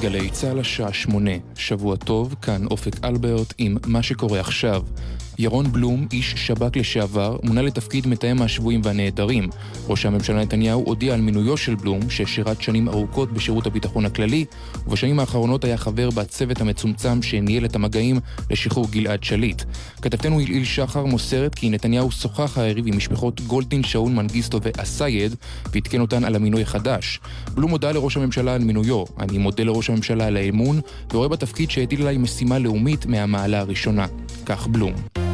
גלי 0.00 0.30
צה"ל 0.30 0.60
השעה 0.60 0.92
שמונה, 0.92 1.30
שבוע 1.56 1.96
טוב, 1.96 2.34
כאן 2.42 2.66
אופק 2.66 3.04
אלברט 3.04 3.54
עם 3.58 3.76
מה 3.86 4.02
שקורה 4.02 4.40
עכשיו. 4.40 4.82
ירון 5.40 5.72
בלום, 5.72 6.06
איש 6.12 6.34
שב"כ 6.36 6.76
לשעבר, 6.76 7.36
מונה 7.42 7.62
לתפקיד 7.62 8.06
מתאם 8.06 8.42
השבויים 8.42 8.80
והנעדרים. 8.84 9.48
ראש 9.88 10.06
הממשלה 10.06 10.42
נתניהו 10.42 10.82
הודיע 10.86 11.14
על 11.14 11.20
מינויו 11.20 11.56
של 11.56 11.74
בלום, 11.74 12.10
ששירת 12.10 12.62
שנים 12.62 12.88
ארוכות 12.88 13.32
בשירות 13.32 13.66
הביטחון 13.66 14.06
הכללי, 14.06 14.44
ובשנים 14.86 15.20
האחרונות 15.20 15.64
היה 15.64 15.76
חבר 15.76 16.10
בצוות 16.10 16.60
המצומצם 16.60 17.22
שניהל 17.22 17.64
את 17.64 17.76
המגעים 17.76 18.20
לשחרור 18.50 18.86
גלעד 18.90 19.24
שליט. 19.24 19.62
כתבתנו 20.02 20.40
הלעיל 20.40 20.64
שחר 20.64 21.04
מוסרת 21.04 21.54
כי 21.54 21.70
נתניהו 21.70 22.10
שוחח 22.10 22.58
הערב 22.58 22.86
עם 22.86 22.96
משפחות 22.96 23.40
גולדין, 23.40 23.84
שאול 23.84 24.12
מנגיסטו 24.12 24.58
ואסייד, 24.62 25.34
ועדכן 25.72 26.00
אותן 26.00 26.24
על 26.24 26.36
המינוי 26.36 26.62
החדש. 26.62 27.20
בלום 27.54 27.70
הודה 27.70 27.92
לראש 27.92 28.16
הממשלה 28.16 28.54
על 28.54 28.64
מינויו. 28.64 29.04
אני 29.20 29.38
מודה 29.38 29.64
לראש 29.64 29.90
הממשלה 29.90 30.26
על 30.26 30.36
האמון, 30.36 30.80
ורואה 31.12 31.28
בתפקיד 31.28 31.70
שהטיל 31.70 32.00
עליי 32.00 32.18
משימה 32.18 32.58
לאומית 32.58 33.06
מהמעלה 33.06 33.60
הראשונה. 33.60 34.06
כך 34.46 34.66
בלום. 34.66 35.29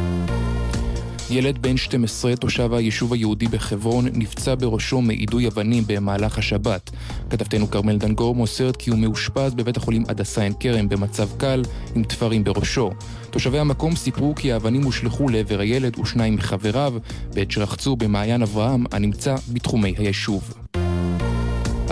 ילד 1.29 1.61
בן 1.61 1.77
12, 1.77 2.35
תושב 2.35 2.73
היישוב 2.73 3.13
היהודי 3.13 3.47
בחברון, 3.47 4.05
נפצע 4.13 4.55
בראשו 4.55 5.01
מיידוי 5.01 5.47
אבנים 5.47 5.83
במהלך 5.87 6.37
השבת. 6.37 6.89
כתבתנו 7.29 7.71
כרמל 7.71 7.97
דנגור 7.97 8.35
מוסרת 8.35 8.75
כי 8.75 8.89
הוא 8.89 8.99
מאושפז 8.99 9.53
בבית 9.53 9.77
החולים 9.77 10.03
הדסה 10.07 10.41
עין 10.41 10.53
כרם 10.59 10.89
במצב 10.89 11.29
קל, 11.37 11.63
עם 11.95 12.03
תפרים 12.03 12.43
בראשו. 12.43 12.91
תושבי 13.29 13.59
המקום 13.59 13.95
סיפרו 13.95 14.35
כי 14.35 14.51
האבנים 14.51 14.83
הושלכו 14.83 15.29
לעבר 15.29 15.59
הילד 15.59 15.99
ושניים 15.99 16.35
מחבריו, 16.35 16.93
בעת 17.33 17.51
שרחצו 17.51 17.95
במעיין 17.95 18.41
אברהם 18.41 18.85
הנמצא 18.91 19.35
בתחומי 19.53 19.93
היישוב. 19.97 20.53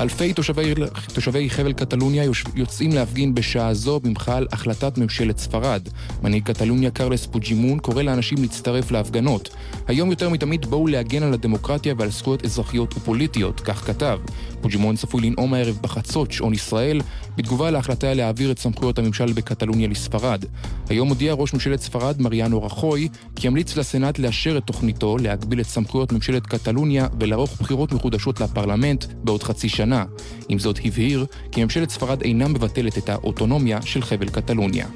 אלפי 0.05 0.33
תושבי, 0.33 0.73
תושבי 1.13 1.49
חבל 1.49 1.73
קטלוניה 1.73 2.23
יוצאים 2.55 2.91
להפגין 2.91 3.35
בשעה 3.35 3.73
זו 3.73 3.99
במחאה 3.99 4.39
החלטת 4.51 4.97
ממשלת 4.97 5.37
ספרד. 5.37 5.89
מנהיג 6.23 6.43
קטלוניה 6.43 6.91
קרלס 6.91 7.25
פוג'ימון 7.25 7.79
קורא 7.79 8.03
לאנשים 8.03 8.37
להצטרף 8.41 8.91
להפגנות. 8.91 9.49
היום 9.87 10.09
יותר 10.09 10.29
מתמיד 10.29 10.65
בואו 10.65 10.87
להגן 10.87 11.23
על 11.23 11.33
הדמוקרטיה 11.33 11.93
ועל 11.97 12.11
זכויות 12.11 12.45
אזרחיות 12.45 12.97
ופוליטיות, 12.97 13.59
כך 13.59 13.87
כתב. 13.87 14.19
פוג'ימון 14.61 14.95
צפוי 14.95 15.21
לנאום 15.21 15.53
הערב 15.53 15.79
בחצות 15.81 16.31
שעון 16.31 16.53
ישראל, 16.53 17.01
בתגובה 17.37 17.71
להחלטה 17.71 18.13
להעביר 18.13 18.51
את 18.51 18.59
סמכויות 18.59 18.99
הממשל 18.99 19.33
בקטלוניה 19.33 19.87
לספרד. 19.87 20.45
היום 20.89 21.09
הודיע 21.09 21.33
ראש 21.33 21.53
ממשלת 21.53 21.81
ספרד, 21.81 22.21
מריאנו 22.21 22.63
רחוי, 22.63 23.07
כי 23.35 23.47
ימליץ 23.47 23.77
לסנאט 23.77 24.19
לאשר 24.19 24.57
את 24.57 24.63
תוכניתו 24.63 25.17
להגביל 25.17 25.59
את 25.59 25.65
סמכויות 25.65 26.11
ממשלת 26.11 26.47
קטלוניה 26.47 27.07
ולערוך 27.19 27.57
בחירות 27.59 27.91
מחודשות 27.91 28.41
לפרלמנט 28.41 29.05
בעוד 29.23 29.43
חצי 29.43 29.69
שנה. 29.69 30.05
עם 30.49 30.59
זאת 30.59 30.79
הבהיר 30.85 31.25
כי 31.51 31.63
ממשלת 31.63 31.89
ספרד 31.89 32.21
אינה 32.21 32.47
מבטלת 32.47 32.97
את 32.97 33.09
האוטונומיה 33.09 33.81
של 33.81 34.01
חבל 34.01 34.29
קטלוניה. 34.29 34.87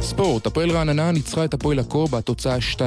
ספורט, 0.00 0.46
הפועל 0.46 0.70
רעננה 0.70 1.12
ניצחה 1.12 1.44
את 1.44 1.54
הפועל 1.54 1.78
עכו 1.78 2.06
בתוצאה 2.06 2.56
2-0 2.74 2.80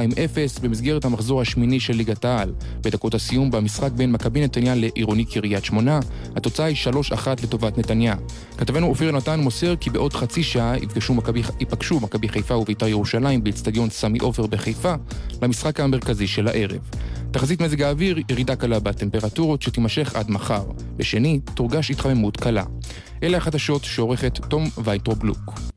במסגרת 0.62 1.04
המחזור 1.04 1.40
השמיני 1.40 1.80
של 1.80 1.92
ליגת 1.92 2.24
העל. 2.24 2.52
בדקות 2.80 3.14
הסיום 3.14 3.50
במשחק 3.50 3.92
בין 3.92 4.12
מכבי 4.12 4.40
נתניה 4.44 4.74
לעירוני 4.74 5.24
קריית 5.24 5.64
שמונה, 5.64 6.00
התוצאה 6.36 6.66
היא 6.66 6.76
3-1 7.12 7.26
לטובת 7.42 7.78
נתניה. 7.78 8.14
כתבנו 8.58 8.86
אופיר 8.86 9.12
נתן 9.12 9.40
מוסר 9.40 9.76
כי 9.76 9.90
בעוד 9.90 10.12
חצי 10.12 10.42
שעה 10.42 10.76
ייפגשו 10.76 11.14
מכבי, 11.14 11.42
ייפגשו 11.60 12.00
מכבי 12.00 12.28
חיפה 12.28 12.56
ובית"ר 12.56 12.86
ירושלים 12.86 13.44
באצטדיון 13.44 13.90
סמי 13.90 14.18
עופר 14.18 14.46
בחיפה 14.46 14.94
למשחק 15.42 15.80
המרכזי 15.80 16.26
של 16.26 16.48
הערב. 16.48 16.80
תחזית 17.30 17.62
מזג 17.62 17.82
האוויר, 17.82 18.18
ירידה 18.30 18.56
קלה 18.56 18.80
בטמפרטורות 18.80 19.62
שתימשך 19.62 20.16
עד 20.16 20.30
מחר. 20.30 20.64
בשני, 20.96 21.40
תורגש 21.54 21.90
התחממות 21.90 22.36
קלה. 22.36 22.64
אלה 23.22 23.36
החדשות 23.36 23.84
שעורכת 23.84 24.38
תום 24.48 24.64
וייטרובלוק. 24.84 25.71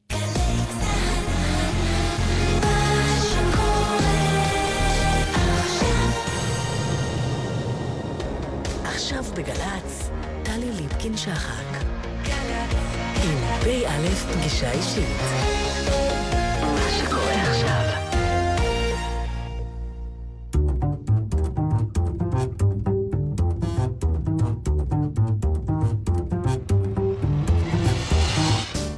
בגל"צ, 9.36 10.10
טלי 10.44 10.72
ליפקין-שחק. 10.72 11.78
עם 13.24 13.38
פ"א 13.62 14.34
פגישה 14.34 14.72
אישית. 14.72 15.18
מה 16.62 16.88
שקורה 17.00 17.42
עכשיו. 17.42 17.82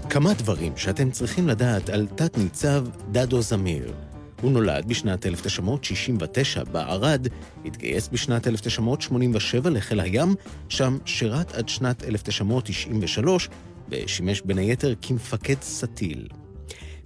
כמה 0.09 0.33
דברים 0.33 0.77
שאתם 0.77 1.11
צריכים 1.11 1.47
לדעת 1.47 1.89
על 1.89 2.07
תת-ניצב 2.15 2.85
דדו 3.11 3.41
זמיר. 3.41 4.06
הוא 4.41 4.51
נולד 4.51 4.85
בשנת 4.87 5.25
1969 5.25 6.63
בערד, 6.63 7.27
התגייס 7.65 8.07
בשנת 8.07 8.47
1987 8.47 9.69
לחיל 9.69 9.99
הים, 9.99 10.35
שם 10.69 10.97
שירת 11.05 11.55
עד 11.55 11.69
שנת 11.69 12.03
1993 12.03 13.49
ושימש 13.89 14.41
בין 14.41 14.57
היתר 14.57 14.93
כמפקד 15.01 15.61
סטיל. 15.61 16.27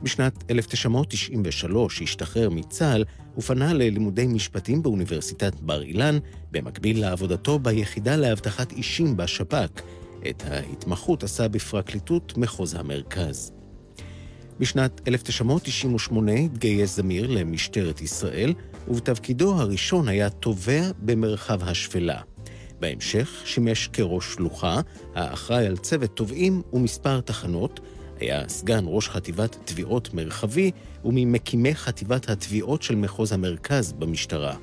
בשנת 0.02 0.44
1993 0.50 2.02
השתחרר 2.02 2.50
מצה"ל 2.50 3.04
ופנה 3.38 3.74
ללימודי 3.74 4.28
משפטים 4.28 4.84
באוניברסיטת 4.84 5.60
בר 5.60 5.82
אילן, 5.82 6.18
במקביל 6.52 7.02
לעבודתו 7.02 7.60
ביחידה 7.60 8.16
לאבטחת 8.16 8.72
אישים 8.72 9.18
בשב"כ. 9.18 9.82
את 10.30 10.44
ההתמחות 10.48 11.24
עשה 11.24 11.48
בפרקליטות 11.48 12.38
מחוז 12.38 12.74
המרכז. 12.74 13.61
בשנת 14.62 15.02
1998 15.08 16.32
התגייס 16.32 16.96
זמיר 16.96 17.28
למשטרת 17.28 18.02
ישראל, 18.02 18.54
ובתפקידו 18.88 19.54
הראשון 19.54 20.08
היה 20.08 20.30
תובע 20.30 20.82
במרחב 21.00 21.64
השפלה. 21.64 22.22
בהמשך 22.80 23.42
שימש 23.46 23.88
כראש 23.88 24.34
שלוחה, 24.34 24.82
האחראי 25.16 25.68
על 25.68 25.78
צוות 25.78 26.16
תובעים 26.16 26.62
ומספר 26.74 27.22
תחנות, 27.22 27.80
היה 28.20 28.50
סגן 28.50 28.84
ראש 28.88 29.10
חטיבת 29.10 29.58
תביעות 29.66 30.14
מרחבי 30.14 30.72
וממקימי 31.06 31.76
חטיבת 31.76 32.30
התביעות 32.30 32.84
של 32.84 32.96
מחוז 32.96 33.32
המרכז 33.32 33.94
במשטרה. 33.94 34.56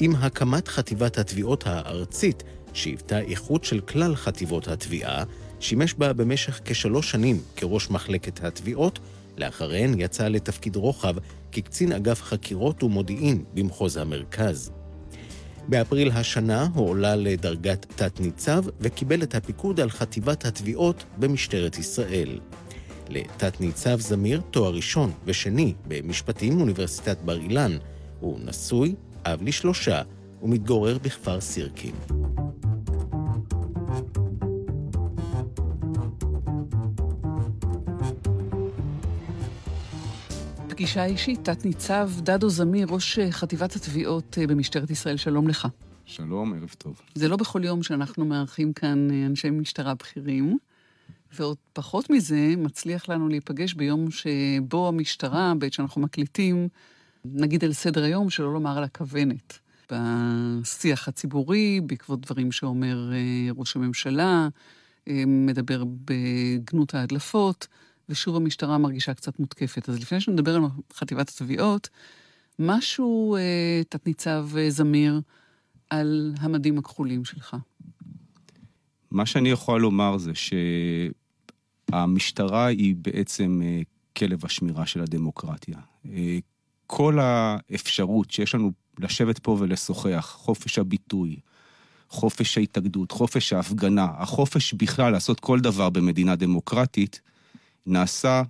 עם 0.00 0.14
הקמת 0.14 0.68
חטיבת 0.68 1.18
התביעות 1.18 1.66
הארצית, 1.66 2.42
שהיוותה 2.72 3.18
איכות 3.18 3.64
של 3.64 3.80
כלל 3.80 4.14
חטיבות 4.14 4.68
התביעה, 4.68 5.24
שימש 5.60 5.94
בה 5.94 6.12
במשך 6.12 6.60
כשלוש 6.64 7.10
שנים 7.10 7.40
כראש 7.56 7.90
מחלקת 7.90 8.44
התביעות, 8.44 8.98
לאחריהן 9.36 10.00
יצא 10.00 10.28
לתפקיד 10.28 10.76
רוחב 10.76 11.14
כקצין 11.52 11.92
אגף 11.92 12.22
חקירות 12.22 12.82
ומודיעין 12.82 13.44
במחוז 13.54 13.96
המרכז. 13.96 14.70
באפריל 15.68 16.10
השנה 16.10 16.68
הוא 16.74 16.88
עולה 16.88 17.16
לדרגת 17.16 17.86
תת-ניצב 17.96 18.64
וקיבל 18.80 19.22
את 19.22 19.34
הפיקוד 19.34 19.80
על 19.80 19.90
חטיבת 19.90 20.44
התביעות 20.44 21.04
במשטרת 21.18 21.78
ישראל. 21.78 22.40
לתת-ניצב 23.08 24.00
זמיר 24.00 24.40
תואר 24.50 24.74
ראשון 24.74 25.12
ושני 25.24 25.74
במשפטים 25.88 26.56
מאוניברסיטת 26.56 27.18
בר 27.24 27.38
אילן. 27.38 27.78
הוא 28.20 28.38
נשוי, 28.44 28.94
אב 29.24 29.42
לשלושה, 29.42 30.02
ומתגורר 30.42 30.98
בכפר 31.02 31.40
סירקין. 31.40 31.94
פגישה 40.88 41.04
אישית, 41.04 41.40
תת-ניצב 41.44 42.10
דדו 42.18 42.50
זמיר, 42.50 42.86
ראש 42.90 43.18
אה, 43.18 43.32
חטיבת 43.32 43.76
התביעות 43.76 44.38
אה, 44.40 44.46
במשטרת 44.46 44.90
ישראל, 44.90 45.16
שלום 45.16 45.48
לך. 45.48 45.68
שלום, 46.04 46.54
ערב 46.54 46.74
טוב. 46.78 47.00
זה 47.14 47.28
לא 47.28 47.36
בכל 47.36 47.64
יום 47.64 47.82
שאנחנו 47.82 48.24
מארחים 48.24 48.72
כאן 48.72 49.10
אה, 49.10 49.26
אנשי 49.26 49.50
משטרה 49.50 49.94
בכירים, 49.94 50.58
ועוד 51.32 51.56
פחות 51.72 52.10
מזה, 52.10 52.54
מצליח 52.56 53.08
לנו 53.08 53.28
להיפגש 53.28 53.74
ביום 53.74 54.10
שבו 54.10 54.88
המשטרה, 54.88 55.52
בעת 55.58 55.72
שאנחנו 55.72 56.00
מקליטים, 56.00 56.68
נגיד 57.24 57.64
על 57.64 57.72
סדר 57.72 58.02
היום, 58.02 58.30
שלא 58.30 58.52
לומר 58.52 58.78
על 58.78 58.84
הכוונת. 58.84 59.58
בשיח 59.92 61.08
הציבורי, 61.08 61.80
בעקבות 61.86 62.20
דברים 62.20 62.52
שאומר 62.52 63.10
ראש 63.56 63.76
הממשלה, 63.76 64.48
מדבר 65.26 65.82
בגנות 66.04 66.94
ההדלפות. 66.94 67.66
ושוב 68.08 68.36
המשטרה 68.36 68.78
מרגישה 68.78 69.14
קצת 69.14 69.38
מותקפת. 69.38 69.88
אז 69.88 70.00
לפני 70.00 70.20
שנדבר 70.20 70.54
על 70.54 70.62
חטיבת 70.94 71.28
התביעות, 71.28 71.88
משהו, 72.58 73.36
אה, 73.36 73.82
תת-ניצב 73.88 74.48
אה, 74.56 74.70
זמיר, 74.70 75.20
על 75.90 76.34
המדים 76.40 76.78
הכחולים 76.78 77.24
שלך. 77.24 77.56
מה 79.10 79.26
שאני 79.26 79.50
יכול 79.50 79.80
לומר 79.80 80.18
זה 80.18 80.32
שהמשטרה 81.90 82.66
היא 82.66 82.96
בעצם 82.98 83.60
אה, 83.64 83.80
כלב 84.16 84.44
השמירה 84.44 84.86
של 84.86 85.02
הדמוקרטיה. 85.02 85.78
אה, 86.12 86.38
כל 86.86 87.18
האפשרות 87.20 88.30
שיש 88.30 88.54
לנו 88.54 88.72
לשבת 88.98 89.38
פה 89.38 89.56
ולשוחח, 89.60 90.36
חופש 90.38 90.78
הביטוי, 90.78 91.36
חופש 92.10 92.58
ההתאגדות, 92.58 93.10
חופש 93.12 93.52
ההפגנה, 93.52 94.06
החופש 94.18 94.74
בכלל 94.74 95.12
לעשות 95.12 95.40
כל 95.40 95.60
דבר 95.60 95.90
במדינה 95.90 96.36
דמוקרטית, 96.36 97.20
נעשה 97.88 98.42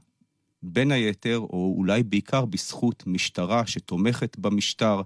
בין 0.63 0.93
היתר, 0.93 1.39
או 1.39 1.75
אולי 1.77 2.03
בעיקר 2.03 2.45
בזכות 2.45 3.03
משטרה 3.07 3.67
שתומכת 3.67 4.39
במשטר, 4.39 5.03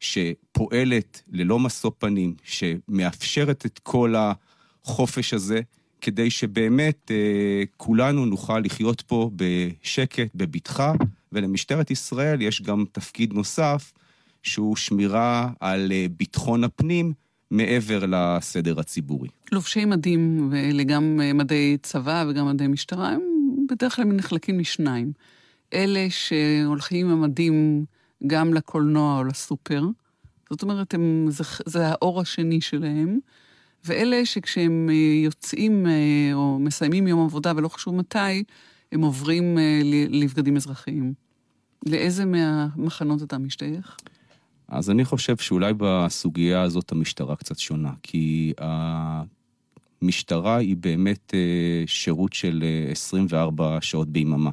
שפועלת 0.00 1.22
ללא 1.32 1.58
משוא 1.58 1.90
פנים, 1.98 2.34
שמאפשרת 2.44 3.66
את 3.66 3.78
כל 3.78 4.14
החופש 4.16 5.34
הזה, 5.34 5.60
כדי 6.00 6.30
שבאמת 6.30 7.10
אה, 7.10 7.62
כולנו 7.76 8.26
נוכל 8.26 8.58
לחיות 8.58 9.00
פה 9.00 9.30
בשקט, 9.36 10.28
בבטחה, 10.34 10.92
ולמשטרת 11.32 11.90
ישראל 11.90 12.42
יש 12.42 12.62
גם 12.62 12.84
תפקיד 12.92 13.32
נוסף, 13.32 13.92
שהוא 14.42 14.76
שמירה 14.76 15.50
על 15.60 15.92
אה, 15.92 16.06
ביטחון 16.16 16.64
הפנים 16.64 17.12
מעבר 17.50 18.04
לסדר 18.08 18.80
הציבורי. 18.80 19.28
לובשי 19.52 19.84
מדים, 19.84 20.48
ואלה 20.52 20.84
גם 20.84 21.20
אה, 21.22 21.32
מדי 21.32 21.76
צבא 21.82 22.24
וגם 22.28 22.48
מדי 22.48 22.66
משטרה, 22.66 23.08
הם 23.08 23.35
בדרך 23.66 23.96
כלל 23.96 24.04
נחלקים 24.04 24.60
לשניים. 24.60 25.12
אלה 25.74 26.06
שהולכים 26.10 27.10
עם 27.10 27.12
המדים 27.12 27.84
גם 28.26 28.54
לקולנוע 28.54 29.18
או 29.18 29.24
לסופר, 29.24 29.82
זאת 30.50 30.62
אומרת, 30.62 30.94
הם, 30.94 31.26
זה, 31.28 31.44
זה 31.66 31.86
האור 31.86 32.20
השני 32.20 32.60
שלהם, 32.60 33.18
ואלה 33.84 34.26
שכשהם 34.26 34.88
אה, 34.90 35.24
יוצאים 35.24 35.86
או 36.32 36.58
מסיימים 36.58 37.06
יום 37.06 37.24
עבודה, 37.24 37.52
ולא 37.56 37.68
חשוב 37.68 37.94
מתי, 37.94 38.44
הם 38.92 39.02
עוברים 39.02 39.58
לבגדים 40.10 40.56
אזרחיים. 40.56 41.14
לאיזה 41.86 42.24
מהמחנות 42.24 43.22
אתה 43.22 43.38
משתייך? 43.38 43.96
אז 44.68 44.90
אני 44.90 45.04
חושב 45.04 45.36
שאולי 45.36 45.72
בסוגיה 45.76 46.62
הזאת 46.62 46.92
המשטרה 46.92 47.36
קצת 47.36 47.58
שונה, 47.58 47.92
כי 48.02 48.52
המשטרה 50.02 50.56
היא 50.56 50.76
באמת 50.76 51.34
אה, 51.34 51.86
שירות 51.86 52.32
של 52.32 52.64
24 52.90 53.74
אה, 53.74 53.80
שעות 53.80 54.08
ביממה. 54.08 54.50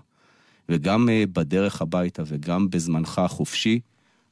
וגם 0.69 1.09
אה, 1.09 1.23
בדרך 1.33 1.81
הביתה 1.81 2.23
וגם 2.25 2.69
בזמנך 2.69 3.19
החופשי, 3.19 3.79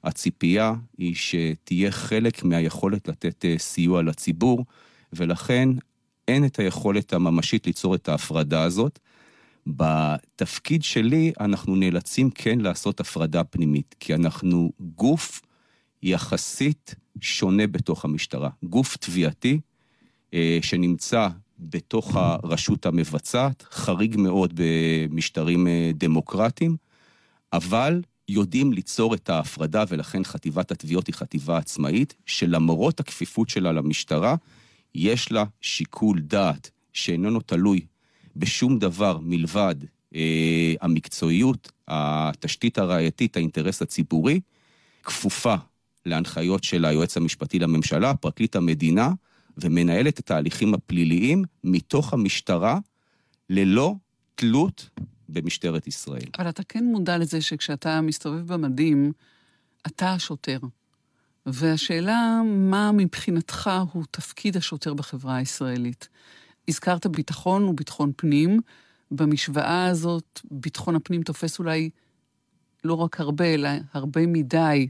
הציפייה 0.04 0.74
היא 0.98 1.16
שתהיה 1.16 1.92
חלק 1.92 2.44
מהיכולת 2.44 3.08
לתת 3.08 3.46
סיוע 3.58 4.02
לציבור, 4.02 4.66
ולכן 5.14 5.70
אין 6.28 6.46
את 6.46 6.60
היכולת 6.60 7.14
הממשית 7.14 7.68
ליצור 7.68 7.96
את 7.96 8.10
ההפרדה 8.10 8.64
הזאת. 8.64 9.00
בתפקיד 9.68 10.84
שלי 10.84 11.32
אנחנו 11.40 11.76
נאלצים 11.76 12.30
כן 12.30 12.60
לעשות 12.60 13.00
הפרדה 13.00 13.44
פנימית, 13.44 13.96
כי 14.00 14.16
אנחנו 14.16 14.72
גוף 14.80 15.42
יחסית 16.04 16.96
שונה 17.20 17.68
בתוך 17.68 18.06
המשטרה. 18.06 18.50
גוף 18.64 18.98
תביעתי 18.98 19.60
שנמצא 20.62 21.28
בתוך 21.62 22.16
הרשות 22.16 22.86
המבצעת, 22.86 23.64
חריג 23.72 24.18
מאוד 24.18 24.54
במשטרים 24.56 25.68
אה, 25.68 25.92
דמוקרטיים, 25.94 26.76
אבל 27.54 28.02
יודעים 28.30 28.74
ליצור 28.74 29.14
את 29.14 29.30
ההפרדה, 29.30 29.84
ולכן 29.90 30.24
חטיבת 30.24 30.72
התביעות 30.72 31.08
היא 31.08 31.16
חטיבה 31.16 31.58
עצמאית, 31.58 32.14
שלמרות 32.26 33.00
הכפיפות 33.00 33.50
שלה 33.50 33.72
למשטרה, 33.72 34.36
יש 34.96 35.32
לה 35.32 35.44
שיקול 35.62 36.20
דעת 36.20 36.72
שאיננו 36.94 37.40
תלוי 37.40 37.86
בשום 38.36 38.80
דבר 38.80 39.18
מלבד 39.22 39.76
אה, 40.16 40.74
המקצועיות, 40.82 41.72
התשתית 41.88 42.78
הראייתית, 42.78 43.38
האינטרס 43.38 43.82
הציבורי, 43.82 44.40
כפופה 45.04 45.56
להנחיות 46.06 46.64
של 46.64 46.86
היועץ 46.86 47.18
המשפטי 47.18 47.60
לממשלה, 47.60 48.14
פרקליט 48.14 48.56
המדינה, 48.56 49.12
ומנהלת 49.58 50.20
את 50.20 50.32
ההליכים 50.32 50.74
הפליליים 50.74 51.44
מתוך 51.64 52.14
המשטרה, 52.14 52.80
ללא 53.50 53.96
תלות 54.36 54.90
במשטרת 55.30 55.88
ישראל. 55.88 56.28
אבל 56.38 56.50
אתה 56.50 56.64
כן 56.64 56.84
מודע 56.86 57.18
לזה 57.18 57.42
שכשאתה 57.42 58.02
מסתובב 58.02 58.54
במדים, 58.54 59.12
אתה 59.88 60.14
השוטר. 60.14 60.60
והשאלה, 61.46 62.42
מה 62.46 62.92
מבחינתך 62.92 63.72
הוא 63.94 64.04
תפקיד 64.12 64.58
השוטר 64.58 64.94
בחברה 64.94 65.36
הישראלית? 65.36 66.08
הזכרת 66.68 67.08
ביטחון 67.08 67.64
וביטחון 67.64 68.12
פנים. 68.16 68.60
במשוואה 69.12 69.86
הזאת, 69.86 70.40
ביטחון 70.52 70.96
הפנים 70.96 71.24
תופס 71.24 71.60
אולי 71.60 71.90
לא 72.84 72.94
רק 72.94 73.20
הרבה, 73.20 73.46
אלא 73.46 73.70
הרבה 73.94 74.28
מדי 74.28 74.88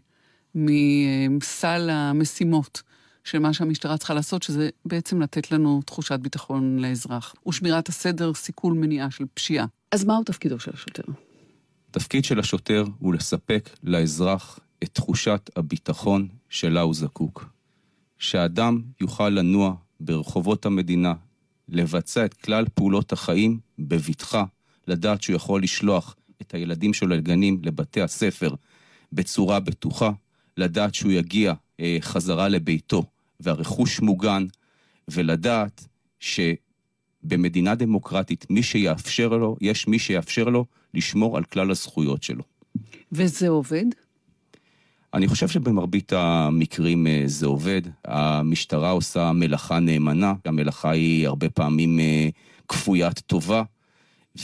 מסל 0.56 1.90
המשימות 1.90 2.82
של 3.24 3.40
מה 3.40 3.54
שהמשטרה 3.54 3.98
צריכה 3.98 4.14
לעשות, 4.14 4.44
שזה 4.44 4.70
בעצם 4.86 5.22
לתת 5.22 5.52
לנו 5.52 5.82
תחושת 5.86 6.20
ביטחון 6.20 6.80
לאזרח. 6.80 7.36
ושמירת 7.48 7.90
הסדר, 7.90 8.34
סיכול 8.34 8.74
מניעה 8.74 9.12
של 9.12 9.26
פשיעה. 9.34 9.66
אז 9.92 10.06
מהו 10.06 10.24
תפקידו 10.24 10.60
של 10.60 10.72
השוטר? 10.74 11.04
תפקיד 11.92 12.26
של 12.26 12.40
השוטר 12.40 12.86
הוא 13.00 13.14
לספק 13.14 13.70
לאזרח 13.84 14.60
את 14.84 14.90
תחושת 14.94 15.50
הביטחון 15.56 16.28
שלה 16.50 16.82
הוא 16.82 16.94
זקוק. 16.94 17.50
שאדם 18.18 18.82
יוכל 19.02 19.30
לנוע 19.30 19.76
ברחובות 20.00 20.66
המדינה, 20.66 21.14
לבצע 21.70 22.26
את 22.26 22.34
כלל 22.34 22.66
פעולות 22.74 23.12
החיים 23.12 23.60
בבטחה, 23.80 24.44
לדעת 24.88 25.22
שהוא 25.22 25.36
יכול 25.36 25.64
לשלוח 25.64 26.16
את 26.42 26.54
הילדים 26.54 26.94
שלו 26.94 27.10
לגנים, 27.10 27.62
לבתי 27.64 28.02
הספר, 28.02 28.54
בצורה 29.14 29.60
בטוחה, 29.60 30.12
לדעת 30.58 30.96
שהוא 30.96 31.12
יגיע 31.12 31.54
חזרה 32.02 32.48
לביתו 32.48 33.04
והרכוש 33.40 34.00
מוגן, 34.00 34.46
ולדעת 35.08 35.88
שבמדינה 36.20 37.76
דמוקרטית 37.76 38.46
מי 38.50 38.64
שיאפשר 38.64 39.28
לו, 39.28 39.58
יש 39.62 39.88
מי 39.88 40.00
שיאפשר 40.00 40.44
לו 40.44 40.66
לשמור 40.94 41.38
על 41.38 41.44
כלל 41.44 41.72
הזכויות 41.72 42.24
שלו. 42.24 42.44
וזה 43.12 43.50
עובד? 43.50 43.86
אני 45.14 45.28
חושב 45.28 45.48
שבמרבית 45.48 46.14
המקרים 46.14 47.08
אה, 47.08 47.24
זה 47.26 47.46
עובד. 47.46 47.82
המשטרה 48.06 48.90
עושה 48.90 49.32
מלאכה 49.32 49.80
נאמנה, 49.80 50.34
המלאכה 50.46 50.92
היא 50.92 51.28
הרבה 51.28 51.50
פעמים 51.50 52.00
אה, 52.00 52.30
כפוית 52.68 53.20
טובה, 53.20 53.64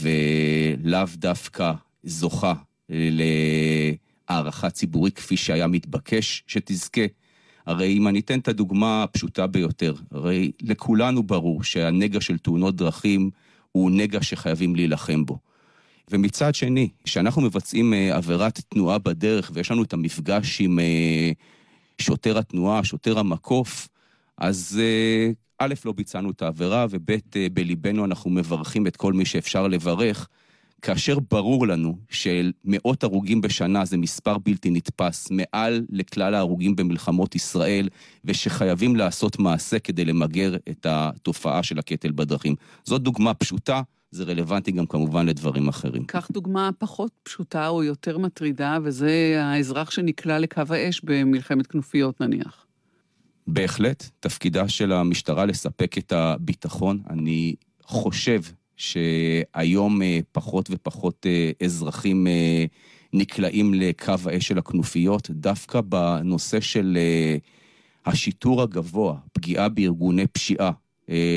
ולאו 0.02 1.06
דווקא 1.16 1.74
זוכה 2.04 2.54
אה, 2.92 3.10
להערכה 4.30 4.70
ציבורית 4.70 5.16
כפי 5.16 5.38
שהיה 5.38 5.68
מתבקש 5.68 6.44
שתזכה. 6.48 7.02
הרי 7.68 7.98
אם 7.98 8.08
אני 8.08 8.20
אתן 8.20 8.40
את 8.40 8.48
הדוגמה 8.48 9.04
הפשוטה 9.04 9.48
ביותר, 9.48 9.94
הרי 10.12 10.52
לכולנו 10.62 11.24
ברור 11.24 11.64
שהנגע 11.64 12.22
של 12.22 12.38
תאונות 12.38 12.76
דרכים 12.76 13.30
הוא 13.72 13.92
נגע 13.92 14.22
שחייבים 14.22 14.76
להילחם 14.76 15.26
בו. 15.26 15.38
ומצד 16.12 16.56
שני, 16.56 16.90
כשאנחנו 17.04 17.42
מבצעים 17.42 17.94
אה, 17.94 18.16
עבירת 18.16 18.60
תנועה 18.70 18.98
בדרך 18.98 19.52
ויש 19.54 19.72
לנו 19.72 19.84
את 19.84 19.94
המפגש 19.94 20.62
עם 20.62 20.80
אה, 20.80 21.32
שוטר 22.02 22.38
התנועה, 22.38 22.84
שוטר 22.84 23.20
המקוף, 23.20 23.88
אז 24.38 24.80
אה, 24.84 25.32
א', 25.60 25.74
לא 25.86 25.92
ביצענו 25.92 26.32
את 26.32 26.42
העבירה, 26.42 26.86
וב', 26.90 27.12
בליבנו 27.54 28.06
אנחנו 28.06 28.32
מברכים 28.32 28.88
את 28.88 28.96
כל 28.96 29.14
מי 29.14 29.26
שאפשר 29.26 29.68
לברך, 29.68 30.28
כאשר 30.82 31.18
ברור 31.32 31.68
לנו 31.68 31.98
שמאות 32.10 33.04
הרוגים 33.04 33.42
בשנה 33.42 33.86
זה 33.86 33.98
מספר 33.98 34.38
בלתי 34.38 34.70
נתפס, 34.70 35.28
מעל 35.32 35.86
לכלל 35.90 36.34
ההרוגים 36.34 36.76
במלחמות 36.76 37.36
ישראל, 37.36 37.90
ושחייבים 38.26 38.96
לעשות 38.96 39.40
מעשה 39.40 39.80
כדי 39.80 40.06
למגר 40.06 40.56
את 40.70 40.86
התופעה 40.90 41.64
של 41.64 41.80
הקטל 41.80 42.12
בדרכים. 42.12 42.56
זאת 42.84 43.02
דוגמה 43.02 43.34
פשוטה. 43.34 43.82
זה 44.12 44.24
רלוונטי 44.24 44.72
גם 44.72 44.86
כמובן 44.86 45.26
לדברים 45.26 45.68
אחרים. 45.68 46.06
קח 46.06 46.28
דוגמה 46.32 46.70
פחות 46.78 47.12
פשוטה 47.24 47.68
או 47.68 47.84
יותר 47.84 48.18
מטרידה, 48.18 48.78
וזה 48.84 49.40
האזרח 49.44 49.92
שנקלע 49.92 50.40
לקו 50.40 50.62
האש 50.70 51.02
במלחמת 51.04 51.68
כנופיות 51.68 52.22
נניח. 52.22 52.66
בהחלט, 53.48 54.10
תפקידה 54.20 54.68
של 54.68 54.92
המשטרה 54.92 55.46
לספק 55.46 55.98
את 55.98 56.12
הביטחון. 56.12 57.00
אני 57.10 57.56
חושב 57.84 58.42
שהיום 58.78 60.02
אה, 60.02 60.20
פחות 60.32 60.70
ופחות 60.72 61.26
אה, 61.26 61.52
אזרחים 61.66 62.28
אה, 62.28 62.66
נקלעים 63.14 63.74
לקו 63.74 64.14
האש 64.26 64.48
של 64.48 64.58
הכנופיות, 64.58 65.30
דווקא 65.30 65.82
בנושא 65.82 66.60
של 66.60 66.98
השיטור 68.06 68.62
הגבוה, 68.62 69.16
פגיעה 69.34 69.70
בארגוני 69.70 70.28
פשיעה, 70.28 70.72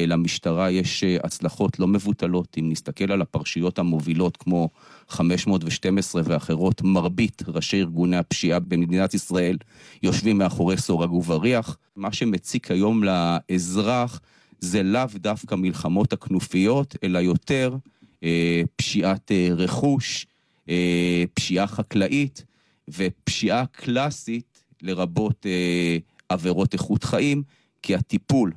למשטרה 0.07 0.71
יש 0.71 1.05
הצלחות 1.05 1.79
לא 1.79 1.87
מבוטלות. 1.87 2.57
אם 2.59 2.69
נסתכל 2.71 3.13
על 3.13 3.23
הפרשיות 3.23 3.79
המובילות 3.79 4.37
כמו 4.37 4.69
512 5.09 6.23
ואחרות, 6.25 6.83
מרבית 6.83 7.43
ראשי 7.49 7.81
ארגוני 7.81 8.17
הפשיעה 8.17 8.59
במדינת 8.59 9.15
ישראל 9.15 9.57
יושבים 10.03 10.39
מאחורי 10.39 10.77
סורג 10.77 11.13
ובריח. 11.13 11.77
מה 11.97 12.13
שמציק 12.13 12.71
היום 12.71 13.05
לאזרח 13.05 14.21
זה 14.61 14.83
לאו 14.83 15.07
דווקא 15.15 15.55
מלחמות 15.55 16.13
הכנופיות, 16.13 16.97
אלא 17.05 17.19
יותר 17.19 17.77
אה, 18.25 18.63
פשיעת 18.77 19.33
אה, 19.33 19.49
רכוש, 19.57 20.27
אה, 20.69 21.25
פשיעה 21.35 21.67
חקלאית 21.67 22.45
ופשיעה 22.89 23.67
קלאסית, 23.67 24.65
לרבות 24.83 25.47
אה, 25.47 25.99
עבירות 26.29 26.73
איכות 26.73 27.05
חיים. 27.05 27.43
כי 27.83 27.95
הטיפול 27.95 28.53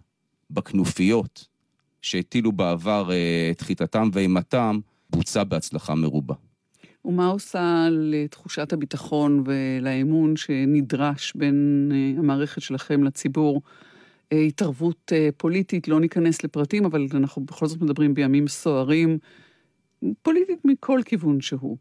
בכנופיות 0.49 1.47
שהטילו 2.01 2.51
בעבר 2.51 3.09
את 3.51 3.61
חיטתם 3.61 4.09
ואימתם, 4.13 4.79
בוצע 5.09 5.43
בהצלחה 5.43 5.95
מרובה. 5.95 6.33
ומה 7.05 7.27
עושה 7.27 7.87
לתחושת 7.91 8.73
הביטחון 8.73 9.43
ולאמון 9.45 10.35
שנדרש 10.35 11.33
בין 11.35 11.91
המערכת 12.17 12.61
שלכם 12.61 13.03
לציבור? 13.03 13.61
התערבות 14.47 15.11
פוליטית, 15.37 15.87
לא 15.87 15.99
ניכנס 15.99 16.43
לפרטים, 16.43 16.85
אבל 16.85 17.07
אנחנו 17.13 17.41
בכל 17.41 17.67
זאת 17.67 17.81
מדברים 17.81 18.13
בימים 18.13 18.47
סוערים, 18.47 19.17
פוליטית 20.21 20.59
מכל 20.65 20.99
כיוון 21.05 21.41
שהוא. 21.41 21.77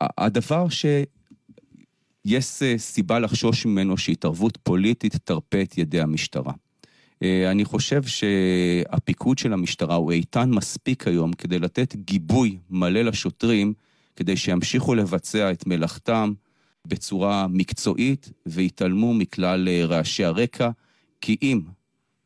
הדבר 0.00 0.66
שיש 0.68 2.44
סיבה 2.76 3.18
לחשוש 3.18 3.66
ממנו 3.66 3.96
שהתערבות 3.96 4.58
פוליטית 4.62 5.16
תרפה 5.16 5.62
את 5.62 5.78
ידי 5.78 6.00
המשטרה. 6.00 6.52
אני 7.22 7.64
חושב 7.64 8.02
שהפיקוד 8.02 9.38
של 9.38 9.52
המשטרה 9.52 9.94
הוא 9.94 10.12
איתן 10.12 10.50
מספיק 10.50 11.08
היום 11.08 11.32
כדי 11.32 11.58
לתת 11.58 11.96
גיבוי 11.96 12.58
מלא 12.70 13.02
לשוטרים, 13.02 13.74
כדי 14.16 14.36
שימשיכו 14.36 14.94
לבצע 14.94 15.52
את 15.52 15.66
מלאכתם 15.66 16.32
בצורה 16.86 17.46
מקצועית 17.48 18.32
ויתעלמו 18.46 19.14
מכלל 19.14 19.68
רעשי 19.84 20.24
הרקע, 20.24 20.70
כי 21.20 21.36
אם 21.42 21.60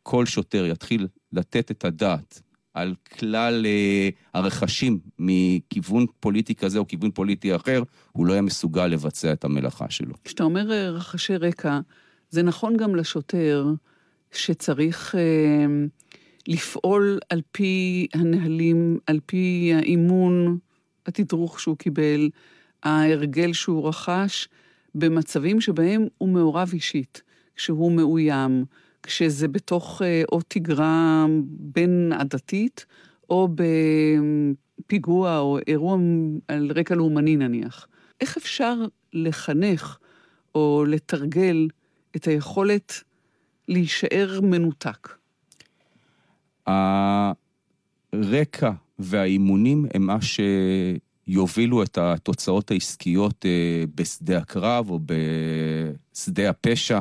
כל 0.03 0.27
שוטר 0.27 0.67
יתחיל 0.67 1.07
לתת 1.33 1.71
את 1.71 1.85
הדעת 1.85 2.43
על 2.75 2.95
כלל 3.19 3.67
הרכשים 4.35 4.99
מכיוון 5.19 6.07
פוליטי 6.21 6.55
כזה 6.55 6.79
או 6.79 6.87
כיוון 6.87 7.11
פוליטי 7.11 7.57
אחר, 7.57 7.83
הוא 8.13 8.27
לא 8.27 8.33
יהיה 8.33 8.43
מסוגל 8.43 8.87
לבצע 8.87 9.33
את 9.33 9.45
המלאכה 9.45 9.91
שלו. 9.91 10.15
כשאתה 10.25 10.45
אומר 10.45 10.95
רחשי 10.95 11.37
רקע, 11.37 11.81
זה 12.31 12.43
נכון 12.43 12.77
גם 12.77 12.97
לשוטר 12.97 13.67
שצריך 14.33 15.15
אה, 15.15 15.67
לפעול 16.49 17.19
על 17.31 17.43
פי 17.53 18.07
הנהלים, 18.15 18.99
על 19.07 19.21
פי 19.27 19.73
האימון, 19.75 20.59
התדרוך 21.07 21.61
שהוא 21.61 21.77
קיבל, 21.77 22.31
ההרגל 22.83 23.53
שהוא 23.53 23.89
רכש, 23.89 24.49
במצבים 24.95 25.61
שבהם 25.61 26.07
הוא 26.19 26.29
מעורב 26.29 26.71
אישית, 26.73 27.23
כשהוא 27.57 27.93
מאוים, 27.93 28.65
כשזה 29.03 29.49
בתוך 29.49 30.03
אה, 30.03 30.23
או 30.33 30.41
תגרה 30.49 31.27
בין 31.49 32.13
עדתית, 32.19 32.87
או 33.31 33.49
בפיגוע 34.79 35.39
או 35.39 35.59
אירוע 35.67 35.99
על 36.49 36.73
רקע 36.75 36.95
לאומני 36.95 37.37
נניח. 37.37 37.87
איך 38.21 38.37
אפשר 38.37 38.75
לחנך 39.13 39.99
או 40.55 40.85
לתרגל 40.89 41.69
את 42.17 42.25
היכולת 42.25 43.03
להישאר 43.69 44.41
מנותק? 44.43 45.09
הרקע 46.67 48.71
והאימונים 48.99 49.87
הם 49.95 50.07
מה 50.07 50.21
שיובילו 51.31 51.83
את 51.83 51.99
התוצאות 51.99 52.71
העסקיות 52.71 53.47
אה, 53.47 53.85
בשדה 53.95 54.39
הקרב 54.39 54.91
או 54.91 55.01
בשדה 56.13 56.51
הפשע. 56.51 57.01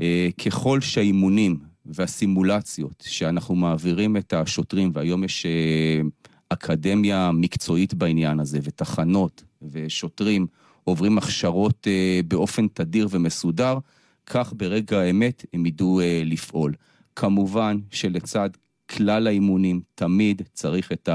אה, 0.00 0.28
ככל 0.44 0.80
שהאימונים 0.80 1.58
והסימולציות 1.86 3.04
שאנחנו 3.06 3.54
מעבירים 3.54 4.16
את 4.16 4.32
השוטרים, 4.32 4.90
והיום 4.94 5.24
יש 5.24 5.46
אה, 5.46 6.00
אקדמיה 6.48 7.30
מקצועית 7.32 7.94
בעניין 7.94 8.40
הזה, 8.40 8.58
ותחנות, 8.62 9.44
ושוטרים 9.62 10.46
עוברים 10.84 11.18
הכשרות 11.18 11.86
באופן 12.28 12.68
תדיר 12.68 13.08
ומסודר, 13.10 13.78
כך 14.26 14.52
ברגע 14.56 15.00
האמת 15.00 15.44
הם 15.52 15.66
ידעו 15.66 16.00
לפעול. 16.24 16.74
כמובן 17.16 17.78
שלצד 17.90 18.50
כלל 18.90 19.26
האימונים 19.26 19.80
תמיד 19.94 20.42
צריך 20.52 20.92
את 20.92 21.08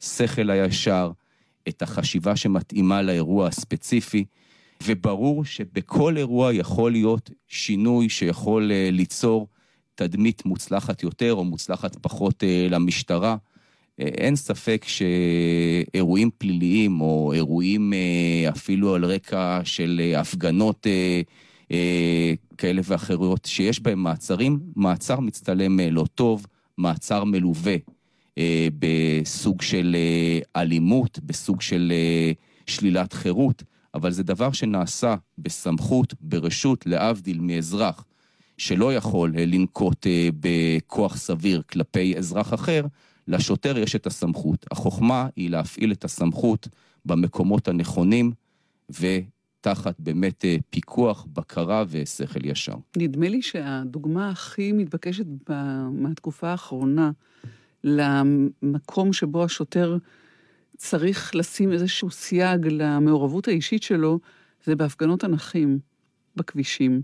השכל 0.00 0.50
הישר, 0.50 1.10
את 1.68 1.82
החשיבה 1.82 2.36
שמתאימה 2.36 3.02
לאירוע 3.02 3.46
הספציפי, 3.46 4.24
וברור 4.86 5.44
שבכל 5.44 6.16
אירוע 6.16 6.54
יכול 6.54 6.92
להיות 6.92 7.30
שינוי 7.48 8.08
שיכול 8.08 8.72
אה, 8.72 8.88
ליצור 8.92 9.48
תדמית 9.94 10.46
מוצלחת 10.46 11.02
יותר 11.02 11.34
או 11.34 11.44
מוצלחת 11.44 11.96
פחות 11.96 12.44
אה, 12.44 12.66
למשטרה. 12.70 13.36
אה, 14.00 14.04
אין 14.04 14.36
ספק 14.36 14.84
שאירועים 14.86 16.30
פליליים 16.38 17.00
או 17.00 17.32
אירועים 17.32 17.92
אפילו 18.48 18.94
על 18.94 19.04
רקע 19.04 19.60
של 19.64 20.12
הפגנות 20.16 20.86
כאלה 22.58 22.82
ואחרות, 22.84 23.44
שיש 23.44 23.80
בהם 23.80 24.02
מעצרים, 24.02 24.60
מעצר 24.76 25.20
מצטלם 25.20 25.80
לא 25.80 26.04
טוב, 26.14 26.46
מעצר 26.78 27.24
מלווה 27.24 27.76
בסוג 28.78 29.62
של 29.62 29.96
אלימות, 30.56 31.18
בסוג 31.22 31.60
של 31.60 31.92
שלילת 32.66 33.12
חירות, 33.12 33.62
אבל 33.94 34.10
זה 34.10 34.22
דבר 34.22 34.52
שנעשה 34.52 35.14
בסמכות, 35.38 36.14
ברשות, 36.20 36.86
להבדיל 36.86 37.40
מאזרח 37.40 38.04
שלא 38.58 38.94
יכול 38.94 39.34
לנקוט 39.36 40.06
בכוח 40.40 41.16
סביר 41.16 41.62
כלפי 41.70 42.18
אזרח 42.18 42.54
אחר, 42.54 42.86
לשוטר 43.28 43.78
יש 43.78 43.96
את 43.96 44.06
הסמכות. 44.06 44.66
החוכמה 44.70 45.28
היא 45.36 45.50
להפעיל 45.50 45.92
את 45.92 46.04
הסמכות 46.04 46.68
במקומות 47.04 47.68
הנכונים, 47.68 48.32
ו... 49.00 49.06
תחת 49.60 49.94
באמת 49.98 50.44
אה, 50.44 50.56
פיקוח, 50.70 51.26
בקרה 51.32 51.84
ושכל 51.88 52.46
ישר. 52.46 52.74
נדמה 52.96 53.28
לי 53.28 53.42
שהדוגמה 53.42 54.30
הכי 54.30 54.72
מתבקשת 54.72 55.26
מהתקופה 55.92 56.48
האחרונה 56.48 57.10
למקום 57.84 59.12
שבו 59.12 59.44
השוטר 59.44 59.96
צריך 60.76 61.34
לשים 61.34 61.72
איזשהו 61.72 62.10
סייג 62.10 62.66
למעורבות 62.66 63.48
האישית 63.48 63.82
שלו, 63.82 64.18
זה 64.64 64.76
בהפגנות 64.76 65.24
הנכים 65.24 65.78
בכבישים. 66.36 67.02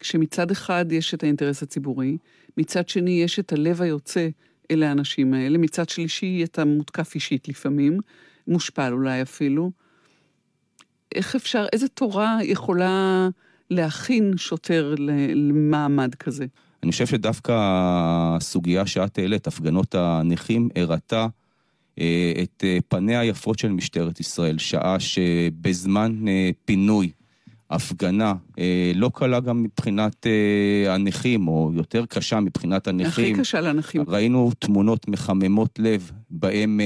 כשמצד 0.00 0.50
אחד 0.50 0.92
יש 0.92 1.14
את 1.14 1.22
האינטרס 1.22 1.62
הציבורי, 1.62 2.18
מצד 2.56 2.88
שני 2.88 3.22
יש 3.22 3.38
את 3.38 3.52
הלב 3.52 3.82
היוצא 3.82 4.28
אל 4.70 4.82
האנשים 4.82 5.34
האלה, 5.34 5.58
מצד 5.58 5.88
שלישי 5.88 6.44
אתה 6.44 6.64
מותקף 6.64 7.14
אישית 7.14 7.48
לפעמים, 7.48 7.98
מושפל 8.48 8.92
אולי 8.92 9.22
אפילו. 9.22 9.70
איך 11.14 11.34
אפשר, 11.34 11.66
איזה 11.72 11.88
תורה 11.88 12.38
יכולה 12.42 13.28
להכין 13.70 14.36
שוטר 14.36 14.94
למעמד 15.34 16.14
כזה? 16.14 16.46
אני 16.84 16.92
חושב 16.92 17.06
שדווקא 17.06 17.52
הסוגיה 17.56 18.86
שאת 18.86 19.18
העלית, 19.18 19.46
הפגנות 19.46 19.94
הנכים, 19.94 20.68
הראתה 20.76 21.26
אה, 21.98 22.32
את 22.42 22.64
אה, 22.66 22.78
פניה 22.88 23.20
היפות 23.20 23.58
של 23.58 23.68
משטרת 23.72 24.20
ישראל, 24.20 24.58
שעה 24.58 25.00
שבזמן 25.00 26.28
אה, 26.28 26.50
פינוי 26.64 27.10
הפגנה 27.70 28.34
לא 28.94 29.10
קלה 29.14 29.40
גם 29.40 29.62
מבחינת 29.62 30.26
הנכים, 30.88 31.48
או 31.48 31.70
יותר 31.74 32.06
קשה 32.06 32.40
מבחינת 32.40 32.86
הנכים. 32.88 33.34
הכי 33.34 33.40
קשה 33.40 33.60
לנכים. 33.60 34.04
ראינו 34.08 34.50
תמונות 34.58 35.08
מחממות 35.08 35.78
לב, 35.78 36.10
בהם 36.30 36.80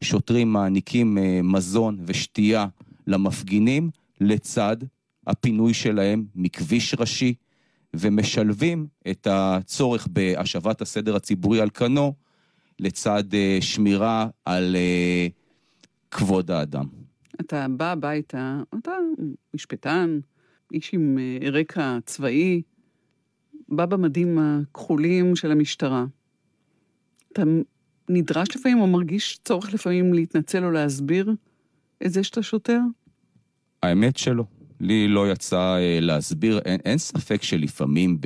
שוטרים 0.00 0.52
מעניקים 0.52 1.18
מזון 1.42 1.98
ושתייה 2.06 2.66
למפגינים 3.06 3.90
לצד 4.20 4.76
הפינוי 5.26 5.74
שלהם 5.74 6.24
מכביש 6.34 6.94
ראשי, 6.98 7.34
ומשלבים 7.98 8.86
את 9.10 9.26
הצורך 9.30 10.08
בהשבת 10.10 10.80
הסדר 10.80 11.16
הציבורי 11.16 11.60
על 11.60 11.70
כנו, 11.70 12.14
לצד 12.80 13.24
uh, 13.30 13.64
שמירה 13.64 14.28
על 14.44 14.76
uh, 14.76 15.32
כבוד 16.10 16.50
האדם. 16.50 16.86
אתה 17.40 17.66
בא 17.76 17.92
הביתה, 17.92 18.60
אתה 18.78 18.92
משפטן, 19.54 20.20
איש 20.72 20.90
עם 20.94 21.18
uh, 21.18 21.46
רקע 21.50 21.98
צבאי, 22.06 22.62
בא 23.68 23.86
במדים 23.86 24.38
הכחולים 24.38 25.36
של 25.36 25.50
המשטרה. 25.50 26.04
אתה 27.32 27.42
נדרש 28.08 28.56
לפעמים 28.56 28.80
או 28.80 28.86
מרגיש 28.86 29.38
צורך 29.44 29.74
לפעמים 29.74 30.14
להתנצל 30.14 30.64
או 30.64 30.70
להסביר 30.70 31.34
את 32.06 32.12
זה 32.12 32.24
שאתה 32.24 32.42
שוטר? 32.42 32.80
האמת 33.82 34.16
שלא. 34.16 34.44
לי 34.84 35.08
לא 35.08 35.32
יצא 35.32 35.76
אה, 35.76 35.98
להסביר, 36.00 36.58
אין, 36.64 36.80
אין 36.84 36.98
ספק 36.98 37.42
שלפעמים 37.42 38.18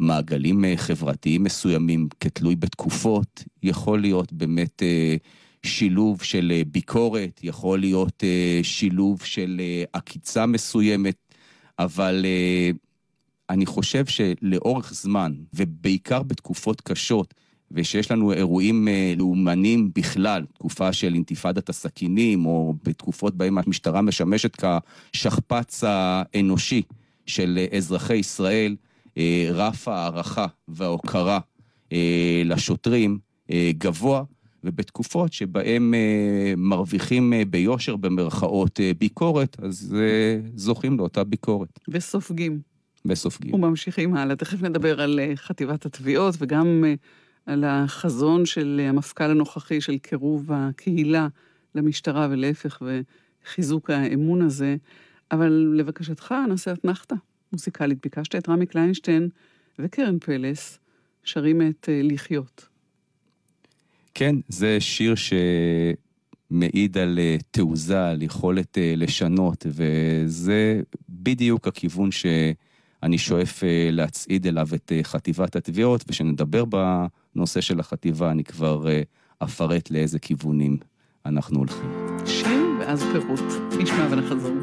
במעגלים 0.00 0.64
אה, 0.64 0.74
חברתיים 0.76 1.44
מסוימים, 1.44 2.08
כתלוי 2.20 2.56
בתקופות, 2.56 3.44
יכול 3.62 4.00
להיות 4.00 4.32
באמת 4.32 4.82
אה, 4.82 5.16
שילוב 5.62 6.22
של 6.22 6.62
ביקורת, 6.66 7.40
יכול 7.42 7.80
להיות 7.80 8.22
שילוב 8.62 9.22
של 9.22 9.60
עקיצה 9.92 10.46
מסוימת, 10.46 11.16
אבל 11.78 12.26
אני 13.50 13.66
חושב 13.66 14.04
שלאורך 14.06 14.94
זמן, 14.94 15.32
ובעיקר 15.54 16.22
בתקופות 16.22 16.80
קשות, 16.80 17.34
ושיש 17.72 18.10
לנו 18.10 18.32
אירועים 18.32 18.88
אה, 18.88 19.14
לאומניים 19.16 19.90
בכלל, 19.94 20.44
תקופה 20.54 20.92
של 20.92 21.14
אינתיפאדת 21.14 21.68
הסכינים, 21.68 22.46
או 22.46 22.74
בתקופות 22.84 23.34
בהן 23.34 23.58
המשטרה 23.58 24.02
משמשת 24.02 24.64
כשכפ"ץ 25.12 25.84
האנושי 25.86 26.82
של 27.26 27.58
אזרחי 27.76 28.16
ישראל, 28.16 28.76
רף 29.50 29.88
הערכה 29.88 30.46
וההוקרה 30.68 31.38
לשוטרים 32.44 33.18
גבוה, 33.78 34.22
ובתקופות 34.64 35.32
שבהם 35.32 35.94
מרוויחים 36.56 37.32
ביושר 37.50 37.96
במרכאות 37.96 38.80
ביקורת, 38.98 39.56
אז 39.62 39.96
זוכים 40.54 40.98
לאותה 40.98 41.24
ביקורת. 41.24 41.78
וסופגים. 41.88 42.60
וסופגים. 43.06 43.54
וממשיכים 43.54 44.14
הלאה. 44.14 44.36
תכף 44.36 44.62
נדבר 44.62 45.00
על 45.00 45.20
חטיבת 45.34 45.86
התביעות 45.86 46.34
וגם 46.38 46.84
על 47.48 47.64
החזון 47.64 48.46
של 48.46 48.80
המפכ"ל 48.84 49.30
הנוכחי 49.30 49.80
של 49.80 49.98
קירוב 49.98 50.52
הקהילה 50.52 51.28
למשטרה 51.74 52.28
ולהפך 52.30 52.82
וחיזוק 52.82 53.90
האמון 53.90 54.42
הזה. 54.42 54.76
אבל 55.30 55.72
לבקשתך 55.76 56.34
נעשה 56.48 56.72
אתנחתא 56.72 57.14
מוזיקלית. 57.52 57.98
ביקשת 58.02 58.34
את 58.34 58.48
רמי 58.48 58.66
קליינשטיין 58.66 59.28
וקרן 59.78 60.18
פלס 60.18 60.78
שרים 61.24 61.62
את 61.62 61.88
אה, 61.88 62.00
לחיות. 62.04 62.68
כן, 64.14 64.36
זה 64.48 64.80
שיר 64.80 65.14
שמעיד 66.50 66.98
על 66.98 67.18
אה, 67.18 67.36
תעוזה, 67.50 68.08
על 68.08 68.22
יכולת 68.22 68.78
אה, 68.78 68.94
לשנות, 68.96 69.66
וזה 69.68 70.80
בדיוק 71.08 71.68
הכיוון 71.68 72.10
שאני 73.00 73.18
שואף 73.18 73.62
להצעיד 73.92 74.46
אליו 74.46 74.68
את 74.74 74.92
חטיבת 75.02 75.56
התביעות, 75.56 76.04
וכשנדבר 76.04 76.64
בנושא 76.64 77.60
של 77.60 77.80
החטיבה, 77.80 78.30
אני 78.30 78.44
כבר 78.44 78.86
אפרט 79.42 79.90
לאיזה 79.90 80.18
כיוונים 80.18 80.76
אנחנו 81.26 81.58
הולכים. 81.58 82.16
שיר 82.26 82.48
ואז 82.80 83.04
פירוט. 83.12 83.40
נשמע 83.78 84.08
ונחזור. 84.10 84.56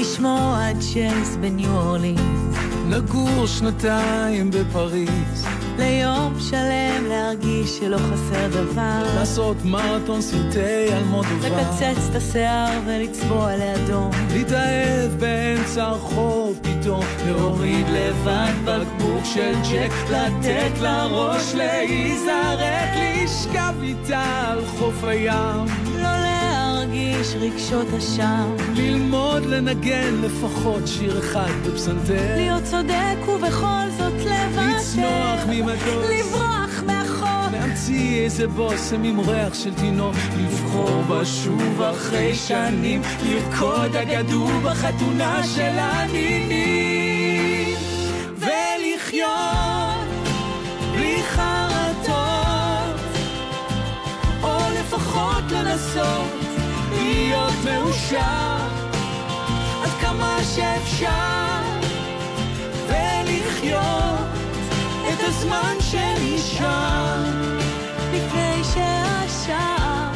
לשמוע 0.00 0.68
ג'אז 0.94 1.36
בניו 1.36 1.70
אורלינס. 1.70 2.56
לגור 2.90 3.46
שנתיים 3.46 4.50
בפריז. 4.50 5.63
ליום 5.78 6.36
שלם 6.40 7.04
להרגיש 7.08 7.78
שלא 7.78 7.96
חסר 7.96 8.48
דבר. 8.48 9.02
לעשות 9.16 9.56
מרתון 9.64 10.20
סרטי 10.22 10.92
על 10.92 11.04
מודובר. 11.04 11.48
לקצץ 11.48 12.08
את 12.10 12.16
השיער 12.16 12.80
ולצבוע 12.86 13.56
לאדום. 13.56 14.10
להתאהב 14.32 15.12
באמצע 15.20 15.84
הרחוב 15.84 16.60
פתאום. 16.62 17.04
להוריד 17.26 17.86
לבד 17.88 18.52
בקבוק 18.64 19.24
של 19.24 19.52
ג'ק. 19.72 20.10
לתת 20.10 20.80
לראש 20.80 21.54
להיזרק. 21.54 22.90
לשכב 23.24 23.74
איתה 23.82 24.24
על 24.46 24.64
חוף 24.66 25.04
הים. 25.04 25.93
להרגיש 26.94 27.34
רגשות 27.34 27.86
אשם. 27.98 28.56
ללמוד 28.74 29.46
לנגן 29.46 30.14
לפחות 30.22 30.82
שיר 30.86 31.18
אחד 31.18 31.50
בפסנתר. 31.66 32.36
להיות 32.36 32.64
צודק 32.64 33.28
ובכל 33.28 33.90
זאת 33.98 34.12
לוותר. 34.12 34.76
לצנוח 34.76 35.40
ממטוס. 35.48 36.10
לברוח 36.10 36.82
מהחוק. 36.86 37.52
להמציא 37.52 38.24
איזה 38.24 38.48
בושם 38.48 39.02
עם 39.02 39.20
ריח 39.20 39.54
של 39.54 39.74
תינוק. 39.74 40.14
לבחור 40.38 41.02
בשוב 41.02 41.82
אחרי 41.82 42.34
שנים. 42.34 43.02
לרקוד 43.22 43.96
אגדו 43.96 44.46
בחתונה 44.62 45.42
של 45.44 45.78
הנינים. 45.78 47.74
ולחיות 48.38 50.08
בלי 50.92 51.22
חרטות. 51.22 53.00
או 54.42 54.58
לפחות 54.80 55.44
לנסות. 55.52 56.43
מאושר. 57.64 58.56
עד 59.82 59.90
כמה 60.00 60.38
שאפשר. 60.54 61.44
ולחיות 62.88 64.28
את 65.08 65.18
הזמן 65.20 65.76
שנשאר. 65.80 67.24
לפני 68.12 68.64
שהשעה 68.64 70.12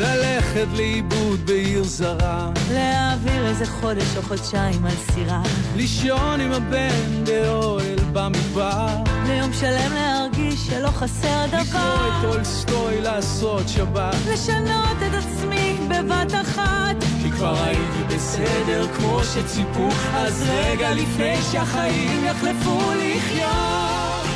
ללכת 0.00 0.66
לאיבוד 0.76 1.46
בעיר 1.46 1.82
זרה. 1.82 2.50
להעביר 2.72 3.46
איזה 3.46 3.66
חודש 3.66 4.16
או 4.16 4.22
חודשיים 4.22 4.84
על 4.84 4.94
סירה. 5.14 5.42
לישון 5.76 6.40
עם 6.40 6.52
הבן 6.52 7.24
באוהל 7.24 7.97
במדבר. 8.12 8.86
ליום 9.26 9.52
שלם 9.52 9.92
להרגיש 9.94 10.66
שלא 10.66 10.88
חסר 10.88 11.46
דבר. 11.46 11.58
לקרוא 11.60 12.06
את 12.06 12.32
טולסטוי 12.32 13.00
לעשות 13.00 13.68
שבת. 13.68 14.14
לשנות 14.32 14.96
את 15.06 15.14
עצמי 15.14 15.76
בבת 15.88 16.34
אחת. 16.42 16.96
כי 17.22 17.30
כבר 17.30 17.62
הייתי 17.64 18.14
בסדר 18.14 18.86
כמו 18.96 19.20
שציפו, 19.24 19.88
אז 20.14 20.44
רגע 20.48 20.94
לפני 20.94 21.36
שהחיים 21.52 22.24
יחלפו 22.24 22.80
לחיות. 22.96 24.26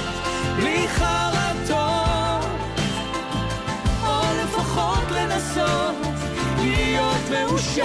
בלי 0.57 0.89
חרטות, 0.89 2.51
או 4.07 4.21
לפחות 4.45 5.11
לנסות 5.11 5.95
להיות 6.61 7.31
מאושר 7.31 7.85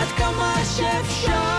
עד 0.00 0.08
כמה 0.16 0.54
שאפשר. 0.76 1.55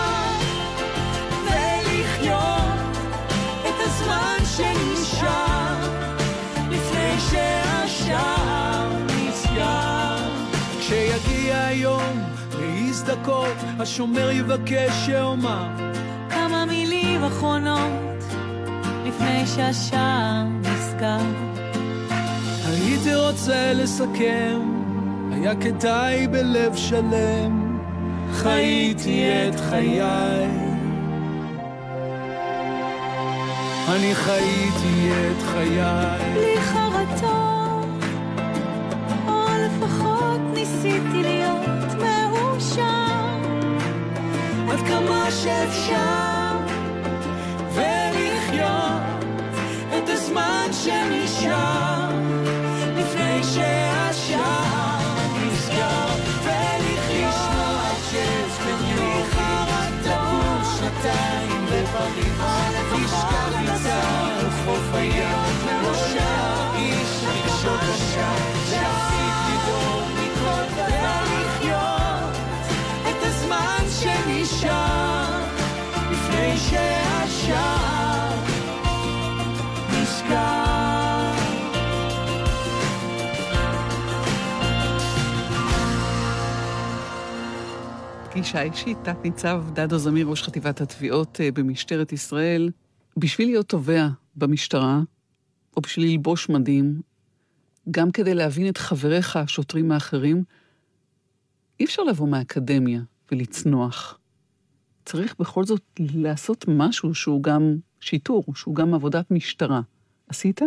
היום 11.68 12.22
להזדכות, 12.60 13.56
השומר 13.78 14.30
יבקש 14.30 15.06
שאומר 15.06 15.68
כמה 16.30 16.64
מילים 16.64 17.24
אחרונות 17.24 18.24
לפני 19.06 19.46
שהשער 19.46 20.44
נסגר. 20.60 21.18
הייתי 22.66 23.14
רוצה 23.14 23.72
לסכם, 23.74 24.60
היה 25.32 25.54
כדאי 25.54 26.26
בלב 26.26 26.76
שלם, 26.76 27.78
חייתי 28.32 29.24
את 29.48 29.60
חיי. 29.70 30.46
אני 33.88 34.14
חייתי 34.14 35.10
את 35.10 35.42
חיי. 35.42 36.34
בלי 36.34 36.60
חרטות, 36.60 37.37
לפחות 39.78 40.40
ניסיתי 40.54 41.22
להיות 41.22 41.94
מאושר. 41.98 43.38
עד 44.70 44.78
כמה 44.88 45.30
שאפשר, 45.30 46.56
ולחיות 47.74 49.02
את 49.98 50.08
הזמן 50.08 50.68
שנשאר, 50.72 51.67
פגישה 88.38 88.62
אישית, 88.62 88.98
תת-ניצב 89.04 89.64
דדו 89.72 89.98
זמיר, 89.98 90.26
ראש 90.26 90.42
חטיבת 90.42 90.80
התביעות 90.80 91.40
אה, 91.40 91.52
במשטרת 91.52 92.12
ישראל, 92.12 92.70
בשביל 93.16 93.48
להיות 93.48 93.68
תובע 93.68 94.08
במשטרה, 94.36 95.00
או 95.76 95.82
בשביל 95.82 96.06
ללבוש 96.06 96.48
מדים, 96.48 97.00
גם 97.90 98.10
כדי 98.10 98.34
להבין 98.34 98.68
את 98.68 98.78
חבריך 98.78 99.36
השוטרים 99.36 99.92
האחרים, 99.92 100.44
אי 101.80 101.84
אפשר 101.84 102.02
לבוא 102.02 102.28
מהאקדמיה 102.28 103.00
ולצנוח. 103.32 104.18
צריך 105.04 105.34
בכל 105.38 105.64
זאת 105.64 105.82
לעשות 105.98 106.64
משהו 106.68 107.14
שהוא 107.14 107.42
גם 107.42 107.76
שיטור, 108.00 108.44
שהוא 108.54 108.74
גם 108.74 108.94
עבודת 108.94 109.30
משטרה. 109.30 109.80
עשית? 110.28 110.60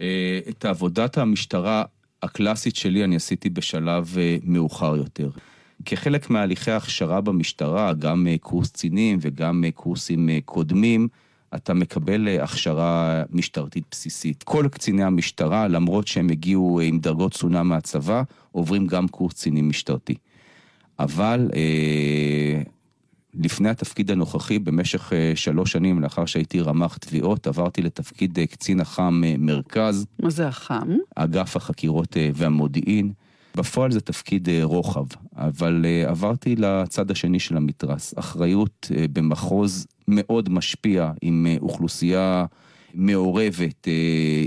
אה, 0.00 0.40
את 0.48 0.64
עבודת 0.64 1.18
המשטרה 1.18 1.84
הקלאסית 2.22 2.76
שלי 2.76 3.04
אני 3.04 3.16
עשיתי 3.16 3.50
בשלב 3.50 4.14
אה, 4.18 4.36
מאוחר 4.42 4.96
יותר. 4.96 5.30
כחלק 5.84 6.30
מהליכי 6.30 6.70
הכשרה 6.70 7.20
במשטרה, 7.20 7.92
גם 7.92 8.26
אה, 8.26 8.36
קורס 8.40 8.70
קצינים 8.70 9.18
וגם 9.22 9.64
אה, 9.64 9.70
קורסים 9.70 10.28
אה, 10.28 10.38
קודמים, 10.44 11.08
אתה 11.54 11.74
מקבל 11.74 12.28
הכשרה 12.28 13.22
משטרתית 13.30 13.84
בסיסית. 13.90 14.42
כל 14.42 14.66
קציני 14.70 15.02
המשטרה, 15.02 15.68
למרות 15.68 16.06
שהם 16.06 16.28
הגיעו 16.30 16.80
עם 16.80 16.98
דרגות 16.98 17.32
צונה 17.32 17.62
מהצבא, 17.62 18.22
עוברים 18.52 18.86
גם 18.86 19.08
קורס 19.08 19.32
קצינים 19.32 19.68
משטרתי. 19.68 20.14
אבל 20.98 21.50
אה, 21.54 22.62
לפני 23.34 23.68
התפקיד 23.68 24.10
הנוכחי, 24.10 24.58
במשך 24.58 25.12
אה, 25.12 25.32
שלוש 25.34 25.72
שנים 25.72 26.02
לאחר 26.02 26.26
שהייתי 26.26 26.60
רמ"ח 26.60 26.96
תביעות, 26.96 27.46
עברתי 27.46 27.82
לתפקיד 27.82 28.38
אה, 28.38 28.46
קצין 28.46 28.80
אח"ם 28.80 29.24
אה, 29.24 29.34
מרכז. 29.38 30.06
מה 30.18 30.30
זה 30.30 30.48
אח"מ? 30.48 30.96
אגף 31.14 31.56
החקירות 31.56 32.16
אה, 32.16 32.30
והמודיעין. 32.34 33.12
בפועל 33.56 33.92
זה 33.92 34.00
תפקיד 34.00 34.48
אה, 34.48 34.64
רוחב, 34.64 35.06
אבל 35.36 35.84
אה, 35.84 36.10
עברתי 36.10 36.56
לצד 36.56 37.10
השני 37.10 37.40
של 37.40 37.56
המתרס. 37.56 38.14
אחריות 38.18 38.90
אה, 38.96 39.04
במחוז 39.12 39.86
מאוד 40.08 40.48
משפיע 40.48 41.12
עם 41.22 41.46
אוכלוסייה 41.60 42.44
מעורבת, 42.94 43.88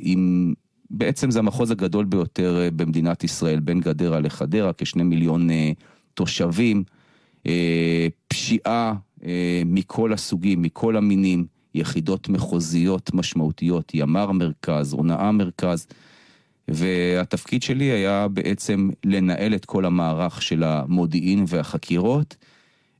עם... 0.01 0.53
בעצם 0.89 1.31
זה 1.31 1.39
המחוז 1.39 1.71
הגדול 1.71 2.05
ביותר 2.05 2.69
במדינת 2.75 3.23
ישראל, 3.23 3.59
בין 3.59 3.79
גדרה 3.79 4.19
לחדרה, 4.19 4.71
כשני 4.77 5.03
מיליון 5.03 5.47
תושבים. 6.13 6.83
פשיעה 8.27 8.93
מכל 9.65 10.13
הסוגים, 10.13 10.61
מכל 10.61 10.97
המינים, 10.97 11.45
יחידות 11.75 12.29
מחוזיות 12.29 13.13
משמעותיות, 13.13 13.91
ימ"ר 13.93 14.31
מרכז, 14.31 14.93
הונאה 14.93 15.31
מרכז, 15.31 15.87
והתפקיד 16.73 17.63
שלי 17.63 17.85
היה 17.85 18.27
בעצם 18.27 18.89
לנהל 19.05 19.55
את 19.55 19.65
כל 19.65 19.85
המערך 19.85 20.41
של 20.41 20.63
המודיעין 20.63 21.45
והחקירות, 21.47 22.35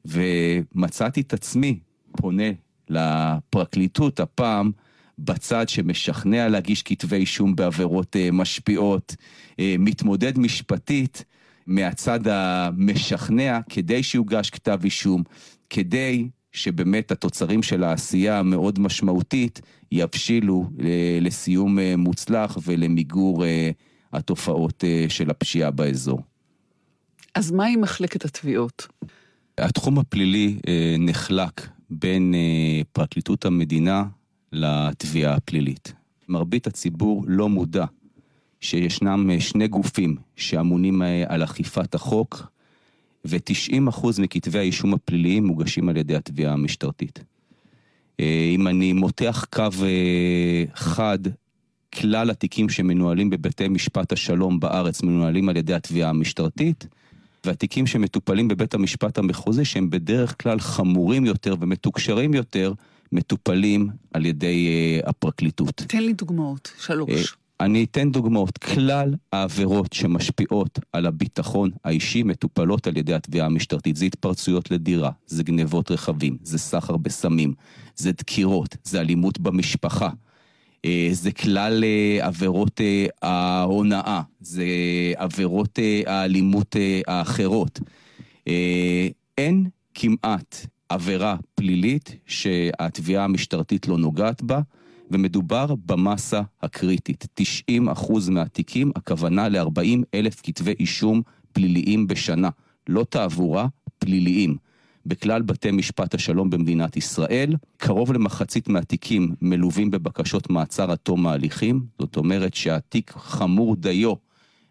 ומצאתי 0.06 1.22
את 1.22 1.34
עצמי 1.34 1.80
פונה 2.12 2.52
לפרקליטות 2.90 4.20
הפעם 4.20 4.72
בצד 5.20 5.70
שמשכנע 5.70 6.48
להגיש 6.48 6.84
כתבי 6.84 7.16
אישום 7.16 7.56
בעבירות 7.56 8.16
אה, 8.16 8.30
משפיעות, 8.32 9.16
אה, 9.60 9.76
מתמודד 9.80 10.40
משפטית 10.40 11.26
מהצד 11.68 12.28
המשכנע 12.28 13.60
כדי 13.70 14.04
שיוגש 14.04 14.50
כתב 14.50 14.80
אישום, 14.84 15.24
כדי 15.70 16.28
שבאמת 16.52 17.12
התוצרים 17.12 17.64
של 17.64 17.84
העשייה 17.84 18.40
המאוד 18.40 18.80
משמעותית 18.80 19.62
יבשילו 19.92 20.70
אה, 20.80 21.18
לסיום 21.22 21.80
אה, 21.80 21.94
מוצלח 21.98 22.58
ולמיגור 22.66 23.46
אה, 23.46 23.72
התופעות 24.14 24.84
של 25.10 25.30
הפשיעה 25.30 25.72
באזור. 25.72 26.22
אז 27.36 27.52
מה 27.52 27.66
עם 27.66 27.82
מחלקת 27.82 28.26
התביעות? 28.26 28.88
התחום 29.58 30.00
הפלילי 30.00 30.60
נחלק 31.00 31.68
בין 31.90 32.34
פרקליטות 32.92 33.46
המדינה 33.46 34.04
לתביעה 34.52 35.36
הפלילית. 35.36 35.94
מרבית 36.30 36.68
הציבור 36.68 37.24
לא 37.28 37.50
מודע 37.50 37.86
שישנם 38.62 39.40
שני 39.40 39.68
גופים 39.68 40.16
שאמונים 40.36 41.02
על 41.28 41.44
אכיפת 41.44 41.96
החוק 41.96 42.48
ו-90% 43.26 44.08
מכתבי 44.22 44.60
האישום 44.60 44.94
הפליליים 44.94 45.46
מוגשים 45.46 45.90
על 45.90 45.98
ידי 45.98 46.16
התביעה 46.16 46.54
המשטרתית. 46.54 47.20
אה, 48.20 48.52
אם 48.56 48.68
אני 48.68 48.94
מותח 48.94 49.46
קו 49.50 49.64
אה, 49.84 50.64
חד, 50.74 51.20
כלל 51.96 52.30
התיקים 52.30 52.70
שמנוהלים 52.70 53.30
בבתי 53.30 53.68
משפט 53.68 54.12
השלום 54.12 54.60
בארץ 54.60 55.04
מנוהלים 55.04 55.50
על 55.50 55.58
ידי 55.58 55.74
התביעה 55.74 56.10
המשטרתית, 56.10 56.88
והתיקים 57.46 57.88
שמטופלים 57.88 58.48
בבית 58.48 58.74
המשפט 58.74 59.18
המחוזי, 59.18 59.66
שהם 59.66 59.90
בדרך 59.90 60.44
כלל 60.44 60.60
חמורים 60.60 61.26
יותר 61.26 61.56
ומתוקשרים 61.60 62.34
יותר, 62.34 62.74
מטופלים 63.12 63.90
על 64.14 64.26
ידי 64.26 64.68
uh, 65.04 65.10
הפרקליטות. 65.10 65.76
תן 65.88 66.04
לי 66.04 66.14
דוגמאות, 66.14 66.72
שלוש. 66.80 67.38
אני 67.62 67.84
אתן 67.84 68.12
דוגמאות. 68.12 68.58
כלל 68.58 69.16
העבירות 69.34 69.94
שמשפיעות 69.94 70.80
על 70.94 71.06
הביטחון 71.06 71.70
האישי 71.86 72.24
מטופלות 72.24 72.88
על 72.88 72.98
ידי 72.98 73.14
התביעה 73.14 73.46
המשטרתית. 73.46 73.96
זה 73.96 74.06
התפרצויות 74.06 74.72
לדירה, 74.72 75.12
זה 75.26 75.44
גנבות 75.44 75.92
רכבים, 75.92 76.38
זה 76.44 76.58
סחר 76.58 76.98
בסמים, 76.98 77.54
זה 77.96 78.12
דקירות, 78.12 78.78
זה 78.84 79.00
אלימות 79.00 79.40
במשפחה. 79.40 80.10
אה, 80.86 81.10
זה 81.12 81.32
כלל 81.32 81.84
אה, 81.84 82.28
עבירות 82.28 82.82
אה, 82.82 83.06
ההונאה, 83.22 84.22
זה 84.40 84.66
עבירות 85.16 85.80
האלימות 86.06 86.76
האחרות. 87.08 87.80
אין 89.38 89.70
כמעט 89.94 90.66
עבירה 90.90 91.36
פלילית 91.56 92.16
שהתביעה 92.26 93.24
המשטרתית 93.24 93.88
לא 93.88 93.98
נוגעת 93.98 94.44
בה. 94.44 94.62
ומדובר 95.10 95.76
במסה 95.86 96.42
הקריטית. 96.62 97.26
90% 97.72 98.32
מהתיקים, 98.32 98.92
הכוונה 98.96 99.50
ל-40 99.50 100.04
אלף 100.14 100.42
כתבי 100.44 100.74
אישום 100.80 101.22
פליליים 101.54 102.08
בשנה. 102.08 102.50
לא 102.88 103.06
תעבורה, 103.10 103.68
פליליים. 104.00 104.58
בכלל 105.06 105.42
בתי 105.42 105.72
משפט 105.72 106.16
השלום 106.16 106.50
במדינת 106.50 106.98
ישראל, 106.98 107.56
קרוב 107.78 108.14
למחצית 108.14 108.68
מהתיקים 108.68 109.36
מלווים 109.42 109.92
בבקשות 109.92 110.50
מעצר 110.50 110.92
עד 110.92 110.98
תום 110.98 111.28
ההליכים, 111.28 111.86
זאת 112.00 112.18
אומרת 112.18 112.54
שהתיק 112.54 113.12
חמור 113.18 113.76
דיו 113.76 114.14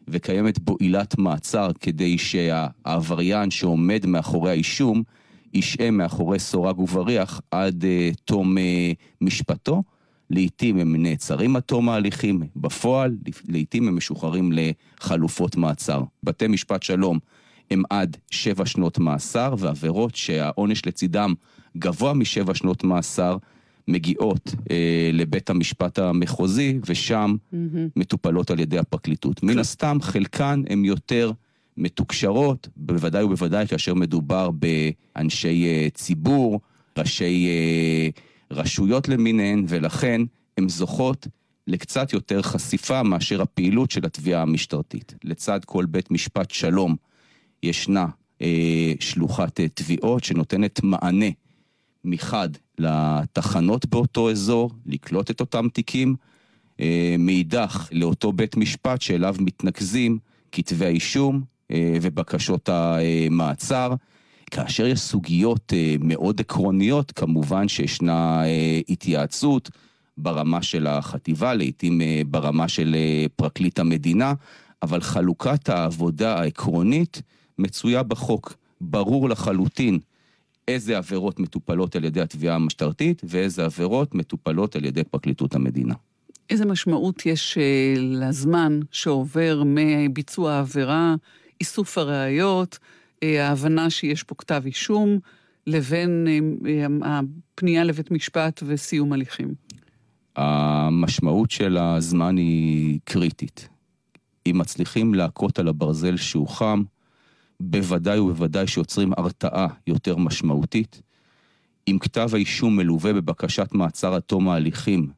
וקיימת 0.08 0.58
בו 0.58 0.76
עילת 0.80 1.18
מעצר 1.18 1.70
כדי 1.80 2.18
שהעבריין 2.18 3.50
שעומד 3.50 4.06
מאחורי 4.06 4.50
האישום 4.50 5.02
ישהה 5.54 5.90
מאחורי 5.90 6.38
סורג 6.38 6.78
ובריח 6.78 7.40
עד 7.50 7.84
uh, 7.84 8.16
תום 8.24 8.56
uh, 8.56 8.60
משפטו. 9.20 9.82
לעתים 10.30 10.78
הם 10.78 10.96
נעצרים 10.96 11.56
עד 11.56 11.62
תום 11.62 11.88
ההליכים, 11.88 12.42
בפועל, 12.56 13.16
לעתים 13.48 13.88
הם 13.88 13.96
משוחררים 13.96 14.52
לחלופות 14.52 15.56
מעצר. 15.56 16.02
בתי 16.22 16.46
משפט 16.46 16.82
שלום 16.82 17.18
הם 17.70 17.82
עד 17.90 18.16
שבע 18.30 18.66
שנות 18.66 18.98
מאסר, 18.98 19.54
ועבירות 19.58 20.14
שהעונש 20.14 20.86
לצידם 20.86 21.34
גבוה 21.76 22.14
משבע 22.14 22.54
שנות 22.54 22.84
מאסר, 22.84 23.36
מגיעות 23.88 24.54
אה, 24.70 25.10
לבית 25.12 25.50
המשפט 25.50 25.98
המחוזי, 25.98 26.78
ושם 26.86 27.36
mm-hmm. 27.36 27.56
מטופלות 27.96 28.50
על 28.50 28.60
ידי 28.60 28.78
הפרקליטות. 28.78 29.42
מן 29.42 29.58
הסתם, 29.58 29.98
חלקן 30.00 30.62
הן 30.68 30.84
יותר 30.84 31.32
מתוקשרות, 31.76 32.68
בוודאי 32.76 33.24
ובוודאי 33.24 33.66
כאשר 33.66 33.94
מדובר 33.94 34.50
באנשי 34.50 35.64
אה, 35.66 35.88
ציבור, 35.94 36.60
ראשי... 36.98 37.46
אה, 37.48 38.27
רשויות 38.50 39.08
למיניהן, 39.08 39.64
ולכן 39.68 40.20
הן 40.58 40.68
זוכות 40.68 41.26
לקצת 41.66 42.12
יותר 42.12 42.42
חשיפה 42.42 43.02
מאשר 43.02 43.42
הפעילות 43.42 43.90
של 43.90 44.06
התביעה 44.06 44.42
המשטרתית. 44.42 45.14
לצד 45.24 45.60
כל 45.64 45.86
בית 45.86 46.10
משפט 46.10 46.50
שלום 46.50 46.96
ישנה 47.62 48.06
אה, 48.42 48.92
שלוחת 49.00 49.60
אה, 49.60 49.68
תביעות 49.68 50.24
שנותנת 50.24 50.80
מענה 50.82 51.26
מחד 52.04 52.48
לתחנות 52.78 53.86
באותו 53.86 54.30
אזור, 54.30 54.70
לקלוט 54.86 55.30
את 55.30 55.40
אותם 55.40 55.68
תיקים, 55.68 56.16
אה, 56.80 57.14
מאידך 57.18 57.88
לאותו 57.92 58.32
בית 58.32 58.56
משפט 58.56 59.02
שאליו 59.02 59.36
מתנקזים 59.40 60.18
כתבי 60.52 60.86
האישום 60.86 61.42
אה, 61.70 61.98
ובקשות 62.02 62.68
המעצר. 62.68 63.94
כאשר 64.50 64.86
יש 64.86 65.00
סוגיות 65.00 65.72
אה, 65.72 65.94
מאוד 66.00 66.40
עקרוניות, 66.40 67.12
כמובן 67.12 67.68
שישנה 67.68 68.44
אה, 68.44 68.80
התייעצות 68.88 69.70
ברמה 70.16 70.62
של 70.62 70.86
החטיבה, 70.86 71.54
לעיתים 71.54 72.00
אה, 72.00 72.22
ברמה 72.26 72.68
של 72.68 72.96
פרקליט 73.36 73.78
המדינה, 73.78 74.32
אבל 74.82 75.00
חלוקת 75.00 75.68
העבודה 75.68 76.38
העקרונית 76.40 77.22
מצויה 77.58 78.02
בחוק. 78.02 78.54
ברור 78.80 79.28
לחלוטין 79.28 79.98
איזה 80.68 80.98
עבירות 80.98 81.40
מטופלות 81.40 81.96
על 81.96 82.04
ידי 82.04 82.20
התביעה 82.20 82.54
המשטרתית 82.54 83.22
ואיזה 83.24 83.64
עבירות 83.64 84.14
מטופלות 84.14 84.76
על 84.76 84.84
ידי 84.84 85.04
פרקליטות 85.04 85.54
המדינה. 85.54 85.94
איזה 86.50 86.66
משמעות 86.66 87.26
יש 87.26 87.58
לזמן 87.96 88.80
שעובר 88.90 89.62
מביצוע 89.66 90.52
העבירה, 90.52 91.14
איסוף 91.60 91.98
הראיות, 91.98 92.78
ההבנה 93.22 93.90
שיש 93.90 94.22
פה 94.22 94.34
כתב 94.34 94.62
אישום, 94.66 95.18
לבין 95.66 96.26
אה, 96.66 96.86
הפנייה 97.02 97.84
לבית 97.84 98.10
משפט 98.10 98.62
וסיום 98.66 99.12
הליכים? 99.12 99.54
המשמעות 100.36 101.50
של 101.50 101.76
הזמן 101.78 102.36
היא 102.36 102.98
קריטית. 103.04 103.68
אם 104.46 104.58
מצליחים 104.58 105.14
להכות 105.14 105.58
על 105.58 105.68
הברזל 105.68 106.16
שהוא 106.16 106.48
חם, 106.48 106.82
בוודאי 107.60 108.18
ובוודאי 108.18 108.66
שיוצרים 108.66 109.12
הרתעה 109.16 109.66
יותר 109.86 110.16
משמעותית. 110.16 111.02
אם 111.88 111.98
כתב 112.00 112.28
האישום 112.32 112.76
מלווה 112.76 113.12
בבקשת 113.12 113.68
מעצר 113.72 114.14
עד 114.14 114.22
תום 114.22 114.48
ההליכים, 114.48 115.10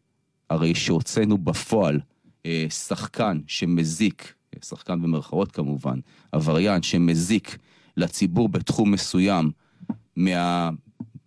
הרי 0.50 0.74
שהוצאנו 0.74 1.38
בפועל 1.38 2.00
אה, 2.46 2.66
שחקן 2.70 3.40
שמזיק, 3.46 4.34
שחקן 4.64 5.02
במרכאות 5.02 5.52
כמובן, 5.52 5.98
עבריין 6.32 6.82
שמזיק 6.82 7.58
לציבור 8.00 8.48
בתחום 8.48 8.90
מסוים 8.90 9.50
מה, 10.16 10.70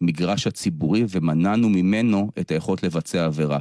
המגרש 0.02 0.48
הציבורי 0.48 1.06
ומנענו 1.10 1.70
ממנו 1.70 2.32
את 2.40 2.52
היכולת 2.52 2.84
לבצע 2.84 3.26
עבירה. 3.26 3.60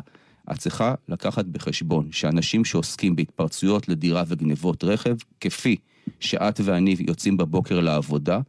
את 0.52 0.58
צריכה 0.58 0.94
לקחת 1.08 1.44
בחשבון 1.44 2.08
שאנשים 2.12 2.64
שעוסקים 2.64 3.16
בהתפרצויות 3.16 3.88
לדירה 3.88 4.24
וגנבות 4.28 4.84
רכב, 4.84 5.16
כפי 5.40 5.76
שאת 6.20 6.60
ואני 6.64 6.96
יוצאים 7.08 7.36
בבוקר 7.36 7.80
לעבודה, 7.80 8.40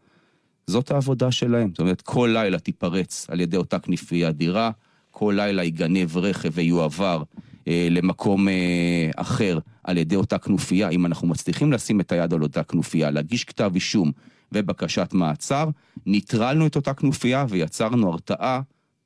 זאת 0.68 0.92
העבודה 0.92 1.32
שלהם. 1.32 1.70
זאת 1.70 1.80
אומרת, 1.80 2.02
כל 2.02 2.30
לילה 2.34 2.60
תיפרץ 2.60 3.28
על 3.30 3.40
ידי 3.40 3.58
אותה 3.58 3.80
כנופיה 3.80 4.32
דירה, 4.32 4.72
כל 5.12 5.34
לילה 5.38 5.64
ייגנב 5.64 6.18
רכב 6.18 6.50
ויועבר 6.54 7.24
אה, 7.68 7.88
למקום 7.92 8.50
אה, 8.50 9.10
אחר 9.16 9.60
על 9.84 9.98
ידי 9.98 10.16
אותה 10.16 10.38
כנופיה. 10.38 10.90
אם 10.90 11.06
אנחנו 11.06 11.28
מצליחים 11.28 11.72
לשים 11.72 12.00
את 12.00 12.12
היד 12.12 12.34
על 12.34 12.44
אותה 12.44 12.64
כנופיה, 12.64 13.12
להגיש 13.12 13.44
כתב 13.44 13.72
אישום 13.76 14.12
ובקשת 14.54 15.10
מעצר, 15.14 15.70
ניטרלנו 16.06 16.68
את 16.68 16.76
אותה 16.76 16.94
כנופיה 16.94 17.46
ויצרנו 17.50 18.10
הרתעה 18.10 18.62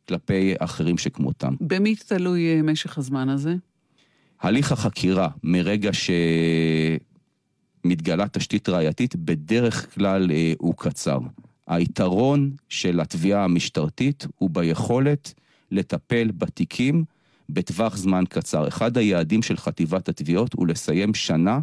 כלפי 0.07 0.53
אחרים 0.59 0.97
שכמותם. 0.97 1.53
במי 1.61 1.95
תלוי 1.95 2.55
אה, 2.55 2.61
משך 2.61 2.97
הזמן 2.97 3.29
הזה? 3.29 3.55
הליך 4.41 4.71
החקירה, 4.71 5.29
מרגע 5.43 5.91
שמתגלה 7.83 8.27
תשתית 8.27 8.69
ראייתית, 8.69 9.15
בדרך 9.15 9.95
כלל 9.95 10.31
אה, 10.31 10.53
הוא 10.57 10.73
קצר. 10.77 11.19
היתרון 11.67 12.51
של 12.69 12.99
התביעה 12.99 13.43
המשטרתית 13.43 14.27
הוא 14.37 14.49
ביכולת 14.49 15.33
לטפל 15.71 16.31
בתיקים 16.37 17.03
בטווח 17.49 17.97
זמן 17.97 18.23
קצר. 18.29 18.67
אחד 18.67 18.97
היעדים 18.97 19.41
של 19.41 19.57
חטיבת 19.57 20.09
התביעות 20.09 20.53
הוא 20.53 20.67
לסיים 20.67 21.13
שנה 21.13 21.59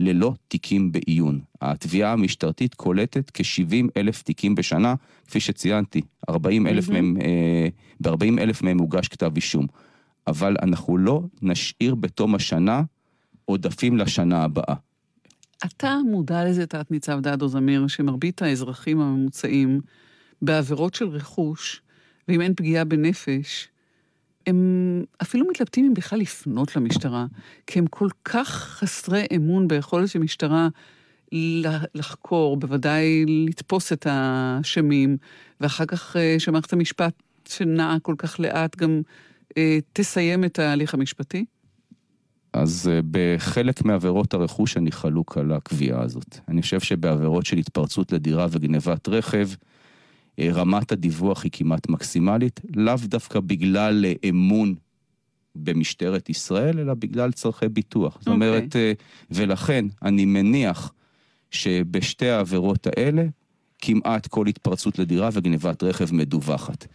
ללא 0.00 0.34
תיקים 0.48 0.92
בעיון. 0.92 1.40
התביעה 1.62 2.12
המשטרתית 2.12 2.74
קולטת 2.74 3.30
כ-70 3.34 3.88
אלף 3.96 4.22
תיקים 4.22 4.54
בשנה, 4.54 4.94
כפי 5.26 5.40
שציינתי, 5.40 6.00
40 6.28 6.66
אלף 6.66 6.88
mm-hmm. 6.88 6.92
מהם, 6.92 7.16
אה, 7.20 7.68
ב-40 8.00 8.40
אלף 8.40 8.62
מהם 8.62 8.78
הוגש 8.78 9.08
כתב 9.08 9.32
אישום. 9.36 9.66
אבל 10.26 10.56
אנחנו 10.62 10.98
לא 10.98 11.22
נשאיר 11.42 11.94
בתום 11.94 12.34
השנה 12.34 12.82
עודפים 13.44 13.96
לשנה 13.96 14.44
הבאה. 14.44 14.74
אתה 15.64 15.98
מודע 16.10 16.44
לזה, 16.44 16.66
תת-ניצב 16.66 17.20
דדו 17.20 17.48
זמיר, 17.48 17.86
שמרבית 17.86 18.42
האזרחים 18.42 19.00
הממוצעים 19.00 19.80
בעבירות 20.42 20.94
של 20.94 21.08
רכוש, 21.08 21.82
ואם 22.28 22.40
אין 22.40 22.54
פגיעה 22.54 22.84
בנפש, 22.84 23.68
הם 24.48 25.04
אפילו 25.22 25.46
מתלבטים 25.50 25.84
אם 25.84 25.94
בכלל 25.94 26.18
לפנות 26.18 26.76
למשטרה, 26.76 27.26
כי 27.66 27.78
הם 27.78 27.86
כל 27.86 28.08
כך 28.24 28.48
חסרי 28.48 29.26
אמון 29.36 29.68
ביכולת 29.68 30.08
של 30.08 30.18
משטרה 30.18 30.68
לחקור, 31.94 32.56
בוודאי 32.56 33.24
לתפוס 33.26 33.92
את 33.92 34.06
האשמים, 34.10 35.16
ואחר 35.60 35.86
כך 35.86 36.16
אה, 36.16 36.36
שמערכת 36.38 36.72
המשפט 36.72 37.12
שנעה 37.48 37.96
כל 38.02 38.14
כך 38.18 38.40
לאט 38.40 38.76
גם 38.76 39.02
אה, 39.56 39.78
תסיים 39.92 40.44
את 40.44 40.58
ההליך 40.58 40.94
המשפטי? 40.94 41.44
אז 42.52 42.90
אה, 42.92 43.00
בחלק 43.10 43.84
מעבירות 43.84 44.34
הרכוש 44.34 44.76
אני 44.76 44.92
חלוק 44.92 45.38
על 45.38 45.52
הקביעה 45.52 46.02
הזאת. 46.02 46.38
אני 46.48 46.62
חושב 46.62 46.80
שבעבירות 46.80 47.46
של 47.46 47.56
התפרצות 47.56 48.12
לדירה 48.12 48.46
וגנבת 48.50 49.08
רכב, 49.08 49.48
רמת 50.38 50.92
הדיווח 50.92 51.44
היא 51.44 51.50
כמעט 51.54 51.88
מקסימלית, 51.88 52.60
לאו 52.76 52.94
דווקא 53.04 53.40
בגלל 53.40 54.04
אה, 54.04 54.28
אמון 54.28 54.74
במשטרת 55.54 56.30
ישראל, 56.30 56.78
אלא 56.78 56.94
בגלל 56.94 57.32
צורכי 57.32 57.68
ביטוח. 57.68 58.16
Okay. 58.16 58.18
זאת 58.18 58.28
אוקיי. 58.28 58.48
אומרת, 58.48 58.76
אה, 58.76 58.92
ולכן 59.30 59.84
אני 60.02 60.24
מניח 60.24 60.92
שבשתי 61.50 62.28
העבירות 62.28 62.86
האלה, 62.86 63.24
כמעט 63.78 64.26
כל 64.26 64.46
התפרצות 64.46 64.98
לדירה 64.98 65.28
וגנבת 65.32 65.82
רכב 65.82 66.14
מדווחת. 66.14 66.86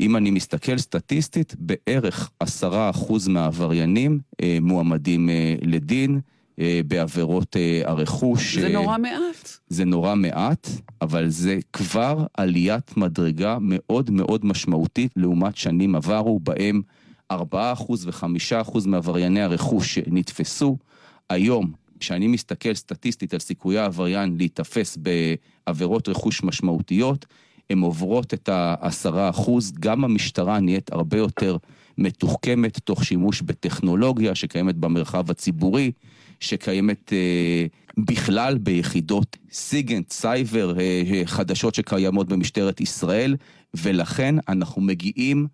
אם 0.00 0.16
אני 0.16 0.30
מסתכל 0.30 0.78
סטטיסטית, 0.78 1.54
בערך 1.58 2.30
עשרה 2.40 2.90
אחוז 2.90 3.28
מהעבריינים 3.28 4.20
מועמדים 4.60 5.28
לדין. 5.62 6.20
אה, 6.58 6.80
בעבירות 6.86 7.56
אה, 7.56 7.82
הרכוש. 7.84 8.58
זה 8.58 8.68
נורא 8.68 8.98
מעט. 8.98 9.48
זה 9.68 9.84
נורא 9.84 10.14
מעט, 10.14 10.68
אבל 11.02 11.28
זה 11.28 11.58
כבר 11.72 12.26
עליית 12.34 12.96
מדרגה 12.96 13.58
מאוד 13.60 14.10
מאוד 14.10 14.44
משמעותית 14.46 15.12
לעומת 15.16 15.56
שנים 15.56 15.94
עברו, 15.94 16.40
בהם 16.40 16.82
4% 17.32 17.36
ו-5% 18.04 18.78
מעברייני 18.86 19.42
הרכוש 19.42 19.94
שנתפסו. 19.94 20.76
היום, 21.30 21.72
כשאני 22.00 22.26
מסתכל 22.26 22.74
סטטיסטית 22.74 23.34
על 23.34 23.40
סיכויי 23.40 23.78
העבריין 23.78 24.36
להיתפס 24.36 24.98
בעבירות 25.66 26.08
רכוש 26.08 26.42
משמעותיות, 26.42 27.26
הן 27.70 27.78
עוברות 27.80 28.34
את 28.34 28.48
ה-10%, 28.48 29.50
גם 29.80 30.04
המשטרה 30.04 30.60
נהיית 30.60 30.92
הרבה 30.92 31.18
יותר 31.18 31.56
מתוחכמת 31.98 32.78
תוך 32.78 33.04
שימוש 33.04 33.42
בטכנולוגיה 33.42 34.34
שקיימת 34.34 34.74
במרחב 34.74 35.30
הציבורי. 35.30 35.92
שקיימת 36.40 37.12
אה, 37.12 37.66
בכלל 37.98 38.58
ביחידות 38.58 39.36
סיגנט, 39.52 40.12
סייבר, 40.12 40.78
אה, 40.78 41.02
אה, 41.12 41.22
חדשות 41.26 41.74
שקיימות 41.74 42.28
במשטרת 42.28 42.80
ישראל, 42.80 43.36
ולכן 43.74 44.34
אנחנו 44.48 44.82
מגיעים 44.82 45.46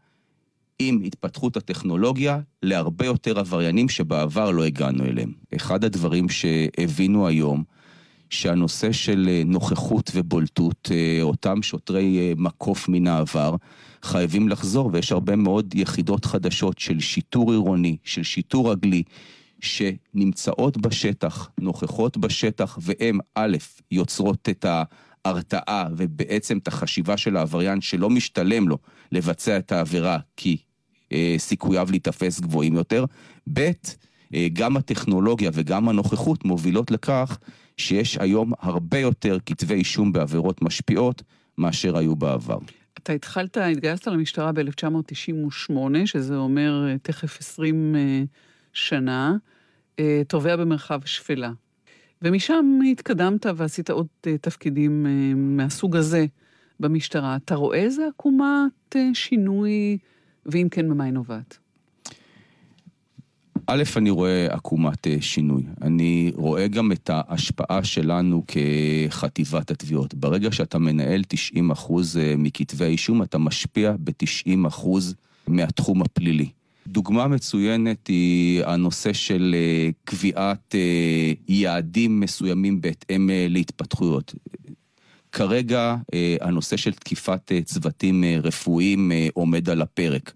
עם 0.79 1.03
התפתחות 1.05 1.57
הטכנולוגיה 1.57 2.41
להרבה 2.63 3.07
יותר 3.07 3.39
עבריינים 3.39 3.89
שבעבר 3.89 4.51
לא 4.51 4.65
הגענו 4.65 5.05
אליהם. 5.05 5.33
אחד 5.57 5.85
הדברים 5.85 6.29
שהבינו 6.29 7.27
היום, 7.27 7.65
שהנושא 8.31 8.93
של 8.93 9.43
נוכחות 9.47 10.11
ובולטות, 10.15 10.91
אותם 11.23 11.63
שוטרי 11.63 12.35
מקוף 12.37 12.89
מן 12.89 13.07
העבר, 13.07 13.57
חייבים 14.03 14.49
לחזור, 14.49 14.91
ויש 14.93 15.13
הרבה 15.13 15.37
מאוד 15.37 15.75
יחידות 15.75 16.25
חדשות 16.25 16.79
של 16.79 17.01
שיטור 17.01 17.53
עירוני, 17.53 17.97
של 18.05 18.23
שיטור 18.23 18.73
רגלי, 18.73 19.03
שנמצאות 19.61 20.77
בשטח, 20.77 21.51
נוכחות 21.61 22.17
בשטח, 22.17 22.79
והן 22.83 23.19
א', 23.35 23.57
יוצרות 23.91 24.49
את 24.49 24.67
ההרתעה 25.25 25.89
ובעצם 25.97 26.59
את 26.59 26.69
החשיבה 26.69 27.17
של 27.17 27.37
העבריין 27.37 27.81
שלא 27.81 28.11
משתלם 28.11 28.69
לו 28.69 28.79
לבצע 29.13 29.59
את 29.59 29.73
העבירה 29.73 30.19
כי 30.37 30.57
אה, 31.13 31.35
סיכוייו 31.39 31.87
להיתפס 31.91 32.41
גבוהים 32.41 32.75
יותר, 32.75 33.05
ב', 33.53 33.71
אה, 34.35 34.47
גם 34.53 34.77
הטכנולוגיה 34.77 35.51
וגם 35.55 35.89
הנוכחות 35.89 36.45
מובילות 36.45 36.91
לכך 36.91 37.39
שיש 37.77 38.19
היום 38.19 38.53
הרבה 38.61 38.99
יותר 38.99 39.39
כתבי 39.47 39.75
אישום 39.75 40.13
בעבירות 40.13 40.63
משפיעות 40.63 41.23
מאשר 41.59 41.99
היו 41.99 42.17
בעבר. 42.17 42.59
אתה 42.99 43.13
התחלת, 43.13 43.57
התגייסת 43.57 44.07
למשטרה 44.07 44.53
ב-1998, 44.53 45.73
שזה 46.05 46.37
אומר 46.37 46.89
אה, 46.89 46.99
תכף 46.99 47.39
20 47.41 47.97
שנה, 48.73 49.37
אה, 49.99 50.23
תובע 50.29 50.57
במרחב 50.57 51.01
שפלה. 51.05 51.53
ומשם 52.23 52.79
התקדמת 52.93 53.47
ועשית 53.57 53.91
עוד 53.91 54.07
אה, 54.27 54.39
תפקידים 54.39 55.07
אה, 55.07 55.35
מהסוג 55.35 55.97
הזה 55.97 56.27
במשטרה. 56.81 57.37
אתה 57.37 57.55
רואה 57.55 57.79
איזה 57.79 58.07
עקומת 58.09 58.97
שינוי, 59.15 59.99
ואם 60.47 60.69
כן, 60.71 60.89
ממה 60.89 61.05
היא 61.05 61.13
נובעת? 61.13 61.59
א', 63.67 63.83
אני 63.97 64.11
רואה 64.11 64.47
עקומת 64.51 65.07
שינוי. 65.21 65.63
אני 65.83 66.33
רואה 66.35 66.69
גם 66.69 66.93
את 66.93 67.11
ההשפעה 67.13 67.85
שלנו 67.85 68.45
כחטיבת 68.47 69.71
התביעות. 69.71 70.15
ברגע 70.15 70.53
שאתה 70.53 70.79
מנהל 70.79 71.23
90% 71.57 71.93
מכתבי 72.39 72.85
האישום, 72.85 73.23
אתה 73.23 73.39
משפיע 73.39 73.95
ב-90% 74.05 74.89
מהתחום 75.47 76.03
הפלילי. 76.03 76.49
דוגמה 76.91 77.29
מצוינת 77.29 78.07
היא 78.07 78.65
הנושא 78.65 79.13
של 79.13 79.55
אה, 79.59 79.91
קביעת 80.05 80.75
אה, 80.75 81.33
יעדים 81.49 82.21
מסוימים 82.21 82.81
בהתאם 82.81 83.31
אה, 83.31 83.47
להתפתחויות. 83.49 84.35
כרגע 85.33 85.97
הנושא 86.41 86.77
של 86.77 86.93
תקיפת 86.93 87.53
צוותים 87.65 88.25
רפואיים 88.43 89.13
עומד 89.35 89.71
על 89.71 89.83
הפרק. 89.83 90.33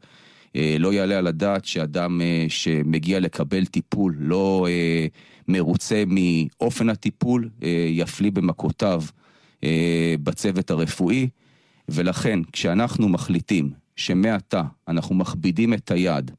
לא 0.78 0.92
יעלה 0.92 1.18
על 1.18 1.26
הדעת 1.26 1.64
שאדם 1.64 2.20
שמגיע 2.48 3.20
לקבל 3.20 3.66
טיפול 3.66 4.16
לא 4.18 4.66
מרוצה 5.48 6.04
מאופן 6.06 6.88
הטיפול, 6.88 7.48
יפליא 7.88 8.30
במכותיו 8.30 9.02
בצוות 10.22 10.70
הרפואי, 10.70 11.28
ולכן 11.88 12.40
כשאנחנו 12.52 13.08
מחליטים 13.08 13.70
שמעתה 13.96 14.62
אנחנו 14.88 15.14
מכבידים 15.14 15.74
את 15.74 15.90
היד 15.90 16.30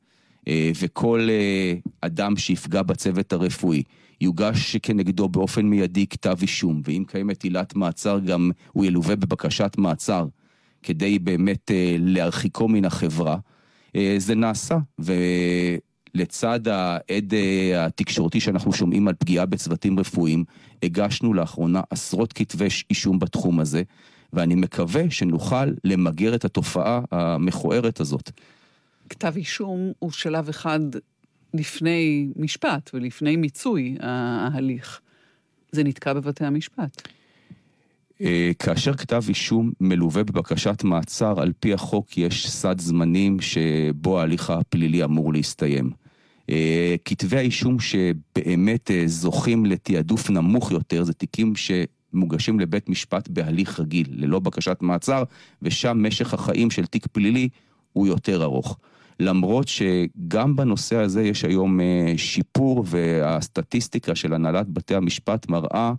וכל 0.50 1.28
אה, 1.30 1.74
אדם 2.02 2.38
שיפגע 2.38 2.82
בצוות 2.82 3.34
הרפואי 3.34 3.84
יוגש 4.22 4.76
כנגדו 4.78 5.30
באופן 5.30 5.66
מיידי 5.66 6.08
כתב 6.08 6.38
אישום, 6.42 6.82
ואם 6.86 7.04
קיימת 7.08 7.44
עילת 7.44 7.76
מעצר 7.76 8.20
גם 8.20 8.52
הוא 8.72 8.86
ילווה 8.86 9.16
בבקשת 9.16 9.76
מעצר 9.78 10.28
כדי 10.84 11.20
באמת 11.20 11.72
אה, 11.72 11.96
להרחיקו 12.00 12.68
מן 12.68 12.86
החברה. 12.86 13.38
זה 14.18 14.36
נעשה, 14.36 14.78
ולצד 15.00 16.68
העד 16.68 17.34
התקשורתי 17.78 18.40
שאנחנו 18.40 18.74
שומעים 18.74 19.08
על 19.08 19.14
פגיעה 19.14 19.46
בצוותים 19.46 20.00
רפואיים, 20.00 20.44
הגשנו 20.84 21.34
לאחרונה 21.34 21.82
עשרות 21.90 22.34
כתבי 22.34 22.68
אישום 22.90 23.20
בתחום 23.20 23.60
הזה, 23.60 23.84
ואני 24.34 24.56
מקווה 24.56 25.04
שנוכל 25.10 25.66
למגר 25.84 26.36
את 26.36 26.46
התופעה 26.46 27.02
המכוערת 27.12 28.00
הזאת. 28.00 28.32
כתב 29.10 29.34
אישום 29.36 29.92
הוא 30.00 30.12
שלב 30.12 30.50
אחד 30.50 30.80
לפני 31.54 32.28
משפט 32.36 32.90
ולפני 32.94 33.36
מיצוי 33.36 33.98
ההליך. 34.00 35.02
זה 35.72 35.84
נתקע 35.84 36.14
בבתי 36.14 36.46
המשפט. 36.46 37.08
אה, 38.22 38.52
כאשר 38.60 38.94
כתב 38.94 39.24
אישום 39.28 39.72
מלווה 39.82 40.24
בבקשת 40.24 40.84
מעצר, 40.84 41.42
על 41.42 41.52
פי 41.60 41.74
החוק 41.74 42.18
יש 42.18 42.50
סד 42.50 42.82
זמנים 42.82 43.40
שבו 43.42 44.20
ההליך 44.20 44.50
הפלילי 44.50 45.04
אמור 45.04 45.34
להסתיים. 45.34 45.90
אה, 46.50 46.96
כתבי 47.06 47.38
האישום 47.38 47.80
שבאמת 47.80 48.92
אה, 48.92 49.04
זוכים 49.06 49.66
לתעדוף 49.66 50.30
נמוך 50.30 50.72
יותר, 50.72 51.04
זה 51.04 51.14
תיקים 51.14 51.54
שמוגשים 51.56 52.60
לבית 52.60 52.90
משפט 52.90 53.28
בהליך 53.28 53.80
רגיל, 53.80 54.08
ללא 54.10 54.40
בקשת 54.40 54.78
מעצר, 54.82 55.24
ושם 55.62 56.04
משך 56.08 56.34
החיים 56.34 56.72
של 56.72 56.86
תיק 56.86 57.08
פלילי 57.08 57.50
הוא 57.94 58.08
יותר 58.08 58.44
ארוך. 58.44 58.78
למרות 59.20 59.68
שגם 59.68 60.56
בנושא 60.56 60.96
הזה 60.96 61.24
יש 61.24 61.46
היום 61.46 61.80
שיפור, 62.18 62.84
והסטטיסטיקה 62.88 64.16
של 64.16 64.34
הנהלת 64.34 64.70
בתי 64.70 64.96
המשפט 64.96 65.50
מראה 65.50 65.94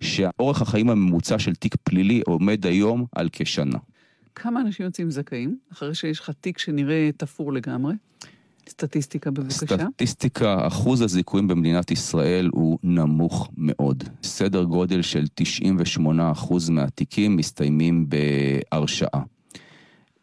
שאורך 0.00 0.62
החיים 0.62 0.90
הממוצע 0.90 1.38
של 1.38 1.54
תיק 1.54 1.76
פלילי 1.82 2.22
עומד 2.26 2.66
היום 2.66 3.04
על 3.12 3.28
כשנה. 3.32 3.78
כמה 4.34 4.60
אנשים 4.60 4.86
יוצאים 4.86 5.10
זכאים, 5.10 5.58
אחרי 5.72 5.94
שיש 5.94 6.20
לך 6.20 6.30
תיק 6.40 6.58
שנראה 6.58 7.10
תפור 7.16 7.52
לגמרי? 7.52 7.94
סטטיסטיקה 8.68 9.30
בבקשה. 9.30 9.66
סטטיסטיקה, 9.66 10.66
אחוז 10.66 11.00
הזיכויים 11.00 11.48
במדינת 11.48 11.90
ישראל 11.90 12.50
הוא 12.52 12.78
נמוך 12.82 13.50
מאוד. 13.56 14.04
סדר 14.22 14.64
גודל 14.64 15.02
של 15.02 15.24
98% 15.98 16.00
מהתיקים 16.70 17.36
מסתיימים 17.36 18.06
בהרשעה. 18.08 19.22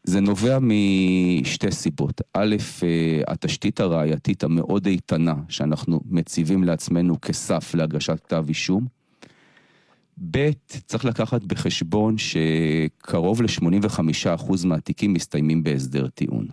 זה 0.03 0.19
נובע 0.21 0.57
משתי 0.61 1.71
סיבות. 1.71 2.21
א', 2.33 2.55
אה, 2.83 3.21
התשתית 3.27 3.79
הראייתית 3.79 4.43
המאוד 4.43 4.85
איתנה 4.85 5.35
שאנחנו 5.49 6.01
מציבים 6.05 6.63
לעצמנו 6.63 7.21
כסף 7.21 7.75
להגשת 7.75 8.19
כתב 8.23 8.45
אישום. 8.47 8.87
ב', 10.31 10.49
צריך 10.85 11.05
לקחת 11.05 11.43
בחשבון 11.43 12.15
שקרוב 12.17 13.41
ל-85% 13.41 14.65
מהתיקים 14.65 15.13
מסתיימים 15.13 15.63
בהסדר 15.63 16.07
טיעון. 16.07 16.47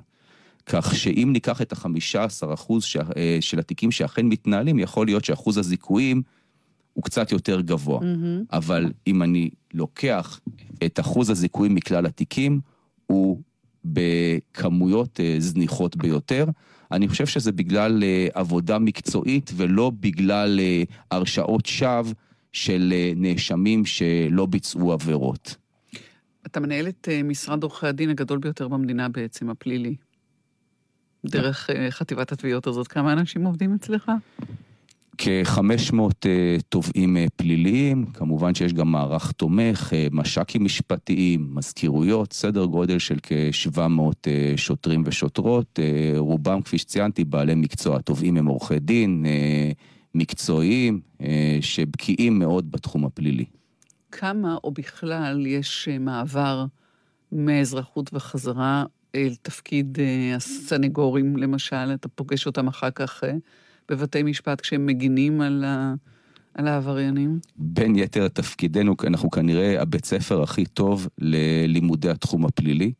כך 0.67 0.95
שאם 0.95 1.31
ניקח 1.33 1.63
את 1.63 1.73
ה-15% 1.73 2.73
אה, 3.17 3.39
של 3.41 3.59
התיקים 3.59 3.91
שאכן 3.91 4.27
מתנהלים, 4.27 4.79
יכול 4.79 5.07
להיות 5.07 5.25
שאחוז 5.25 5.59
הזיכויים 5.59 6.23
הוא 6.93 7.05
קצת 7.05 7.33
יותר 7.33 7.61
גבוה. 7.61 8.01
Mm-hmm. 8.01 8.45
אבל 8.53 8.93
אם 9.07 9.23
אני 9.23 9.51
לוקח 9.75 10.41
את 10.87 11.01
אחוז 11.01 11.31
הזיכויים 11.31 11.75
מכלל 11.75 12.07
התיקים, 12.07 12.61
הוא 13.11 13.41
בכמויות 13.85 15.21
אה, 15.21 15.37
זניחות 15.39 15.97
ביותר. 15.97 16.47
אני 16.93 17.09
חושב 17.09 17.27
שזה 17.27 17.53
בגלל 17.53 18.03
אה, 18.05 18.29
עבודה 18.35 18.79
מקצועית 18.79 19.51
ולא 19.57 19.93
בגלל 20.01 20.61
הרשעות 21.11 21.67
שווא. 21.67 22.13
של 22.53 22.93
אה, 22.93 23.13
נאשמים 23.17 23.85
שלא 23.85 24.47
ביצעו 24.47 24.93
עבירות. 24.93 25.57
אתה 26.47 26.61
מנהל 26.61 26.89
את 26.89 27.09
אה, 27.11 27.23
משרד 27.23 27.63
עורכי 27.63 27.87
הדין 27.87 28.11
הגדול 28.11 28.39
ביותר 28.39 28.69
במדינה 28.69 29.09
בעצם, 29.09 29.51
הפלילי. 29.51 29.97
דרך 31.27 31.71
אה, 31.71 31.91
חטיבת 31.91 32.33
התביעות 32.33 32.67
הזאת. 32.67 32.89
כמה 32.89 33.13
אנשים 33.13 33.47
עובדים 33.47 33.75
אצלך? 33.75 34.13
כ-500 35.23 36.01
תובעים 36.69 37.17
פליליים, 37.37 38.07
כמובן 38.07 38.55
שיש 38.55 38.73
גם 38.73 38.93
מערך 38.93 39.33
תומך, 39.33 39.93
מש"קים 40.13 40.65
משפטיים, 40.65 41.51
מזכירויות, 41.55 42.33
סדר 42.33 42.65
גודל 42.65 42.99
של 42.99 43.17
כ-700 43.23 43.81
שוטרים 44.57 45.03
ושוטרות, 45.07 45.79
רובם, 46.17 46.63
כפי 46.63 46.79
שציינתי, 46.79 47.25
בעלי 47.25 47.55
מקצוע, 47.55 47.99
תובעים 47.99 48.37
הם 48.37 48.47
עורכי 48.47 48.79
דין, 48.79 49.25
מקצועיים, 50.15 51.01
אה, 51.21 51.59
שבקיאים 51.61 52.39
מאוד 52.39 52.71
בתחום 52.71 53.05
הפלילי. 53.05 53.45
כמה 54.13 54.57
או 54.65 54.71
בכלל 54.71 55.47
יש 55.47 55.89
אה, 55.91 55.99
מעבר 55.99 56.65
מאזרחות 57.33 58.11
וחזרה 58.13 58.85
אל 59.15 59.35
תפקיד 59.43 59.99
אה, 60.01 60.37
הסנגורים, 60.37 61.37
למשל, 61.37 61.95
אתה 61.95 62.09
פוגש 62.09 62.47
אותם 62.47 62.69
אחר 62.69 62.91
כך 62.91 63.25
בבתי 63.91 64.23
משפט 64.23 64.61
כשהם 64.61 64.87
מגינים 64.87 65.41
על, 65.41 65.65
ה... 65.65 65.95
על 66.55 66.69
העבריינים? 66.69 67.39
בין 67.57 67.97
יתר 67.97 68.29
תפקידנו, 68.29 68.95
אנחנו 69.07 69.31
כנראה 69.31 69.83
הבית 69.83 70.05
ספר 70.05 70.43
הכי 70.43 70.67
טוב 70.67 71.09
ללימודי 71.19 72.11
התחום 72.11 72.47
הפלילי. 72.47 72.93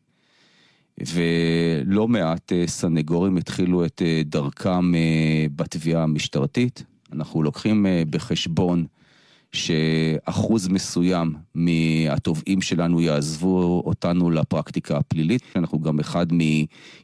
ולא 1.13 2.07
מעט 2.07 2.51
סנגורים 2.65 3.37
התחילו 3.37 3.85
את 3.85 4.01
דרכם 4.25 4.91
בתביעה 5.55 6.03
המשטרתית. 6.03 6.83
אנחנו 7.13 7.43
לוקחים 7.43 7.85
אה, 7.85 8.03
בחשבון 8.09 8.85
שאחוז 9.53 10.67
מסוים 10.67 11.33
מהתובעים 11.55 12.61
שלנו 12.61 13.01
יעזבו 13.01 13.83
אותנו 13.85 14.31
לפרקטיקה 14.31 14.97
הפלילית. 14.97 15.41
אנחנו 15.55 15.79
גם 15.79 15.99
אחד 15.99 16.25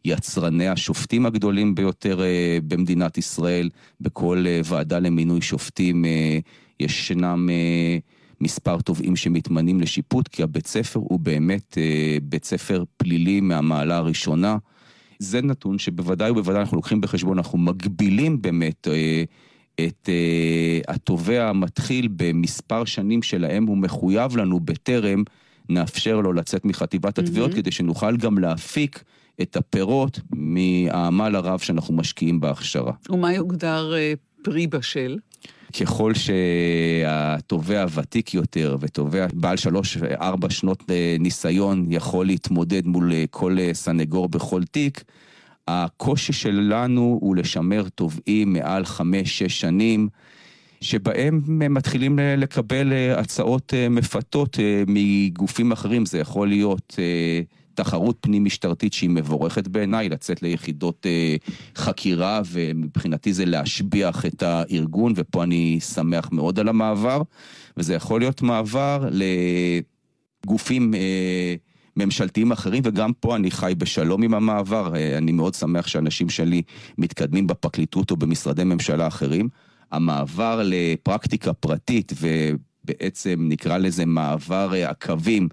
מיצרני 0.06 0.68
השופטים 0.68 1.26
הגדולים 1.26 1.76
ביותר 1.76 2.22
אה, 2.22 2.58
במדינת 2.68 3.18
ישראל. 3.18 3.70
בכל 4.02 4.44
אה, 4.48 4.62
ועדה 4.66 5.00
למינוי 5.00 5.42
שופטים 5.42 6.06
ישנם 6.80 7.50
מספר 8.42 8.82
תובעים 8.82 9.16
שמתמנים 9.16 9.82
לשיפוט, 9.82 10.28
כי 10.28 10.44
הבית 10.44 10.68
ספר 10.68 11.00
הוא 11.00 11.20
באמת 11.20 11.78
בית 12.24 12.46
ספר 12.46 12.84
פלילי 12.98 13.42
מהמעלה 13.42 13.98
הראשונה. 13.98 14.58
זה 15.20 15.42
נתון 15.42 15.80
שבוודאי 15.80 16.32
ובוודאי 16.32 16.62
אנחנו 16.62 16.78
לוקחים 16.78 17.02
בחשבון, 17.02 17.38
אנחנו 17.38 17.58
מגבילים 17.58 18.42
באמת 18.42 18.88
את 19.86 20.10
uh, 20.10 20.94
התובע 20.94 21.50
המתחיל 21.50 22.08
במספר 22.16 22.86
שנים 22.86 23.22
שלהם 23.24 23.66
הוא 23.66 23.78
מחויב 23.78 24.38
לנו 24.38 24.60
בטרם 24.60 25.24
נאפשר 25.70 26.22
לו 26.22 26.34
לצאת 26.34 26.66
מחטיבת 26.66 27.20
התביעות, 27.20 27.52
mm-hmm. 27.52 27.56
כדי 27.56 27.72
שנוכל 27.72 28.18
גם 28.18 28.38
להפיק 28.38 29.04
את 29.42 29.56
הפירות 29.56 30.20
מהעמל 30.32 31.36
הרב 31.36 31.60
שאנחנו 31.60 31.94
משקיעים 31.94 32.40
בהכשרה. 32.40 32.94
ומה 33.10 33.34
יוגדר 33.34 33.94
uh, 33.94 34.44
פרי 34.44 34.68
בשל? 34.68 35.18
ככל 35.82 36.14
שהתובע 36.14 37.86
ותיק 37.94 38.34
יותר 38.34 38.78
ותובע 38.80 39.28
בעל 39.34 39.58
שלוש-ארבע 39.58 40.50
שנות 40.50 40.84
אה, 40.90 41.16
ניסיון 41.20 41.86
יכול 41.90 42.26
להתמודד 42.26 42.88
מול 42.88 43.12
כל 43.30 43.58
סנגור 43.74 44.30
בכל 44.30 44.64
תיק, 44.64 45.04
הקושי 45.68 46.34
שלנו 46.34 47.20
הוא 47.22 47.36
לשמר 47.36 47.88
תובעים 47.96 48.54
מעל 48.54 48.86
חמש-שש 48.86 49.60
שנים. 49.60 50.10
שבהם 50.82 51.42
מתחילים 51.76 52.20
לקבל 52.20 52.94
אה, 52.94 53.20
הצעות 53.20 53.74
אה, 53.74 53.90
מפתות 53.90 54.60
אה, 54.60 54.84
מגופים 54.88 55.72
אחרים, 55.72 56.06
זה 56.06 56.20
יכול 56.20 56.48
להיות 56.48 57.00
תחרות 57.74 58.18
פנים 58.22 58.44
משטרתית 58.44 58.94
שהיא 58.94 59.10
מבורכת 59.10 59.68
בעיניי, 59.68 60.10
לצאת 60.10 60.42
ליחידות 60.42 61.06
חקירה, 61.76 62.42
ומבחינתי 62.46 63.34
זה 63.34 63.46
להשביח 63.46 64.26
את 64.26 64.44
הארגון, 64.44 65.14
ופה 65.16 65.44
אני 65.44 65.80
שמח 65.80 66.30
מאוד 66.32 66.60
על 66.60 66.68
המעבר, 66.68 67.22
וזה 67.78 67.94
יכול 67.94 68.20
להיות 68.20 68.42
מעבר 68.42 69.10
לגופים 70.46 70.94
ממשלתיים 71.98 72.52
אחרים, 72.52 72.84
וגם 72.86 73.14
פה 73.14 73.36
אני 73.36 73.52
חי 73.52 73.74
בשלום 73.78 74.24
עם 74.24 74.34
המעבר. 74.34 74.96
אה, 74.96 75.18
אני 75.18 75.32
מאוד 75.32 75.54
שמח 75.54 75.88
שאנשים 75.88 76.30
שלי 76.30 76.62
מתקדמים 76.98 77.48
בפרקליטות 77.48 78.12
או 78.12 78.18
במשרדי 78.18 78.64
ממשלה 78.64 79.08
אחרים. 79.08 79.50
המעבר 79.92 80.62
לפרקטיקה 80.64 81.54
פרטית, 81.54 82.14
ובעצם 82.22 83.46
נקרא 83.50 83.78
לזה 83.78 84.06
מעבר 84.06 84.74
אה, 84.74 84.90
הקווים, 84.90 85.48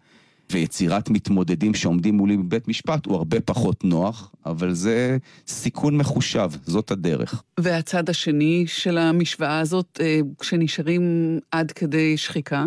ויצירת 0.52 1.10
מתמודדים 1.10 1.74
שעומדים 1.74 2.14
מולי 2.14 2.36
בבית 2.36 2.68
משפט 2.68 3.06
הוא 3.06 3.16
הרבה 3.16 3.40
פחות 3.40 3.84
נוח, 3.84 4.32
אבל 4.46 4.72
זה 4.72 5.18
סיכון 5.46 5.96
מחושב, 5.96 6.50
זאת 6.66 6.90
הדרך. 6.90 7.42
והצד 7.60 8.10
השני 8.10 8.64
של 8.66 8.98
המשוואה 8.98 9.58
הזאת, 9.58 10.00
אה, 10.00 10.20
כשנשארים 10.38 11.02
עד 11.50 11.72
כדי 11.72 12.16
שחיקה, 12.16 12.66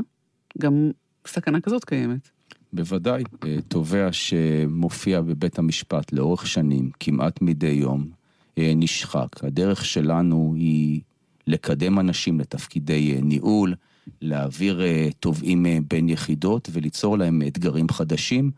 גם 0.57 0.91
סכנה 1.27 1.61
כזאת 1.61 1.85
קיימת. 1.85 2.36
בוודאי. 2.73 3.23
אה, 3.45 3.57
תובע 3.67 4.07
שמופיע 4.11 5.21
בבית 5.21 5.59
המשפט 5.59 6.11
לאורך 6.13 6.47
שנים, 6.47 6.89
כמעט 6.99 7.41
מדי 7.41 7.67
יום, 7.67 8.09
אה, 8.57 8.73
נשחק. 8.75 9.43
הדרך 9.43 9.85
שלנו 9.85 10.53
היא 10.55 11.01
לקדם 11.47 11.99
אנשים 11.99 12.39
לתפקידי 12.39 13.15
אה, 13.15 13.21
ניהול, 13.21 13.75
להעביר 14.21 14.81
תובעים 15.19 15.65
בין 15.87 16.09
יחידות 16.09 16.69
וליצור 16.71 17.17
להם 17.17 17.41
אתגרים 17.47 17.89
חדשים. 17.89 18.51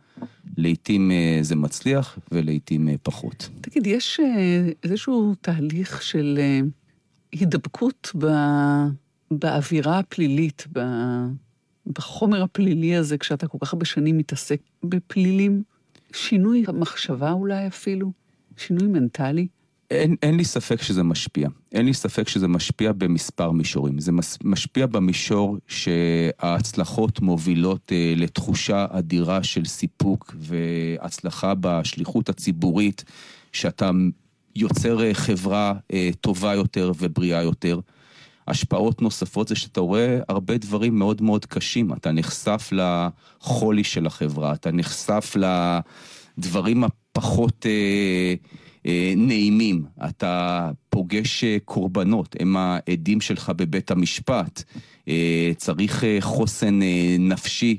לעתים 0.57 1.11
זה 1.41 1.55
מצליח 1.55 2.19
ולעתים 2.31 2.89
פחות. 3.03 3.49
תגיד, 3.61 3.87
יש 3.87 4.19
איזשהו 4.83 5.35
תהליך 5.41 6.01
של 6.01 6.39
הידבקות 7.31 8.11
באווירה 9.31 9.99
הפלילית, 9.99 10.67
בחומר 11.89 12.43
הפלילי 12.43 12.95
הזה, 12.95 13.17
כשאתה 13.17 13.47
כל 13.47 13.57
כך 13.61 13.73
הרבה 13.73 13.85
שנים 13.85 14.17
מתעסק 14.17 14.59
בפלילים? 14.83 15.63
שינוי 16.13 16.63
המחשבה 16.67 17.31
אולי 17.31 17.67
אפילו? 17.67 18.11
שינוי 18.57 18.87
מנטלי? 18.87 19.47
אין, 19.91 20.15
אין 20.23 20.37
לי 20.37 20.45
ספק 20.45 20.81
שזה 20.81 21.03
משפיע. 21.03 21.49
אין 21.71 21.85
לי 21.85 21.93
ספק 21.93 22.27
שזה 22.27 22.47
משפיע 22.47 22.91
במספר 22.91 23.51
מישורים. 23.51 23.99
זה 23.99 24.11
מס, 24.11 24.37
משפיע 24.43 24.85
במישור 24.85 25.57
שההצלחות 25.67 27.21
מובילות 27.21 27.91
אה, 27.91 28.13
לתחושה 28.17 28.85
אדירה 28.89 29.43
של 29.43 29.65
סיפוק 29.65 30.35
והצלחה 30.37 31.53
בשליחות 31.59 32.29
הציבורית, 32.29 33.03
שאתה 33.51 33.91
יוצר 34.55 35.03
אה, 35.03 35.13
חברה 35.13 35.73
אה, 35.93 36.09
טובה 36.21 36.53
יותר 36.53 36.91
ובריאה 36.99 37.43
יותר. 37.43 37.79
השפעות 38.49 39.01
נוספות 39.01 39.47
זה 39.47 39.55
שאתה 39.55 39.81
רואה 39.81 40.19
הרבה 40.27 40.57
דברים 40.57 40.99
מאוד 40.99 41.21
מאוד 41.21 41.45
קשים. 41.45 41.93
אתה 41.93 42.11
נחשף 42.11 42.69
לחולי 42.71 43.83
של 43.83 44.05
החברה, 44.05 44.53
אתה 44.53 44.71
נחשף 44.71 45.35
לדברים 46.37 46.83
הפחות... 46.83 47.65
אה, 47.65 48.33
אה, 48.85 49.13
נעימים, 49.17 49.83
אתה 50.09 50.71
פוגש 50.89 51.43
אה, 51.43 51.57
קורבנות, 51.65 52.35
הם 52.39 52.57
העדים 52.57 53.21
שלך 53.21 53.51
בבית 53.55 53.91
המשפט, 53.91 54.63
אה, 55.07 55.51
צריך 55.57 56.03
חוסן 56.19 56.79
נפשי 57.19 57.77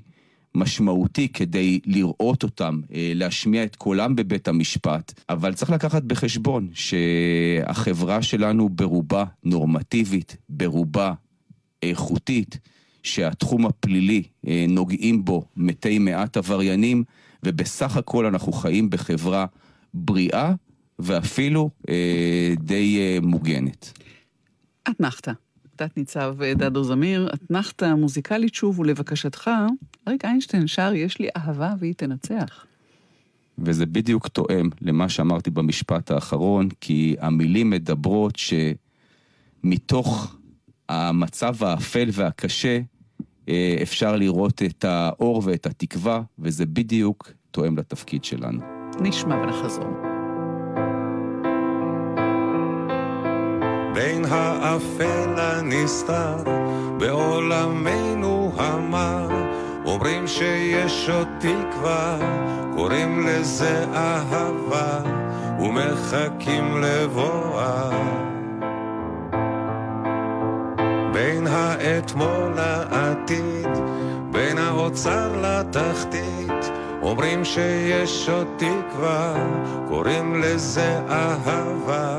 משמעותי 0.54 1.28
כדי 1.28 1.80
לראות 1.86 2.42
אותם, 2.42 2.80
להשמיע 2.90 3.64
את 3.64 3.76
קולם 3.76 4.16
בבית 4.16 4.48
המשפט, 4.48 5.20
אבל 5.28 5.54
צריך 5.54 5.70
לקחת 5.70 6.02
בחשבון 6.02 6.68
שהחברה 6.74 8.22
שלנו 8.22 8.68
ברובה 8.68 9.24
נורמטיבית, 9.44 10.36
ברובה 10.48 11.12
איכותית, 11.82 12.58
שהתחום 13.02 13.66
הפלילי 13.66 14.22
נוגעים 14.68 15.24
בו 15.24 15.44
מתי 15.56 15.98
מעט 15.98 16.36
עבריינים, 16.36 17.04
ובסך 17.42 17.96
הכל 17.96 18.26
אנחנו 18.26 18.52
חיים 18.52 18.90
בחברה 18.90 19.46
בריאה 19.94 20.52
ואפילו 20.98 21.70
אה, 21.88 22.54
די 22.58 22.98
אה, 22.98 23.18
מוגנת. 23.22 23.98
אתנחתא. 24.90 25.32
תת-ניצב 25.88 26.36
דדו 26.56 26.84
זמיר, 26.84 27.30
אתנחתא 27.34 27.94
מוזיקלית 27.94 28.54
שוב, 28.54 28.78
ולבקשתך, 28.80 29.50
אריק 30.08 30.24
איינשטיין 30.24 30.66
שר 30.66 30.92
"יש 30.94 31.18
לי 31.18 31.28
אהבה 31.36 31.74
והיא 31.78 31.94
תנצח". 31.94 32.66
וזה 33.58 33.86
בדיוק 33.86 34.28
תואם 34.28 34.68
למה 34.80 35.08
שאמרתי 35.08 35.50
במשפט 35.50 36.10
האחרון, 36.10 36.68
כי 36.80 37.16
המילים 37.20 37.70
מדברות 37.70 38.38
שמתוך 39.62 40.36
המצב 40.88 41.64
האפל 41.64 42.08
והקשה 42.12 42.80
אה, 43.48 43.78
אפשר 43.82 44.16
לראות 44.16 44.62
את 44.62 44.84
האור 44.84 45.42
ואת 45.44 45.66
התקווה, 45.66 46.22
וזה 46.38 46.66
בדיוק 46.66 47.30
תואם 47.50 47.78
לתפקיד 47.78 48.24
שלנו. 48.24 48.60
נשמע 49.00 49.34
ונחזור. 49.34 50.09
בין 53.94 54.24
האפל 54.28 55.34
הנסתר 55.36 56.36
בעולמנו 56.98 58.52
המר. 58.56 59.28
אומרים 59.84 60.26
שיש 60.26 61.10
עוד 61.10 61.28
תקווה, 61.38 62.18
קוראים 62.76 63.26
לזה 63.26 63.84
אהבה 63.94 64.98
ומחכים 65.60 66.82
לבואה. 66.82 67.90
בין 71.12 71.46
האתמול 71.46 72.52
לעתיד, 72.56 73.68
בין 74.30 74.58
האוצר 74.58 75.28
לתחתית 75.42 76.70
אומרים 77.02 77.44
שיש 77.44 78.28
עוד 78.28 78.46
תקווה, 78.56 79.34
קוראים 79.88 80.42
לזה 80.42 81.00
אהבה, 81.08 82.18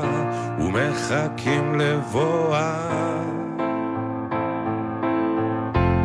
ומחכים 0.74 1.74
לבואה. 1.80 3.22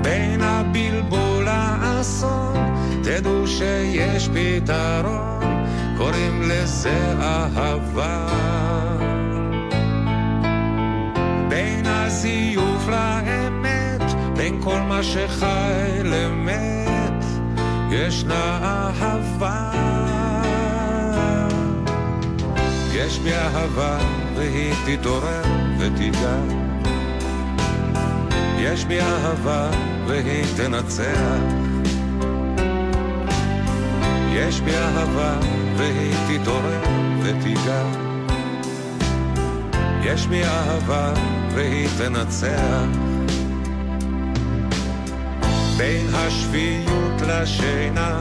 בין 0.03 0.41
הבלבול 0.41 1.45
לאסון, 1.45 2.76
תדעו 3.03 3.47
שיש 3.47 4.30
פתרון, 4.34 5.65
קוראים 5.97 6.41
לזה 6.41 7.13
אהבה. 7.22 8.28
בין 11.49 11.86
הזיוף 11.86 12.88
לאמת, 12.88 14.11
בין 14.36 14.61
כל 14.63 14.80
מה 14.80 15.03
שחי 15.03 16.03
למת. 16.03 17.24
ישנה 17.91 18.59
אהבה. 18.63 19.97
יש 23.08 23.20
בי 23.20 23.34
אהבה 23.34 23.97
והיא 24.36 24.74
תתעורר 24.86 25.41
ותיגע. 25.80 26.38
יש 28.60 28.86
בי 28.86 28.99
אהבה 29.01 29.70
והיא 30.08 30.45
תנצח. 30.58 31.41
יש 34.34 34.62
בי 34.62 34.76
אהבה 34.76 35.39
והיא 35.78 36.14
תתעורר 36.28 36.82
ותיגע. 37.24 37.84
יש 40.03 40.28
בי 40.28 40.43
אהבה 40.43 41.14
והיא 41.53 41.88
תנצח. 41.97 42.86
בין 45.78 46.08
השפיות 46.14 47.22
לשינה, 47.28 48.20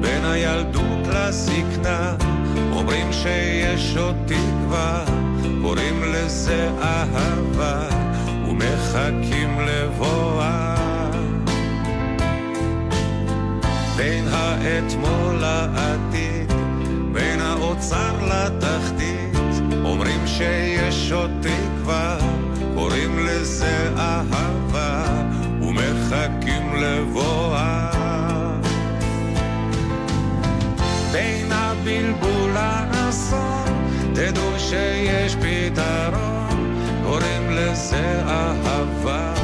בין 0.00 0.24
הילדות 0.24 1.06
לזקנה, 1.06 2.14
אומרים 2.72 3.12
שיש 3.12 3.96
עוד 3.96 4.16
תקווה, 4.26 5.04
קוראים 5.62 6.02
לזה 6.02 6.70
אהבה, 6.82 7.88
ומחכים 8.48 9.60
לבואה. 9.60 10.76
בין 13.96 14.24
האתמול 14.28 15.34
לעתיד, 15.40 16.52
בין 17.12 17.40
האוצר 17.40 18.12
לתחתית, 18.24 19.36
אומרים 19.84 20.26
שיש 20.26 21.12
עוד 21.12 21.30
תקווה, 21.40 22.18
קוראים 22.74 23.18
לזה 23.26 23.90
אהבה, 23.96 25.04
ומחכים 25.62 26.74
לבואה. 26.76 27.90
בין 31.12 31.52
הבלבול 31.52 32.39
שיש 34.70 35.36
פתרון, 35.36 36.74
קוראים 37.04 37.50
לזה 37.50 38.22
אהבה. 38.26 39.34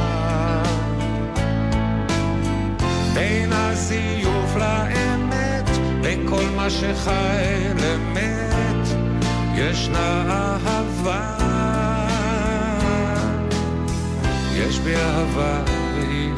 בין 3.13 3.53
הזיוף 3.53 4.55
לאמת, 4.55 5.69
בין 6.01 6.29
כל 6.29 6.43
מה 6.55 6.69
שחי 6.69 7.63
למת, 7.75 8.87
ישנה 9.55 10.23
אהבה. 10.65 11.37
יש 14.53 14.79
בי 14.79 14.95
אהבה 14.95 15.63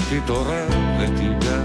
תתעורר 0.10 0.68
ותיגע. 1.00 1.62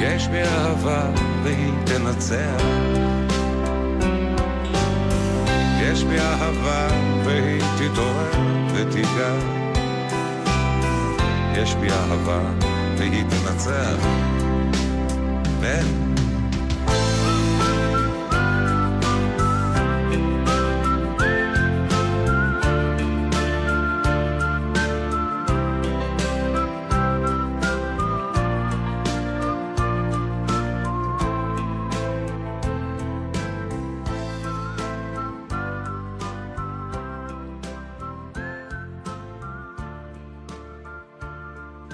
יש 0.00 0.28
בי 0.28 0.42
אהבה 0.42 1.10
והיא 1.42 1.72
תנצח. 1.84 3.05
יש 5.96 6.04
בי 6.04 6.18
אהבה 6.18 6.88
והיא 7.24 7.62
תתעורר 7.78 8.30
ותיגע. 8.74 9.34
יש 11.54 11.74
בי 11.74 11.90
אהבה 11.90 12.40
והיא 12.98 13.24
תנצח. 13.24 14.06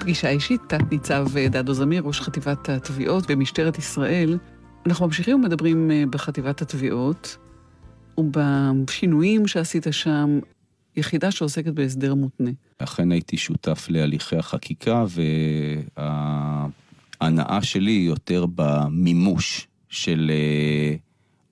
פגישה 0.03 0.29
אישית, 0.29 0.61
תת-ניצב 0.67 1.27
אה, 1.37 1.47
דדו 1.47 1.73
זמיר, 1.73 2.03
ראש 2.05 2.21
חטיבת 2.21 2.69
התביעות 2.69 3.31
במשטרת 3.31 3.77
ישראל. 3.77 4.37
אנחנו 4.85 5.05
ממשיכים 5.05 5.35
ומדברים 5.35 5.91
אה, 5.91 6.03
בחטיבת 6.09 6.61
התביעות, 6.61 7.37
ובשינויים 8.17 9.47
שעשית 9.47 9.87
שם. 9.91 10.39
יחידה 10.95 11.31
שעוסקת 11.31 11.73
בהסדר 11.73 12.15
מותנה. 12.15 12.49
אכן 12.77 13.11
הייתי 13.11 13.37
שותף 13.37 13.87
להליכי 13.89 14.35
החקיקה, 14.35 15.05
וההנאה 15.97 17.59
שלי 17.61 17.91
היא 17.91 18.07
יותר 18.07 18.45
במימוש 18.55 19.67
של 19.89 20.31
אה, 20.33 20.95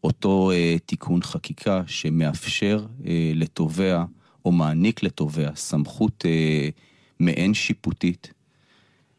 אותו 0.04 0.52
תיקון 0.86 1.22
חקיקה 1.24 1.84
שמאפשר 1.88 2.86
לתובע, 3.36 4.04
או 4.45 4.52
מעניק 4.52 5.04
לתובע, 5.04 5.49
סמכות 5.56 6.26
מעין 7.20 7.54
שיפוטית, 7.54 8.34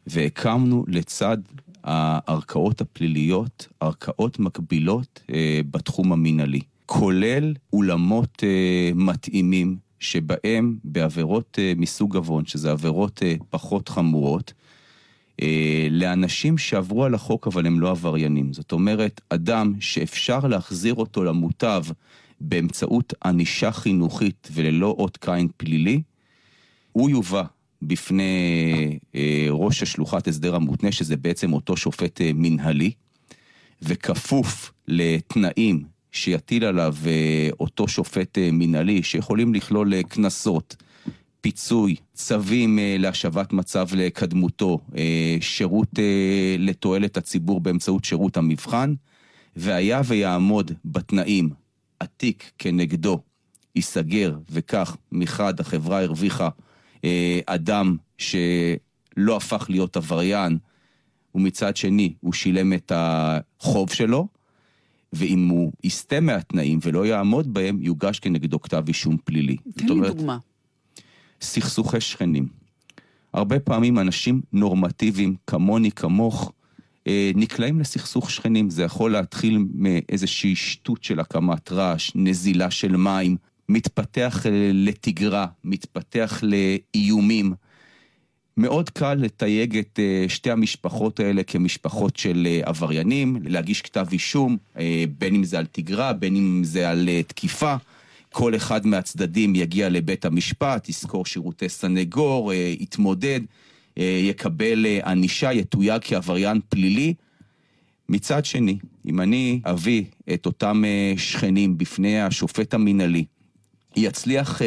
והקמנו 0.07 0.85
לצד 0.87 1.37
הערכאות 1.83 2.81
הפליליות, 2.81 3.67
ערכאות 3.79 4.39
מקבילות 4.39 5.23
בתחום 5.71 6.11
המינהלי, 6.11 6.61
כולל 6.85 7.53
אולמות 7.73 8.43
מתאימים 8.95 9.77
שבהם 10.03 10.77
בעבירות 10.83 11.59
אה, 11.59 11.73
מסוג 11.75 12.15
עוון, 12.15 12.45
שזה 12.45 12.71
עבירות 12.71 13.23
אה, 13.23 13.35
פחות 13.49 13.89
חמורות, 13.89 14.53
אה, 15.41 15.87
לאנשים 15.91 16.57
שעברו 16.57 17.05
על 17.05 17.13
החוק 17.13 17.47
אבל 17.47 17.67
הם 17.67 17.79
לא 17.79 17.91
עבריינים. 17.91 18.53
זאת 18.53 18.71
אומרת, 18.71 19.21
אדם 19.29 19.73
שאפשר 19.79 20.39
להחזיר 20.39 20.93
אותו 20.93 21.23
למוטב 21.23 21.83
באמצעות 22.41 23.13
ענישה 23.25 23.71
חינוכית 23.71 24.49
וללא 24.51 24.95
אות 24.97 25.17
קין 25.17 25.47
פלילי, 25.57 26.01
הוא 26.91 27.09
יובא 27.09 27.43
בפני 27.87 28.99
ראש 29.49 29.83
השלוחת 29.83 30.27
הסדר 30.27 30.55
המותנה, 30.55 30.91
שזה 30.91 31.17
בעצם 31.17 31.53
אותו 31.53 31.77
שופט 31.77 32.21
מנהלי, 32.33 32.91
וכפוף 33.81 34.71
לתנאים 34.87 35.83
שיטיל 36.13 36.65
עליו 36.65 36.95
אה, 37.05 37.49
אותו 37.59 37.87
שופט 37.87 38.37
אה, 38.37 38.49
מנהלי, 38.51 39.03
שיכולים 39.03 39.53
לכלול 39.53 39.93
אה, 39.93 40.03
קנסות, 40.03 40.75
פיצוי, 41.41 41.95
צווים 42.13 42.79
להשבת 42.99 43.53
מצב 43.53 43.87
לקדמותו, 43.95 44.79
שירות 45.41 45.89
לתועלת 46.59 47.17
הציבור 47.17 47.61
באמצעות 47.61 48.05
שירות 48.05 48.37
המבחן, 48.37 48.93
והיה 49.55 50.01
ויעמוד 50.05 50.71
בתנאים, 50.85 51.49
התיק 52.01 52.51
כנגדו 52.57 53.19
ייסגר, 53.75 54.37
וכך 54.49 54.97
מחד 55.11 55.59
החברה 55.59 56.01
הרוויחה 56.01 56.49
אדם 57.45 57.97
שלא 58.17 59.35
הפך 59.35 59.65
להיות 59.69 59.97
עבריין, 59.97 60.57
ומצד 61.35 61.77
שני 61.77 62.13
הוא 62.19 62.33
שילם 62.33 62.73
את 62.73 62.91
החוב 62.95 63.89
שלו, 63.89 64.27
ואם 65.13 65.47
הוא 65.47 65.71
יסטה 65.83 66.19
מהתנאים 66.19 66.79
ולא 66.81 67.05
יעמוד 67.05 67.53
בהם, 67.53 67.81
יוגש 67.81 68.19
כנגדו 68.19 68.61
כתב 68.61 68.83
אישום 68.87 69.17
פלילי. 69.23 69.57
תן 69.75 69.85
לי 69.85 69.91
אומרת, 69.91 70.15
דוגמה. 70.15 70.37
סכסוכי 71.41 72.01
שכנים. 72.01 72.47
הרבה 73.33 73.59
פעמים 73.59 73.99
אנשים 73.99 74.41
נורמטיביים, 74.53 75.35
כמוני, 75.47 75.91
כמוך, 75.91 76.51
אה, 77.07 77.31
נקלעים 77.35 77.79
לסכסוך 77.79 78.31
שכנים. 78.31 78.69
זה 78.69 78.83
יכול 78.83 79.11
להתחיל 79.11 79.65
מאיזושהי 79.73 80.55
שטות 80.55 81.03
של 81.03 81.19
הקמת 81.19 81.71
רעש, 81.71 82.11
נזילה 82.15 82.71
של 82.71 82.97
מים, 82.97 83.37
מתפתח 83.69 84.45
אה, 84.45 84.51
לתגרה, 84.73 85.47
מתפתח 85.63 86.43
לאיומים. 86.43 87.53
מאוד 88.57 88.89
קל 88.89 89.13
לתייג 89.13 89.77
את 89.77 89.99
אה, 89.99 90.25
שתי 90.29 90.51
המשפחות 90.51 91.19
האלה 91.19 91.43
כמשפחות 91.43 92.17
של 92.17 92.47
אה, 92.49 92.61
עבריינים, 92.63 93.37
להגיש 93.43 93.81
כתב 93.81 94.07
אישום, 94.11 94.57
בין 95.17 95.35
אם 95.35 95.43
זה 95.43 95.59
על 95.59 95.65
תגרה, 95.71 96.13
בין 96.13 96.35
אם 96.35 96.61
זה 96.63 96.89
על 96.89 97.09
תקיפה. 97.27 97.75
כל 98.31 98.55
אחד 98.55 98.85
מהצדדים 98.87 99.55
יגיע 99.55 99.89
לבית 99.89 100.25
המשפט, 100.25 100.89
יזכור 100.89 101.25
שירותי 101.25 101.69
סנגור, 101.69 102.53
יתמודד, 102.53 103.39
יקבל 103.97 104.85
ענישה, 105.05 105.53
יתויג 105.53 106.01
כעבריין 106.01 106.59
פלילי. 106.69 107.13
מצד 108.09 108.45
שני, 108.45 108.77
אם 109.05 109.21
אני 109.21 109.61
אביא 109.65 110.03
את 110.33 110.45
אותם 110.45 110.83
שכנים 111.17 111.77
בפני 111.77 112.21
השופט 112.21 112.73
המינהלי, 112.73 113.25
יצליח 113.95 114.61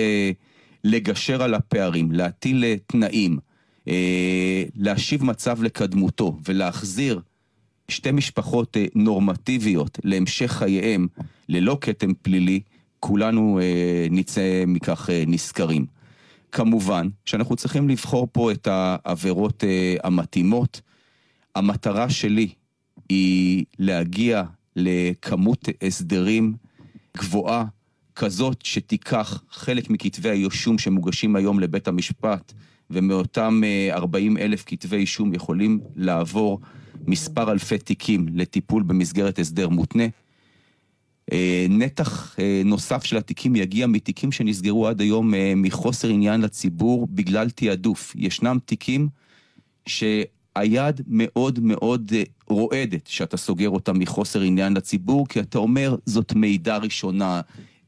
לגשר 0.85 1.43
על 1.43 1.55
הפערים, 1.55 2.13
להטיל 2.13 2.65
תנאים, 2.87 3.39
אה, 3.89 4.65
להשיב 4.77 5.25
מצב 5.25 5.63
לקדמותו 5.63 6.39
ולהחזיר 6.49 7.21
שתי 7.89 8.13
משפחות 8.13 8.77
אה, 8.77 8.87
נורמטיביות 8.95 9.99
להמשך 10.05 10.53
חייהם 10.53 11.07
ללא 11.49 11.79
כתם 11.81 12.15
פלילי, 12.15 12.61
כולנו 13.01 13.61
אה, 13.63 14.07
נצא 14.11 14.65
מכך 14.67 15.11
נשכרים. 15.27 15.87
כמובן 16.53 17.09
שאנחנו 17.25 17.57
צריכים 17.57 17.89
לבחור 17.89 18.29
פה 18.33 18.53
את 18.53 18.67
העבירות 18.71 19.65
המתאימות. 20.05 20.81
המטרה 21.55 22.11
שלי 22.11 22.49
היא 23.09 23.65
להגיע 23.79 24.43
לכמות 24.77 25.69
הסדרים 25.83 26.55
גבוהה 27.17 27.65
כזאת 28.17 28.65
שתיקח 28.65 29.43
חלק 29.51 29.91
מכתבי 29.91 30.29
האישום 30.29 30.79
שמוגשים 30.79 31.37
היום 31.37 31.61
לבית 31.61 31.89
המשפט 31.89 32.53
ומאותם 32.91 33.63
40 33.91 34.37
אה, 34.37 34.45
אלף 34.45 34.65
כתבי 34.67 34.97
אישום 34.97 35.35
יכולים 35.35 35.81
לעבור 35.97 36.61
מספר 37.07 37.53
אלפי 37.53 37.79
תיקים 37.79 38.27
לטיפול 38.35 38.83
במסגרת 38.83 39.39
הסדר 39.39 39.69
מותנה. 39.69 40.05
אה, 41.33 41.67
נתח 41.69 42.37
אה, 42.39 42.63
נוסף 42.65 43.05
של 43.05 43.17
התיקים 43.17 43.57
יגיע 43.57 43.87
מתיקים 43.87 44.33
שנסגרו 44.33 44.89
עד 44.89 45.01
היום 45.01 45.35
מחוסר 45.57 46.09
עניין 46.09 46.41
לציבור 46.41 47.09
בגלל 47.11 47.51
תעדוף. 47.51 48.13
ישנם 48.17 48.59
תיקים 48.65 49.09
שהיד 49.87 51.01
מאוד 51.07 51.61
מאוד 51.61 52.13
רועדת 52.49 53.07
שאתה 53.07 53.37
סוגר 53.37 53.69
אותם 53.71 53.99
מחוסר 53.99 54.41
עניין 54.41 54.75
לציבור, 54.75 55.29
כי 55.29 55.41
אתה 55.41 55.59
אומר, 55.59 55.97
זאת 56.07 56.33
מידע 56.35 56.77
ראשונה, 56.77 57.41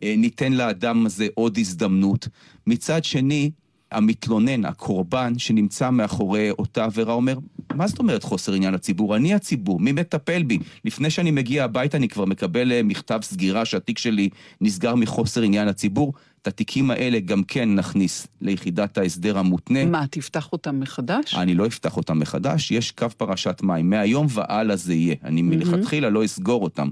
ניתן 0.02 0.52
לאדם 0.52 1.06
הזה 1.06 1.26
עוד 1.34 1.58
הזדמנות. 1.58 2.28
מצד 2.66 3.04
שני, 3.04 3.50
המתלונן, 3.92 4.64
הקורבן 4.64 5.38
שנמצא 5.38 5.90
מאחורי 5.90 6.50
אותה 6.50 6.84
עבירה 6.84 7.12
אומר, 7.12 7.38
מה 7.74 7.86
זאת 7.86 7.98
אומרת 7.98 8.22
חוסר 8.22 8.52
עניין 8.52 8.74
לציבור? 8.74 9.16
אני 9.16 9.34
הציבור, 9.34 9.80
מי 9.80 9.92
מטפל 9.92 10.42
בי? 10.42 10.58
לפני 10.84 11.10
שאני 11.10 11.30
מגיע 11.30 11.64
הביתה 11.64 11.96
אני 11.96 12.08
כבר 12.08 12.24
מקבל 12.24 12.72
אה, 12.72 12.82
מכתב 12.82 13.20
סגירה 13.22 13.64
שהתיק 13.64 13.98
שלי 13.98 14.28
נסגר 14.60 14.94
מחוסר 14.94 15.42
עניין 15.42 15.68
לציבור. 15.68 16.12
את 16.42 16.46
התיקים 16.46 16.90
האלה 16.90 17.20
גם 17.20 17.42
כן 17.42 17.74
נכניס 17.74 18.26
ליחידת 18.40 18.98
ההסדר 18.98 19.38
המותנה. 19.38 19.84
מה, 19.84 20.06
תפתח 20.10 20.52
אותם 20.52 20.80
מחדש? 20.80 21.34
אני 21.34 21.54
לא 21.54 21.66
אפתח 21.66 21.96
אותם 21.96 22.18
מחדש, 22.18 22.70
יש 22.70 22.90
קו 22.90 23.06
פרשת 23.16 23.60
מים. 23.62 23.90
מהיום 23.90 24.26
והלאה 24.30 24.76
זה 24.76 24.94
יהיה. 24.94 25.14
אני 25.24 25.42
מלכתחילה 25.42 26.10
לא 26.10 26.24
אסגור 26.24 26.62
אותם. 26.62 26.88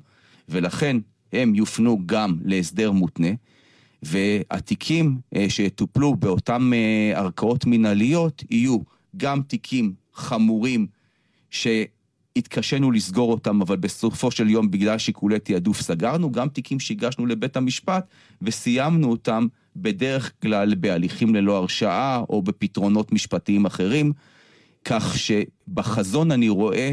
ולכן 0.48 0.96
הם 1.36 1.54
יופנו 1.54 1.98
גם 2.06 2.38
להסדר 2.44 2.92
מותנה. 2.92 3.28
והתיקים 4.02 5.18
אה, 5.36 5.46
שיטופלו 5.48 6.14
באותן 6.14 6.70
אה, 6.72 7.12
ערכאות 7.18 7.66
מנהליות 7.66 8.42
יהיו 8.50 8.78
גם 9.16 9.42
תיקים 9.42 9.92
חמורים 10.14 10.86
שהתקשינו 11.50 12.90
לסגור 12.90 13.32
אותם, 13.32 13.62
אבל 13.62 13.76
בסופו 13.76 14.30
של 14.30 14.50
יום 14.50 14.70
בגלל 14.70 14.98
שיקולי 14.98 15.38
תעדוף 15.38 15.80
סגרנו, 15.80 16.32
גם 16.32 16.48
תיקים 16.48 16.80
שהגשנו 16.80 17.26
לבית 17.26 17.56
המשפט 17.56 18.06
וסיימנו 18.42 19.10
אותם 19.10 19.46
בדרך 19.76 20.32
כלל 20.42 20.74
בהליכים 20.74 21.34
ללא 21.34 21.56
הרשעה 21.56 22.22
או 22.28 22.42
בפתרונות 22.42 23.12
משפטיים 23.12 23.66
אחרים, 23.66 24.12
כך 24.84 25.16
שבחזון 25.18 26.30
אני 26.30 26.48
רואה 26.48 26.92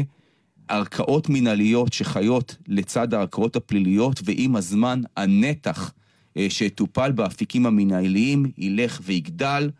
ערכאות 0.68 1.28
מנהליות 1.28 1.92
שחיות 1.92 2.56
לצד 2.68 3.14
הערכאות 3.14 3.56
הפליליות, 3.56 4.20
ועם 4.24 4.56
הזמן 4.56 5.00
הנתח 5.16 5.92
אה, 6.36 6.46
שטופל 6.50 7.12
באפיקים 7.12 7.66
המנהליים 7.66 8.46
ילך 8.58 9.00
ויגדל. 9.04 9.70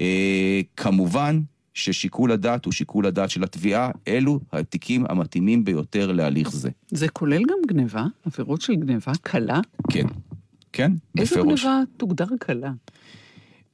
אה, 0.00 0.60
כמובן 0.76 1.40
ששיקול 1.74 2.32
הדעת 2.32 2.64
הוא 2.64 2.72
שיקול 2.72 3.06
הדעת 3.06 3.30
של 3.30 3.44
התביעה, 3.44 3.90
אלו 4.08 4.40
התיקים 4.52 5.04
המתאימים 5.08 5.64
ביותר 5.64 6.12
להליך 6.12 6.50
זה. 6.52 6.70
זה 6.90 7.08
כולל 7.08 7.42
גם 7.42 7.56
גניבה? 7.66 8.04
עבירות 8.24 8.60
של 8.60 8.74
גניבה 8.74 9.12
קלה? 9.22 9.60
כן, 9.90 10.06
כן, 10.72 10.92
איזו 11.18 11.30
בפירוש. 11.30 11.60
איזו 11.60 11.70
גניבה 11.70 11.82
תוגדר 11.96 12.26
קלה? 12.40 12.72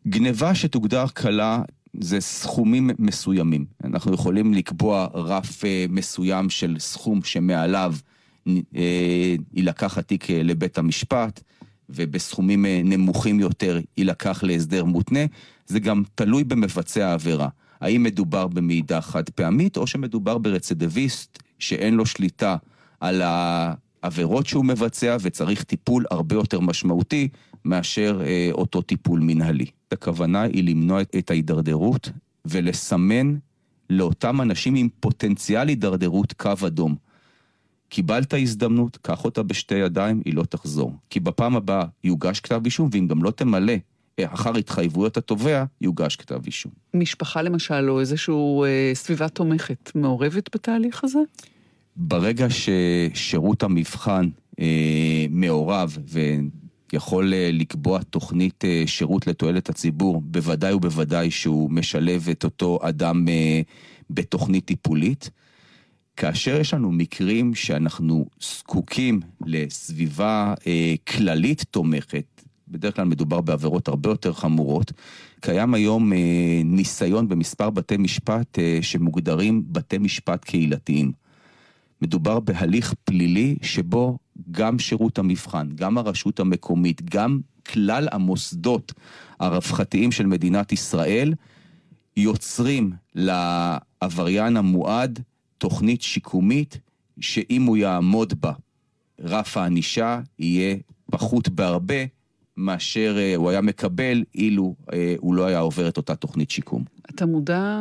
גניבה 0.08 0.54
שתוגדר 0.54 1.04
קלה 1.14 1.62
זה 2.01 2.20
סכומים 2.20 2.91
מסוימים. 2.99 3.64
אנחנו 3.84 4.14
יכולים 4.14 4.55
לקבוע 4.55 5.07
רף 5.14 5.64
אה, 5.64 5.86
מסוים 5.89 6.51
של 6.51 6.76
סכום 6.78 7.22
שמעליו 7.22 7.95
יילקח 9.53 9.99
התיק 9.99 10.30
לבית 10.30 10.78
המשפט. 10.78 11.41
ובסכומים 11.91 12.66
אה, 12.66 12.80
נמוכים 12.84 13.41
יותר 13.41 13.78
יילקח 13.97 14.43
להסדר 14.43 14.84
מותנה, 14.84 15.20
זה 15.66 15.80
גם 15.80 16.03
תלוי 16.14 16.45
במבצע 16.45 17.09
העבירה. 17.09 17.49
האם 17.80 18.03
מדובר 18.03 18.47
במידע 18.47 19.01
חד 19.01 19.28
פעמית, 19.28 19.76
או 19.76 19.86
שמדובר 19.86 20.39
ברצידיביסט 20.39 21.43
שאין 21.59 21.95
לו 21.95 22.07
שליטה 22.07 22.57
על 23.01 23.22
העבירות 23.24 24.47
שהוא 24.47 24.64
מבצע 24.64 25.16
וצריך 25.20 25.62
טיפול 25.62 26.05
הרבה 26.11 26.34
יותר 26.34 26.61
משמעותי 26.61 27.28
מאשר 27.64 28.20
אה, 28.24 28.48
אותו 28.52 28.82
טיפול 28.82 29.20
מנהלי. 29.20 29.66
הכוונה 29.92 30.42
היא 30.42 30.64
למנוע 30.64 31.00
את 31.02 31.30
ההידרדרות 31.30 32.11
ולסמן 32.44 33.34
לאותם 33.90 34.40
אנשים 34.40 34.74
עם 34.74 34.88
פוטנציאל 35.00 35.68
הידרדרות 35.68 36.32
קו 36.32 36.52
אדום. 36.66 36.94
קיבלת 37.88 38.34
הזדמנות, 38.34 38.96
קח 39.02 39.24
אותה 39.24 39.42
בשתי 39.42 39.74
ידיים, 39.74 40.22
היא 40.24 40.34
לא 40.34 40.42
תחזור. 40.42 40.92
כי 41.11 41.20
בפעם 41.20 41.56
הבאה 41.56 41.84
יוגש 42.04 42.40
כתב 42.40 42.61
אישום, 42.64 42.88
ואם 42.92 43.06
גם 43.06 43.22
לא 43.22 43.30
תמלא 43.30 43.74
אחר 44.24 44.56
התחייבויות 44.56 45.16
התובע, 45.16 45.64
יוגש 45.80 46.16
כתב 46.16 46.40
אישום. 46.46 46.72
משפחה 46.94 47.42
למשל, 47.42 47.90
או 47.90 48.00
איזושהי 48.00 48.34
אה, 48.64 48.90
סביבה 48.94 49.28
תומכת, 49.28 49.92
מעורבת 49.94 50.54
בתהליך 50.54 51.04
הזה? 51.04 51.18
ברגע 51.96 52.46
ששירות 52.50 53.62
המבחן 53.62 54.28
אה, 54.61 55.26
מעורב 55.30 55.98
ויכול 56.93 57.34
אה, 57.34 57.51
לקבוע 57.53 58.03
תוכנית 58.03 58.64
אה, 58.64 58.82
שירות 58.86 59.26
לתועלת 59.26 59.68
הציבור, 59.68 60.20
בוודאי 60.20 60.72
ובוודאי 60.72 61.30
שהוא 61.30 61.70
משלב 61.70 62.28
את 62.30 62.45
אותו 62.45 62.78
אדם 62.82 63.28
אה, 63.28 63.61
בתוכנית 64.11 64.64
טיפולית. 64.64 65.30
כאשר 66.16 66.61
יש 66.61 66.74
לנו 66.74 66.93
מקרים 66.93 67.55
שאנחנו 67.55 68.26
זקוקים 68.41 69.20
לסביבה 69.47 70.55
כללית 71.07 71.64
תומכת, 71.70 72.39
בדרך 72.70 72.97
כלל 72.97 73.05
מדובר 73.05 73.41
בעבירות 73.41 73.89
הרבה 73.89 74.11
יותר 74.11 74.32
חמורות, 74.32 74.93
קיים 75.41 75.74
היום 75.74 76.12
אה, 76.12 76.18
ניסיון 76.64 77.28
במספר 77.28 77.70
בתי 77.70 77.97
משפט 77.97 78.59
אה, 78.59 78.78
שמוגדרים 78.82 79.62
בתי 79.66 79.99
משפט 79.99 80.45
קהילתיים. 80.45 81.12
מדובר 82.03 82.41
בהליך 82.41 82.95
פלילי 83.05 83.57
שבו 83.62 84.18
גם 84.51 84.78
שירות 84.78 85.18
המבחן, 85.18 85.68
גם 85.74 85.99
הרשות 85.99 86.41
המקומית, 86.41 87.11
גם 87.11 87.41
כלל 87.66 88.09
המוסדות 88.12 88.93
הרווחתיים 89.41 90.12
של 90.12 90.26
מדינת 90.26 90.72
ישראל 90.72 91.34
יוצרים 92.16 92.93
לעבריין 93.14 94.57
המועד 94.57 95.20
תוכנית 95.59 96.03
שיקומית 96.03 96.78
שאם 97.20 97.62
הוא 97.62 97.76
יעמוד 97.76 98.34
בה, 98.41 98.53
רף 99.20 99.57
הענישה 99.57 100.20
יהיה 100.39 100.76
פחות 101.11 101.49
בהרבה 101.49 102.05
מאשר 102.57 103.16
אה, 103.18 103.36
הוא 103.36 103.51
היה 103.51 103.61
מקבל 103.61 104.24
אילו 104.34 104.74
אה, 104.93 105.14
הוא 105.18 105.34
לא 105.34 105.47
היה 105.47 105.59
עובר 105.59 105.89
את 105.89 105.97
אותה 105.97 106.14
תוכנית 106.14 106.51
שיקום. 106.51 106.84
אתה 107.11 107.26
מודע, 107.26 107.80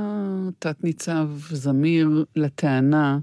תת-ניצב 0.60 1.30
זמיר, 1.50 2.26
לטענה 2.36 3.20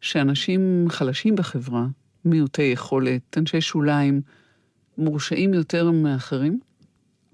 שאנשים 0.00 0.86
חלשים 0.88 1.36
בחברה, 1.36 1.86
מיעוטי 2.24 2.62
יכולת, 2.62 3.38
אנשי 3.38 3.60
שוליים, 3.60 4.20
מורשעים 4.98 5.54
יותר 5.54 5.90
מאחרים? 5.90 6.60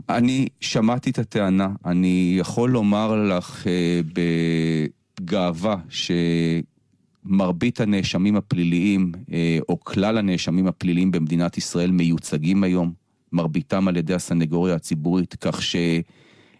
אני 0.08 0.46
שמעתי 0.60 1.10
את 1.10 1.18
הטענה, 1.18 1.68
אני 1.84 2.36
יכול 2.38 2.70
לומר 2.70 3.24
לך 3.24 3.66
אה, 3.66 4.00
בגאווה 5.20 5.76
שמרבית 7.24 7.80
הנאשמים 7.80 8.36
הפליליים, 8.36 9.12
אה, 9.32 9.58
או 9.68 9.80
כלל 9.80 10.18
הנאשמים 10.18 10.66
הפליליים 10.66 11.10
במדינת 11.10 11.58
ישראל 11.58 11.90
מיוצגים 11.90 12.64
היום, 12.64 12.92
מרביתם 13.32 13.88
על 13.88 13.96
ידי 13.96 14.14
הסנגוריה 14.14 14.74
הציבורית, 14.74 15.34
כך 15.40 15.60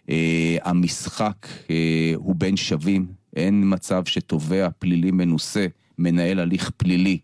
שהמשחק 0.07 1.47
אה, 1.69 2.13
הוא 2.15 2.35
בין 2.35 2.57
שווים, 2.57 3.05
אין 3.35 3.63
מצב 3.65 4.03
שתובע 4.05 4.67
פלילי 4.79 5.11
מנוסה 5.11 5.67
מנהל 5.97 6.39
הליך 6.39 6.71
פלילי 6.77 7.19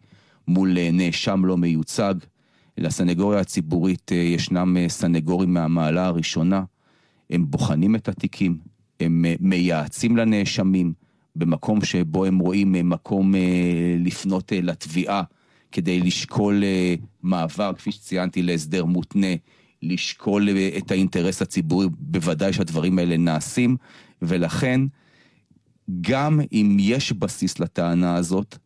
מול 0.48 0.78
אה, 0.78 0.90
נאשם 0.94 1.46
לא 1.46 1.58
מיוצג. 1.58 2.16
לסנגוריה 2.78 3.40
הציבורית 3.40 4.12
אה, 4.12 4.18
ישנם 4.18 4.78
אה, 4.78 4.90
סנגורים 4.90 5.54
מהמעלה 5.54 6.06
הראשונה, 6.06 6.64
הם 7.30 7.46
בוחנים 7.52 7.96
את 7.96 8.10
התיקים, 8.10 8.58
הם 9.00 9.26
מייעצים 9.40 10.18
לנאשמים 10.18 10.94
במקום 11.36 11.86
שבו 11.86 12.26
הם 12.26 12.40
רואים 12.40 12.90
מקום 12.90 13.34
לפנות 13.98 14.52
לתביעה 14.56 15.24
כדי 15.72 16.00
לשקול 16.00 16.64
מעבר, 17.24 17.72
כפי 17.78 17.92
שציינתי, 17.92 18.42
להסדר 18.42 18.86
מותנה, 18.86 19.28
לשקול 19.82 20.50
את 20.78 20.92
האינטרס 20.92 21.42
הציבורי, 21.42 21.88
בוודאי 22.00 22.54
שהדברים 22.54 23.00
האלה 23.00 23.18
נעשים, 23.18 23.78
ולכן 24.22 24.82
גם 26.02 26.40
אם 26.52 26.78
יש 26.80 27.12
בסיס 27.12 27.60
לטענה 27.60 28.16
הזאת, 28.16 28.58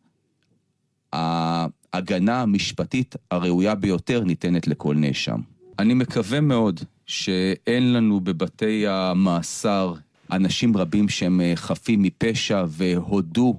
ההגנה 1.16 2.42
המשפטית 2.42 3.16
הראויה 3.30 3.74
ביותר 3.74 4.24
ניתנת 4.24 4.66
לכל 4.66 4.94
נאשם. 4.94 5.40
אני 5.78 5.94
מקווה 5.94 6.40
מאוד 6.40 6.80
שאין 7.06 7.92
לנו 7.92 8.20
בבתי 8.20 8.86
המאסר 8.86 9.94
אנשים 10.32 10.76
רבים 10.76 11.08
שהם 11.08 11.40
אה, 11.40 11.52
חפים 11.56 12.02
מפשע 12.02 12.64
והודו 12.68 13.58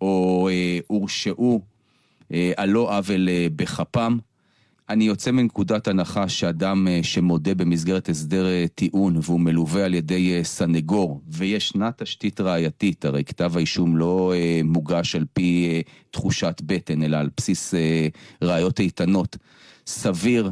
או 0.00 0.48
אה, 0.52 0.78
הורשעו 0.86 1.62
אה, 2.32 2.52
על 2.56 2.68
לא 2.70 2.96
עוול 2.96 3.28
בכפם. 3.56 4.18
אני 4.90 5.04
יוצא 5.04 5.30
מנקודת 5.30 5.88
הנחה 5.88 6.28
שאדם 6.28 6.88
אה, 6.88 7.00
שמודה 7.02 7.54
במסגרת 7.54 8.08
הסדר 8.08 8.46
אה, 8.46 8.64
טיעון 8.74 9.16
והוא 9.22 9.40
מלווה 9.40 9.84
על 9.84 9.94
ידי 9.94 10.36
אה, 10.36 10.44
סנגור 10.44 11.20
וישנה 11.28 11.90
תשתית 11.92 12.40
ראייתית, 12.40 13.04
הרי 13.04 13.24
כתב 13.24 13.56
האישום 13.56 13.96
לא 13.96 14.32
מוגש 14.64 15.14
על 15.14 15.24
פי 15.32 15.82
תחושת 16.10 16.62
בטן 16.66 17.02
אלא 17.02 17.16
על 17.16 17.28
בסיס 17.36 17.74
ראיות 18.42 18.80
איתנות, 18.80 19.36
סביר 19.86 20.50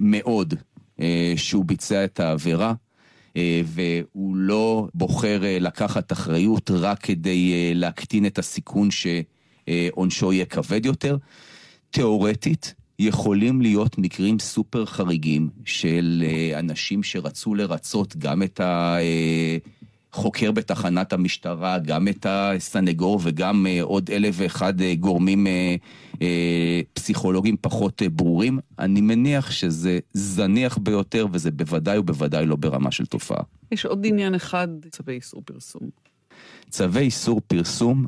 מאוד 0.00 0.54
שהוא 1.36 1.64
ביצע 1.64 2.04
את 2.04 2.20
העבירה. 2.20 2.74
והוא 3.64 4.36
לא 4.36 4.88
בוחר 4.94 5.40
לקחת 5.60 6.12
אחריות 6.12 6.70
רק 6.70 6.98
כדי 7.02 7.74
להקטין 7.74 8.26
את 8.26 8.38
הסיכון 8.38 8.88
שעונשו 8.90 10.32
יהיה 10.32 10.44
כבד 10.44 10.86
יותר. 10.86 11.16
תיאורטית, 11.90 12.74
יכולים 12.98 13.62
להיות 13.62 13.98
מקרים 13.98 14.38
סופר 14.38 14.86
חריגים 14.86 15.48
של 15.64 16.24
אה, 16.26 16.58
אנשים 16.58 17.02
שרצו 17.02 17.54
לרצות 17.54 18.16
גם 18.16 18.42
את 18.42 18.60
החוקר 20.12 20.46
אה, 20.46 20.52
בתחנת 20.52 21.12
המשטרה, 21.12 21.78
גם 21.78 22.08
את 22.08 22.26
הסנגור 22.28 23.20
וגם 23.22 23.66
אה, 23.66 23.82
עוד 23.82 24.10
אלף 24.10 24.34
ואחד 24.38 24.74
גורמים 24.98 25.46
פסיכולוגיים 26.92 27.56
פחות 27.60 28.02
ברורים. 28.12 28.58
אני 28.78 29.00
מניח 29.00 29.50
שזה 29.50 29.98
זניח 30.12 30.78
ביותר 30.78 31.26
וזה 31.32 31.50
בוודאי 31.50 31.98
ובוודאי 31.98 32.46
לא 32.46 32.56
ברמה 32.56 32.90
של 32.90 33.06
תופעה. 33.06 33.42
יש 33.72 33.86
עוד 33.86 34.06
עניין 34.06 34.34
אחד, 34.34 34.68
צווי 34.90 35.14
איסור 35.14 35.42
פרסום. 35.44 35.82
צווי 36.70 37.02
איסור 37.02 37.40
פרסום 37.46 38.06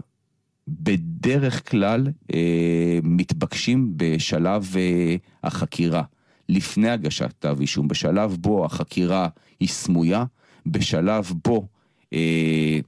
בדרך 0.71 1.71
כלל 1.71 2.07
אה, 2.35 2.99
מתבקשים 3.03 3.93
בשלב 3.97 4.75
אה, 4.77 5.17
החקירה, 5.45 6.03
לפני 6.49 6.91
הגשת 6.91 7.33
כתב 7.33 7.57
אישום, 7.61 7.89
בשלב 7.89 8.37
בו 8.41 8.65
החקירה 8.65 9.29
היא 9.61 9.69
סמויה, 9.69 10.25
בשלב 10.67 11.33
בו 11.45 11.67
אה, 12.13 12.81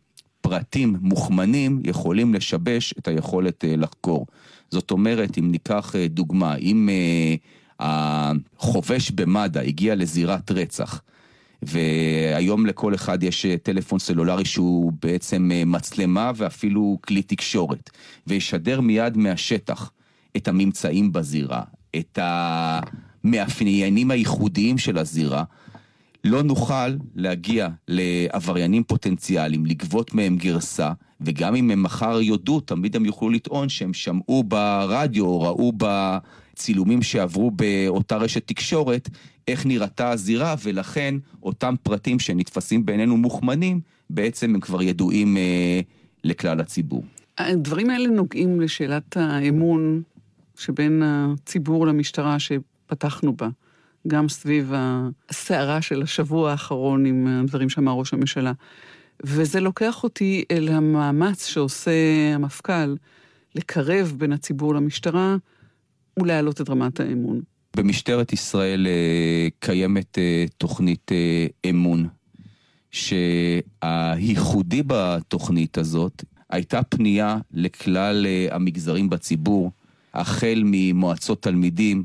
פרטים 0.42 0.96
מוכמנים 1.00 1.80
יכולים 1.84 2.34
לשבש 2.34 2.94
את 2.98 3.08
היכולת 3.08 3.64
אה, 3.64 3.76
לחקור. 3.76 4.26
זאת 4.70 4.90
אומרת, 4.90 5.38
אם 5.38 5.50
ניקח 5.50 5.96
אה, 5.96 6.08
דוגמה, 6.08 6.54
אם 6.54 6.88
אה, 6.88 8.32
החובש 8.58 9.10
במד"א 9.10 9.60
הגיע 9.60 9.94
לזירת 9.94 10.50
רצח, 10.50 11.02
והיום 11.62 12.66
לכל 12.66 12.94
אחד 12.94 13.22
יש 13.22 13.46
אה, 13.46 13.56
טלפון 13.62 13.98
סלולרי 13.98 14.44
שהוא 14.44 14.92
בעצם 15.02 15.50
אה, 15.52 15.64
מצלמה 15.64 16.32
ואפילו 16.36 16.98
כלי 17.06 17.22
תקשורת, 17.22 17.90
וישדר 18.26 18.80
מיד 18.80 19.16
מהשטח 19.16 19.90
את 20.36 20.48
הממצאים 20.48 21.12
בזירה, 21.12 21.62
את 21.96 22.18
המאפיינים 22.22 24.10
הייחודיים 24.10 24.78
של 24.78 24.98
הזירה. 24.98 25.44
לא 26.24 26.42
נוכל 26.42 26.96
להגיע 27.14 27.68
לעבריינים 27.88 28.84
פוטנציאליים, 28.84 29.66
לגבות 29.66 30.14
מהם 30.14 30.36
גרסה, 30.36 30.92
וגם 31.20 31.54
אם 31.54 31.70
הם 31.70 31.82
מחר 31.82 32.20
יודו, 32.20 32.60
תמיד 32.60 32.96
הם 32.96 33.04
יוכלו 33.04 33.30
לטעון 33.30 33.68
שהם 33.68 33.94
שמעו 33.94 34.44
ברדיו 34.44 35.24
או 35.24 35.40
ראו 35.40 35.72
בצילומים 36.52 37.02
שעברו 37.02 37.50
באותה 37.50 38.16
רשת 38.16 38.46
תקשורת 38.46 39.08
איך 39.48 39.66
נראתה 39.66 40.10
הזירה, 40.10 40.54
ולכן 40.62 41.14
אותם 41.42 41.74
פרטים 41.82 42.18
שנתפסים 42.18 42.86
בעינינו 42.86 43.16
מוכמנים, 43.16 43.80
בעצם 44.10 44.54
הם 44.54 44.60
כבר 44.60 44.82
ידועים 44.82 45.36
אה, 45.36 45.80
לכלל 46.24 46.60
הציבור. 46.60 47.04
הדברים 47.38 47.90
האלה 47.90 48.08
נוגעים 48.08 48.60
לשאלת 48.60 49.16
האמון 49.16 50.02
שבין 50.58 51.02
הציבור 51.04 51.86
למשטרה 51.86 52.36
שפתחנו 52.38 53.36
בה, 53.36 53.48
גם 54.08 54.28
סביב 54.28 54.72
הסערה 54.74 55.82
של 55.82 56.02
השבוע 56.02 56.50
האחרון 56.50 57.06
עם 57.06 57.26
הדברים 57.26 57.68
שאמר 57.68 57.92
ראש 57.92 58.14
הממשלה. 58.14 58.52
וזה 59.24 59.60
לוקח 59.60 60.04
אותי 60.04 60.44
אל 60.50 60.68
המאמץ 60.68 61.46
שעושה 61.46 61.90
המפכ"ל 62.34 62.96
לקרב 63.54 64.14
בין 64.16 64.32
הציבור 64.32 64.74
למשטרה, 64.74 65.36
ולהעלות 66.18 66.60
את 66.60 66.70
רמת 66.70 67.00
האמון? 67.00 67.40
במשטרת 67.76 68.32
ישראל 68.32 68.86
אה, 68.86 69.48
קיימת 69.58 70.18
אה, 70.18 70.44
תוכנית 70.58 71.12
אה, 71.12 71.46
אמון, 71.70 72.08
שהייחודי 72.90 74.82
בתוכנית 74.86 75.78
הזאת 75.78 76.24
הייתה 76.50 76.82
פנייה 76.82 77.38
לכלל 77.52 78.26
המגזרים 78.50 79.10
בציבור, 79.10 79.70
החל 80.14 80.62
ממועצות 80.64 81.42
תלמידים, 81.42 82.04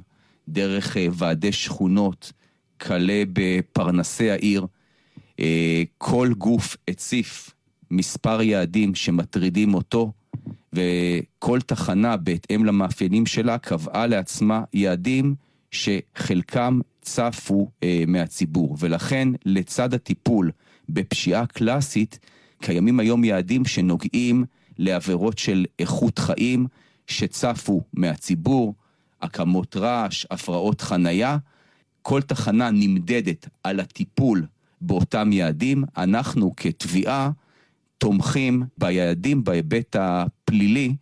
דרך 0.49 0.97
ועדי 1.14 1.51
שכונות, 1.51 2.32
כלה 2.82 3.24
בפרנסי 3.34 4.32
העיר. 4.32 4.66
כל 5.97 6.30
גוף 6.38 6.78
הציף 6.88 7.53
מספר 7.91 8.41
יעדים 8.41 8.95
שמטרידים 8.95 9.74
אותו, 9.74 10.12
וכל 10.74 11.61
תחנה, 11.61 12.18
בהתאם 12.18 12.65
למאפיינים 12.65 13.26
שלה, 13.26 13.57
קבעה 13.57 14.07
לעצמה 14.07 14.63
יעדים 14.74 15.36
שחלקם 15.72 16.80
צפו 17.01 17.70
אה, 17.84 18.03
מהציבור, 18.07 18.76
ולכן 18.80 19.30
לצד 19.45 19.93
הטיפול 19.93 20.51
בפשיעה 20.89 21.45
קלאסית, 21.45 22.20
קיימים 22.61 22.99
היום 22.99 23.24
יעדים 23.24 23.65
שנוגעים 23.65 24.45
לעבירות 24.78 25.38
של 25.38 25.65
איכות 25.80 26.20
חיים 26.20 26.68
שצפו 27.07 27.82
מהציבור, 27.93 28.76
הקמות 29.22 29.78
רעש, 29.78 30.26
הפרעות 30.32 30.82
חנייה. 30.82 31.38
כל 32.01 32.22
תחנה 32.22 32.72
נמדדת 32.72 33.47
על 33.63 33.80
הטיפול 33.80 34.45
באותם 34.82 35.32
יעדים. 35.32 35.84
אנחנו 35.97 36.53
כתביעה 36.57 37.32
תומכים 37.97 38.63
ביעדים 38.77 39.43
בהיבט 39.43 39.95
הפלילי 39.99 40.93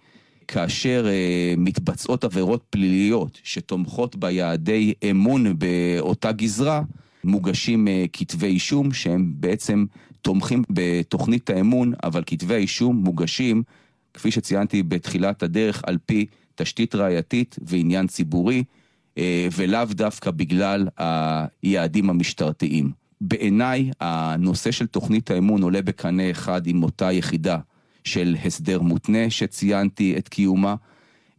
כאשר 0.47 1.05
אה, 1.07 1.53
מתבצעות 1.57 2.23
עבירות 2.23 2.63
פליליות 2.69 3.39
שתומכות 3.43 4.15
ביעדי 4.15 4.93
אמון 5.11 5.59
באותה 5.59 6.31
גזרה, 6.31 6.81
מוגשים 7.23 7.87
אה, 7.87 8.05
כתבי 8.13 8.47
אישום 8.47 8.93
שהם 8.93 9.33
בעצם 9.35 9.85
תומכים 10.21 10.63
בתוכנית 10.69 11.49
האמון, 11.49 11.93
אבל 12.03 12.23
כתבי 12.25 12.53
האישום 12.53 12.95
מוגשים, 12.95 13.63
כפי 14.13 14.31
שציינתי 14.31 14.83
בתחילת 14.83 15.43
הדרך, 15.43 15.81
על 15.87 15.97
פי 16.05 16.25
תשתית 16.55 16.95
ראייתית 16.95 17.55
ועניין 17.61 18.07
ציבורי, 18.07 18.63
אה, 19.17 19.47
ולאו 19.55 19.85
דווקא 19.91 20.31
בגלל 20.31 20.87
היעדים 20.97 22.09
המשטרתיים. 22.09 23.05
בעיניי, 23.28 23.91
הנושא 23.99 24.71
של 24.71 24.88
תוכנית 24.88 25.32
האמון 25.32 25.61
עולה 25.61 25.82
בקנה 25.82 26.32
אחד 26.32 26.67
עם 26.67 26.84
אותה 26.84 27.11
יחידה 27.11 27.57
של 28.03 28.36
הסדר 28.45 28.82
מותנה 28.82 29.30
שציינתי 29.30 30.17
את 30.17 30.30
קיומה, 30.30 30.76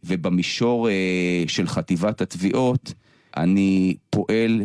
ובמישור 0.03 0.89
אה, 0.89 1.43
של 1.47 1.67
חטיבת 1.67 2.21
התביעות, 2.21 2.93
אני 3.37 3.95
פועל 4.09 4.61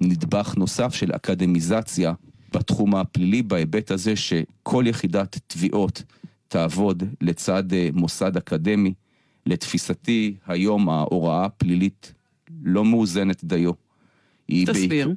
לנדבך 0.00 0.54
נוסף 0.56 0.94
של 0.94 1.12
אקדמיזציה 1.12 2.12
בתחום 2.52 2.94
הפלילי, 2.94 3.42
בהיבט 3.42 3.90
הזה 3.90 4.16
שכל 4.16 4.84
יחידת 4.86 5.38
תביעות 5.46 6.02
תעבוד 6.48 7.02
לצד 7.20 7.72
אה, 7.72 7.88
מוסד 7.92 8.36
אקדמי. 8.36 8.92
לתפיסתי, 9.46 10.34
היום 10.46 10.88
ההוראה 10.88 11.44
הפלילית 11.44 12.12
לא 12.62 12.84
מאוזנת 12.84 13.44
דיו. 13.44 13.72
תסביר. 14.46 15.14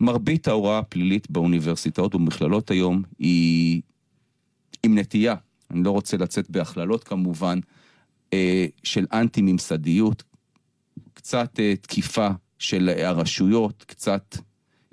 מרבית 0.00 0.48
ההוראה 0.48 0.78
הפלילית 0.78 1.30
באוניברסיטאות 1.30 2.14
ובמכללות 2.14 2.70
היום 2.70 3.02
היא 3.18 3.82
עם 4.82 4.98
נטייה, 4.98 5.34
אני 5.70 5.84
לא 5.84 5.90
רוצה 5.90 6.16
לצאת 6.16 6.50
בהכללות 6.50 7.04
כמובן, 7.04 7.58
אה, 8.32 8.66
של 8.82 9.06
אנטי-ממסדיות, 9.12 10.22
קצת 11.14 11.60
אה, 11.60 11.76
תקיפה 11.76 12.28
של 12.58 12.88
הרשויות, 12.88 13.84
קצת 13.86 14.36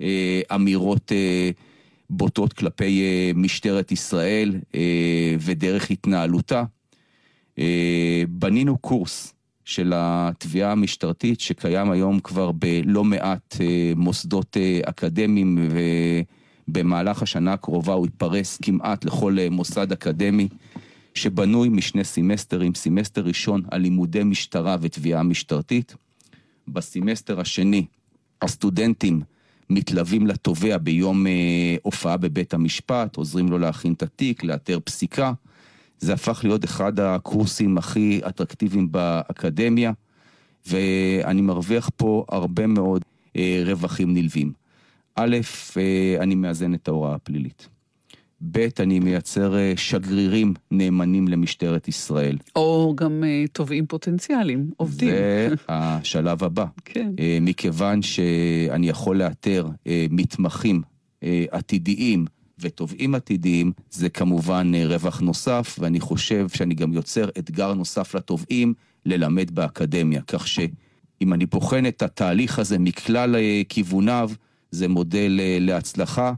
אה, 0.00 0.40
אמירות 0.54 1.12
בוטות 2.10 2.52
כלפי 2.52 3.02
משטרת 3.34 3.92
ישראל 3.92 4.60
ודרך 5.40 5.90
התנהלותה. 5.90 6.64
בנינו 8.28 8.78
קורס 8.78 9.33
של 9.64 9.92
התביעה 9.96 10.72
המשטרתית 10.72 11.40
שקיים 11.40 11.90
היום 11.90 12.20
כבר 12.20 12.52
בלא 12.52 13.04
מעט 13.04 13.56
מוסדות 13.96 14.56
אקדמיים 14.84 15.68
ו... 15.70 15.78
במהלך 16.68 17.22
השנה 17.22 17.52
הקרובה 17.52 17.92
הוא 17.92 18.06
יתפרס 18.06 18.58
כמעט 18.62 19.04
לכל 19.04 19.38
אה, 19.38 19.50
מוסד 19.50 19.92
אקדמי, 19.92 20.48
שבנוי 21.14 21.68
משני 21.68 22.04
סמסטרים, 22.04 22.74
סמסטר 22.74 23.24
ראשון 23.24 23.62
על 23.70 23.80
לימודי 23.80 24.24
משטרה 24.24 24.76
ותביעה 24.80 25.22
משטרתית. 25.22 25.94
בסמסטר 26.68 27.40
השני 27.40 27.86
הסטודנטים 28.42 29.20
מתלווים 29.70 30.26
לתובע 30.26 30.78
ביום 30.78 31.26
אה, 31.26 31.32
הופעה 31.82 32.16
בבית 32.16 32.54
המשפט, 32.54 33.16
עוזרים 33.16 33.48
לו 33.48 33.58
להכין 33.58 33.92
את 33.92 34.02
התיק, 34.02 34.44
לאתר 34.44 34.78
פסיקה. 34.84 35.32
זה 35.98 36.12
הפך 36.12 36.40
להיות 36.44 36.64
אחד 36.64 37.00
הקורסים 37.00 37.78
הכי 37.78 38.20
אטרקטיביים 38.28 38.92
באקדמיה, 38.92 39.92
ואני 40.66 41.40
מרוויח 41.42 41.90
פה 41.96 42.24
הרבה 42.28 42.66
מאוד 42.66 43.04
אה, 43.36 43.62
רווחים 43.66 44.14
נלווים. 44.14 44.52
א', 45.16 45.36
אה, 45.76 46.16
אני 46.20 46.34
מאזן 46.34 46.74
את 46.74 46.88
ההוראה 46.88 47.14
הפלילית. 47.14 47.68
ב', 48.52 48.66
אני 48.80 48.98
מייצר 48.98 49.56
אה, 49.56 49.72
שגרירים 49.76 50.54
נאמנים 50.70 51.28
למשטרת 51.28 51.88
ישראל. 51.88 52.36
או 52.56 52.92
גם 52.96 53.24
אה, 53.24 53.44
תובעים 53.52 53.86
פוטנציאליים, 53.86 54.70
עובדים. 54.76 55.08
זה 55.10 55.48
השלב 55.68 56.44
הבא. 56.44 56.64
כן. 56.84 57.10
מכיוון 57.40 58.02
שאני 58.02 58.88
יכול 58.88 59.16
לאתר 59.16 59.68
מתמחים 60.10 60.82
עתידיים 61.50 62.24
ותובעים 62.58 63.14
עתידיים, 63.14 63.72
זה 63.90 64.08
כמובן 64.08 64.72
רווח 64.86 65.20
נוסף, 65.20 65.76
ואני 65.78 66.00
חושב 66.00 66.48
שאני 66.48 66.74
גם 66.74 66.92
יוצר 66.92 67.28
אתגר 67.38 67.74
נוסף 67.74 68.14
לתובעים 68.14 68.74
ללמד 69.06 69.50
באקדמיה. 69.50 70.22
כך 70.26 70.48
שאם 70.48 71.32
אני 71.32 71.46
בוחן 71.46 71.86
את 71.86 72.02
התהליך 72.02 72.58
הזה 72.58 72.78
מכלל 72.78 73.36
כיווניו, 73.68 74.30
זה 74.74 74.88
מודל 74.88 75.40
אה, 75.40 75.58
להצלחה 75.60 76.32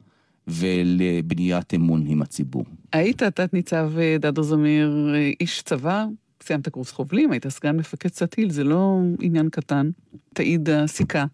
ולבניית 0.48 1.74
אמון 1.74 2.06
עם 2.06 2.22
הציבור. 2.22 2.64
היית 2.92 3.22
תת-ניצב 3.22 3.92
אה, 3.98 4.16
דדו 4.20 4.42
זמיר, 4.42 5.14
אה, 5.14 5.30
איש 5.40 5.62
צבא, 5.62 6.04
סיימת 6.42 6.68
קורס 6.68 6.90
חובלים, 6.90 7.32
היית 7.32 7.48
סגן 7.48 7.76
מפקד 7.76 8.08
סטיל, 8.08 8.50
זה 8.50 8.64
לא 8.64 9.00
עניין 9.20 9.48
קטן. 9.50 9.90
תעיד 10.34 10.70
הסיכה 10.70 11.24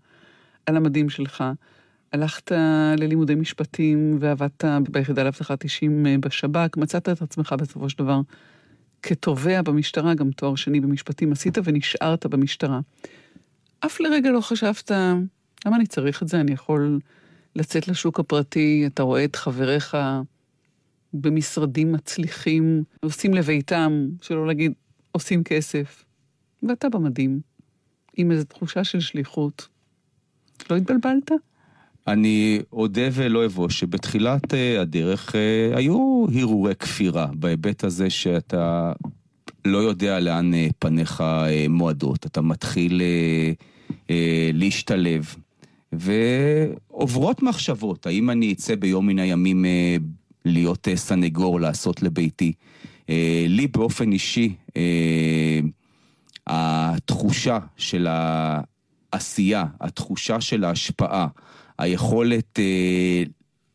על 0.67 0.77
המדים 0.77 1.09
שלך. 1.09 1.45
הלכת 2.13 2.53
ללימודי 2.99 3.35
משפטים 3.35 4.17
ועבדת 4.21 4.65
ביחידה 4.91 5.23
לאבטחת 5.23 5.65
אישים 5.65 6.07
בשב"כ, 6.21 6.77
מצאת 6.77 7.09
את 7.09 7.23
עצמך 7.23 7.55
בסופו 7.59 7.91
של 7.91 7.99
דבר 7.99 8.21
כתובע 9.03 9.63
במשטרה, 9.63 10.15
גם 10.15 10.31
תואר 10.31 10.55
שני 10.55 10.81
במשפטים 10.81 11.33
עשית 11.33 11.59
ונשארת 11.65 12.27
במשטרה. 12.27 12.81
אף 13.81 14.01
לרגע 14.01 14.31
לא 14.31 14.41
חשבת, 14.41 14.91
למה 15.67 15.77
אני 15.77 15.87
צריך 15.87 16.23
את 16.23 16.29
זה? 16.29 16.41
אני 16.41 16.53
יכול 16.53 16.99
לצאת 17.57 17.89
לשוק 17.89 18.21
הפרטי, 18.21 18.85
אתה 18.87 19.03
רואה 19.03 19.25
את 19.25 19.37
חבריך 19.37 19.97
במשרדים 21.15 21.93
מצליחים, 21.93 22.83
עושים 23.01 23.35
לביתם, 23.35 24.09
שלא 24.23 24.47
להגיד, 24.47 24.73
עושים 25.13 25.45
כסף, 25.45 26.05
ואתה 26.63 26.89
במדים, 26.89 27.41
עם 28.17 28.31
איזו 28.31 28.45
תחושה 28.45 28.85
של 28.85 29.01
שליחות. 29.01 29.69
לא 30.71 30.77
התבלבלת? 30.77 31.31
אני 32.07 32.61
אודה 32.73 33.09
ולא 33.13 33.47
אבוא 33.47 33.69
שבתחילת 33.69 34.53
uh, 34.53 34.81
הדרך 34.81 35.35
uh, 35.35 35.77
היו 35.77 36.27
הרהורי 36.35 36.75
כפירה 36.75 37.27
בהיבט 37.35 37.85
הזה 37.85 38.11
שאתה 38.11 38.93
לא 39.65 39.79
יודע 39.79 40.21
לאן 40.21 40.55
uh, 40.55 40.73
פניך 40.79 41.25
מועדות, 41.69 42.27
אתה 42.27 42.41
מתחיל 42.41 43.03
להשתלב. 44.53 45.35
ועוברות 45.93 47.43
מחשבות, 47.43 48.07
האם 48.07 48.31
אני 48.31 48.53
אצא 48.53 48.75
ביום 48.75 49.07
מן 49.07 49.19
הימים 49.19 49.65
אה, 49.65 49.97
להיות 50.45 50.89
אה, 50.89 50.97
סנגור, 50.97 51.61
לעשות 51.61 52.03
לביתי. 52.03 52.53
אה, 53.11 53.45
לי 53.49 53.67
באופן 53.67 54.13
אישי, 54.13 54.55
אה, 54.77 55.61
התחושה 56.47 57.59
של 57.77 58.07
העשייה, 59.13 59.65
התחושה 59.81 60.41
של 60.41 60.65
ההשפעה, 60.65 61.27
היכולת 61.79 62.59
אה, 62.59 63.23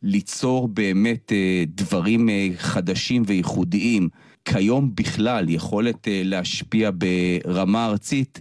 ליצור 0.02 0.68
באמת 0.68 1.32
אה, 1.32 1.64
דברים 1.66 2.28
אה, 2.28 2.48
חדשים 2.56 3.22
וייחודיים, 3.26 4.08
כיום 4.44 4.90
בכלל 4.94 5.50
יכולת 5.50 6.08
להשפיע 6.10 6.90
ברמה 6.94 7.86
ארצית, 7.86 8.40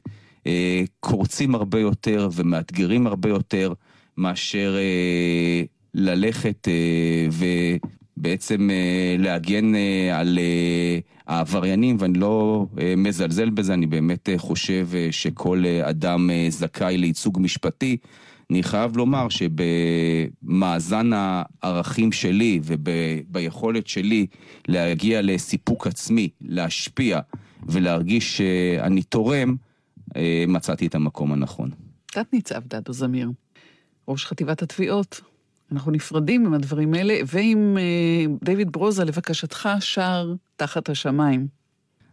קורצים 0.99 1.55
הרבה 1.55 1.79
יותר 1.79 2.29
ומאתגרים 2.35 3.07
הרבה 3.07 3.29
יותר 3.29 3.73
מאשר 4.17 4.75
ללכת 5.93 6.67
בעצם 8.17 8.69
אה, 8.69 9.15
להגן 9.19 9.71
על 10.13 10.39
העבריינים, 11.27 11.95
ואני 11.99 12.19
לא 12.19 12.65
מזלזל 12.97 13.49
בזה, 13.49 13.73
אני 13.73 13.85
באמת 13.85 14.29
חושב 14.37 14.87
שכל 15.11 15.63
אדם 15.83 16.29
זכאי 16.49 16.97
לייצוג 16.97 17.39
משפטי. 17.41 17.97
אני 18.51 18.63
חייב 18.63 18.97
לומר 18.97 19.27
שבמאזן 19.29 21.09
הערכים 21.13 22.11
שלי 22.11 22.59
וביכולת 22.63 23.87
שלי 23.87 24.27
להגיע 24.67 25.21
לסיפוק 25.21 25.87
עצמי, 25.87 26.29
להשפיע 26.41 27.19
ולהרגיש 27.63 28.37
שאני 28.37 29.03
תורם, 29.03 29.55
מצאתי 30.47 30.87
את 30.87 30.95
המקום 30.95 31.33
הנכון. 31.33 31.71
תת-ניצב 32.05 32.61
דדו 32.67 32.93
זמיר, 32.93 33.31
ראש 34.07 34.25
חטיבת 34.25 34.61
התביעות, 34.61 35.21
אנחנו 35.71 35.91
נפרדים 35.91 36.45
עם 36.45 36.53
הדברים 36.53 36.93
האלה, 36.93 37.19
ועם 37.25 37.77
אה, 37.77 38.35
דיוויד 38.43 38.71
ברוזה, 38.71 39.05
לבקשתך, 39.05 39.69
שר 39.79 40.33
תחת 40.55 40.89
השמיים. 40.89 41.47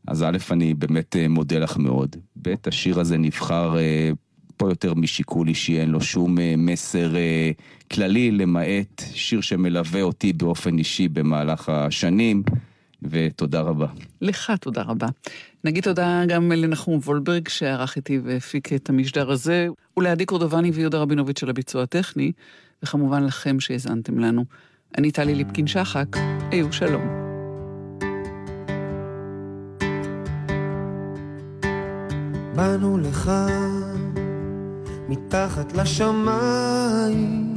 אז 0.09 0.23
א', 0.23 0.39
אני 0.51 0.75
באמת 0.75 1.17
אה, 1.17 1.29
מודה 1.29 1.59
לך 1.59 1.77
מאוד. 1.77 2.17
ב', 2.43 2.55
השיר 2.67 3.01
הזה 3.01 3.19
נבחר 3.19 3.79
אה, 3.79 4.11
פה 4.57 4.69
יותר 4.69 4.95
משיקול 4.95 5.49
אישי, 5.49 5.81
אין 5.81 5.91
לו 5.91 6.01
שום 6.01 6.39
אה, 6.39 6.55
מסר 6.57 7.17
אה, 7.17 7.51
כללי, 7.93 8.31
למעט 8.31 9.03
שיר 9.15 9.41
שמלווה 9.41 10.03
אותי 10.03 10.33
באופן 10.33 10.79
אישי 10.79 11.09
במהלך 11.09 11.69
השנים. 11.69 12.43
ותודה 13.11 13.61
רבה. 13.61 13.87
לך 14.21 14.53
תודה 14.61 14.83
רבה. 14.83 15.07
נגיד 15.65 15.85
תודה 15.85 16.23
גם 16.29 16.53
לנחום 16.53 16.99
וולברג 17.05 17.49
שערך 17.49 17.97
איתי 17.97 18.19
והפיק 18.25 18.73
את 18.73 18.89
המשדר 18.89 19.31
הזה, 19.31 19.69
ולעדי 19.97 20.27
קורדובני 20.27 20.71
ויהודה 20.71 20.99
רבינוביץ' 20.99 21.41
של 21.41 21.51
הביצוע 21.51 21.83
הטכני. 21.83 22.33
וכמובן 22.83 23.25
לכם 23.25 23.61
שהאזנתם 23.61 24.19
לנו. 24.19 24.45
אני 24.99 25.11
טלי 25.11 25.35
ליפקין-שחק, 25.35 26.17
היו 26.51 26.73
שלום. 26.73 27.03
באנו 32.57 32.99
לך 32.99 33.31
מתחת 35.09 35.73
לשמיים, 35.73 37.55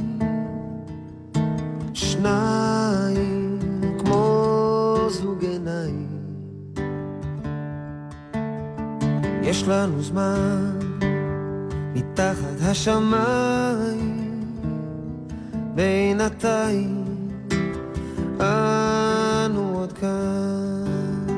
שניים 1.94 3.58
כמו 3.98 4.96
זוג 5.10 5.44
עיניים. 5.44 6.08
יש 9.42 9.68
לנו 9.68 10.02
זמן 10.02 10.78
מתחת 11.94 12.60
השמיים. 12.62 14.28
בינתיים 15.78 17.04
אנו 18.40 19.78
עוד 19.78 19.92
כאן. 19.92 21.28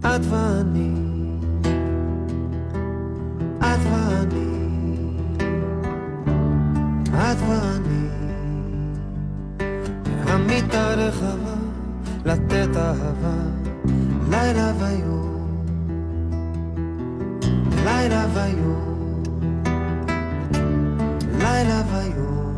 את 0.00 0.20
ואני 0.30 1.05
ואני 3.92 4.56
את 7.14 7.36
ואני 7.48 8.08
המיטה 10.22 10.94
רחבה 10.94 11.54
לתת 12.24 12.76
אהבה 12.76 13.38
לילה 14.30 14.72
ויום 14.78 15.26
לילה 17.84 18.26
ויום 18.34 19.22
לילה 21.38 21.82
ויום. 21.92 22.54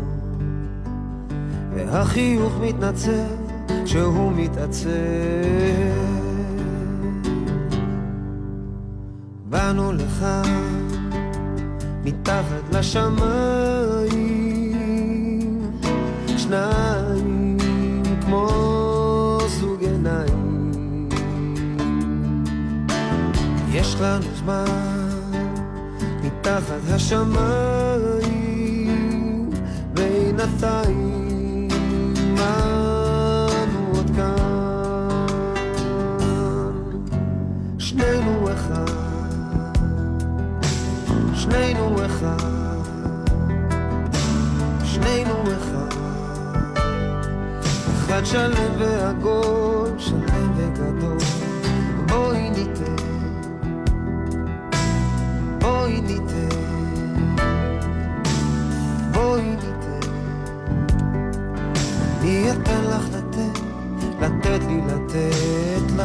והחיוך 1.74 2.52
מתנצל 2.60 3.36
שהוא 3.86 4.32
מתעצב 4.36 4.88
באנו 9.48 9.92
לך 9.92 10.26
מתחת 12.08 12.72
לשמיים. 12.72 14.08
שניים 16.36 17.56
כמו 18.20 18.48
זוג 19.46 19.82
עיניים. 19.82 21.08
יש 23.72 23.96
לנו 24.00 24.26
זמן 24.34 24.64
מתחת 26.22 26.80
השמיים 26.90 28.30
בינתיים 29.94 31.07
אחד 48.18 48.26
שלם 48.26 48.72
ועגול 48.78 49.98
שלם 49.98 50.52
וגדול 50.56 51.18
בואי 52.06 52.50
ניתן. 52.50 52.96
בואי 55.60 56.00
ניתן. 56.00 56.58
אני 62.20 62.52
אתן 62.52 62.84
לך 62.84 63.04
לתת, 63.12 63.60
לתת 64.20 64.60
לי 64.68 64.80
לתת 64.86 65.90
לך. 65.96 66.02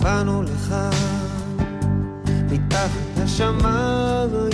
באנו 0.00 0.42
לך 0.42 0.74
מתחת 2.50 3.18
השמיים, 3.24 4.51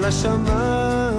מתחת 0.00 0.08
לשמיים 0.08 1.09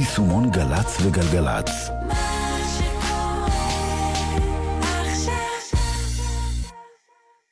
הורידו 0.00 0.04
את 0.04 0.08
יישומון 0.08 0.50
גל"צ 0.50 0.96
וגלגלצ. 1.02 1.70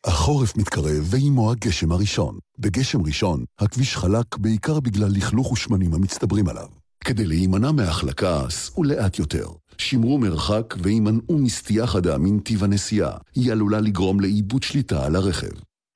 החורף 0.04 0.56
מתקרב 0.56 1.04
ועימו 1.04 1.50
הגשם 1.50 1.92
הראשון. 1.92 2.38
בגשם 2.58 3.02
ראשון, 3.02 3.44
הכביש 3.58 3.96
חלק 3.96 4.36
בעיקר 4.36 4.80
בגלל 4.80 5.08
לכלוך 5.10 5.52
ושמנים 5.52 5.94
המצטברים 5.94 6.48
עליו. 6.48 6.66
כדי 7.04 7.26
להימנע 7.26 7.72
מהחלקה, 7.72 8.42
סעו 8.50 8.84
לאט 8.84 9.18
יותר. 9.18 9.46
שמרו 9.78 10.18
מרחק 10.18 10.74
והימנעו 10.82 11.38
מסטייה 11.38 11.86
חדה 11.86 12.18
מנתיב 12.18 12.64
הנסיעה. 12.64 13.16
היא 13.34 13.52
עלולה 13.52 13.80
לגרום 13.80 14.20
לאיבוד 14.20 14.62
שליטה 14.62 15.06
על 15.06 15.16
הרכב. 15.16 15.52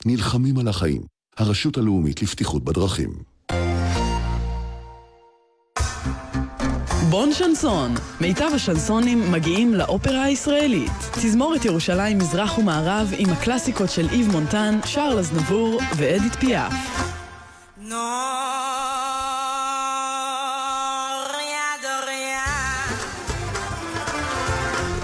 נלחמים 0.06 0.58
על 0.58 0.68
החיים. 0.68 1.02
הרשות 1.36 1.78
הלאומית 1.78 2.22
לבטיחות 2.22 2.64
בדרכים. 2.64 3.31
בון 7.12 7.32
שנסון, 7.32 7.94
מיטב 8.20 8.50
השנסונים 8.54 9.32
מגיעים 9.32 9.74
לאופרה 9.74 10.22
הישראלית. 10.22 10.92
תזמורת 11.12 11.64
ירושלים 11.64 12.18
מזרח 12.18 12.58
ומערב 12.58 13.12
עם 13.18 13.30
הקלאסיקות 13.30 13.90
של 13.90 14.08
איב 14.12 14.32
מונטן, 14.32 14.78
שרל 14.84 15.18
אזנבור 15.18 15.80
ואדית 15.96 16.34
פיאף. 16.34 16.72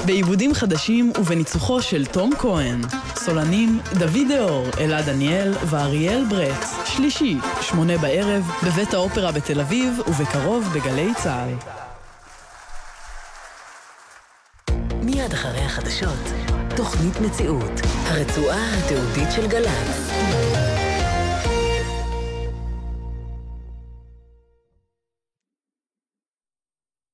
בעיבודים 0.06 0.54
חדשים 0.54 1.12
ובניצוחו 1.18 1.82
של 1.82 2.06
תום 2.06 2.30
כהן. 2.38 2.80
סולנים 3.16 3.80
דוד 3.98 4.28
דאור, 4.28 4.66
אלעד 4.80 5.04
דניאל 5.04 5.52
ואריאל 5.66 6.24
ברץ. 6.24 6.74
שלישי, 6.84 7.36
שמונה 7.61 7.98
בערב, 7.98 8.50
בבית 8.66 8.94
האופרה 8.94 9.32
בתל 9.32 9.61
אביב 9.61 10.00
ובקרוב 10.09 10.64
בגלי 10.74 11.14
צה"ל. 11.14 11.88
מיד 15.29 15.35
אחרי 15.35 15.61
החדשות, 15.61 16.33
תוכנית 16.76 17.20
מציאות, 17.20 17.81
הרצועה 18.07 18.74
התיעודית 18.74 19.33
של 19.33 19.47
גל"צ. 19.47 20.47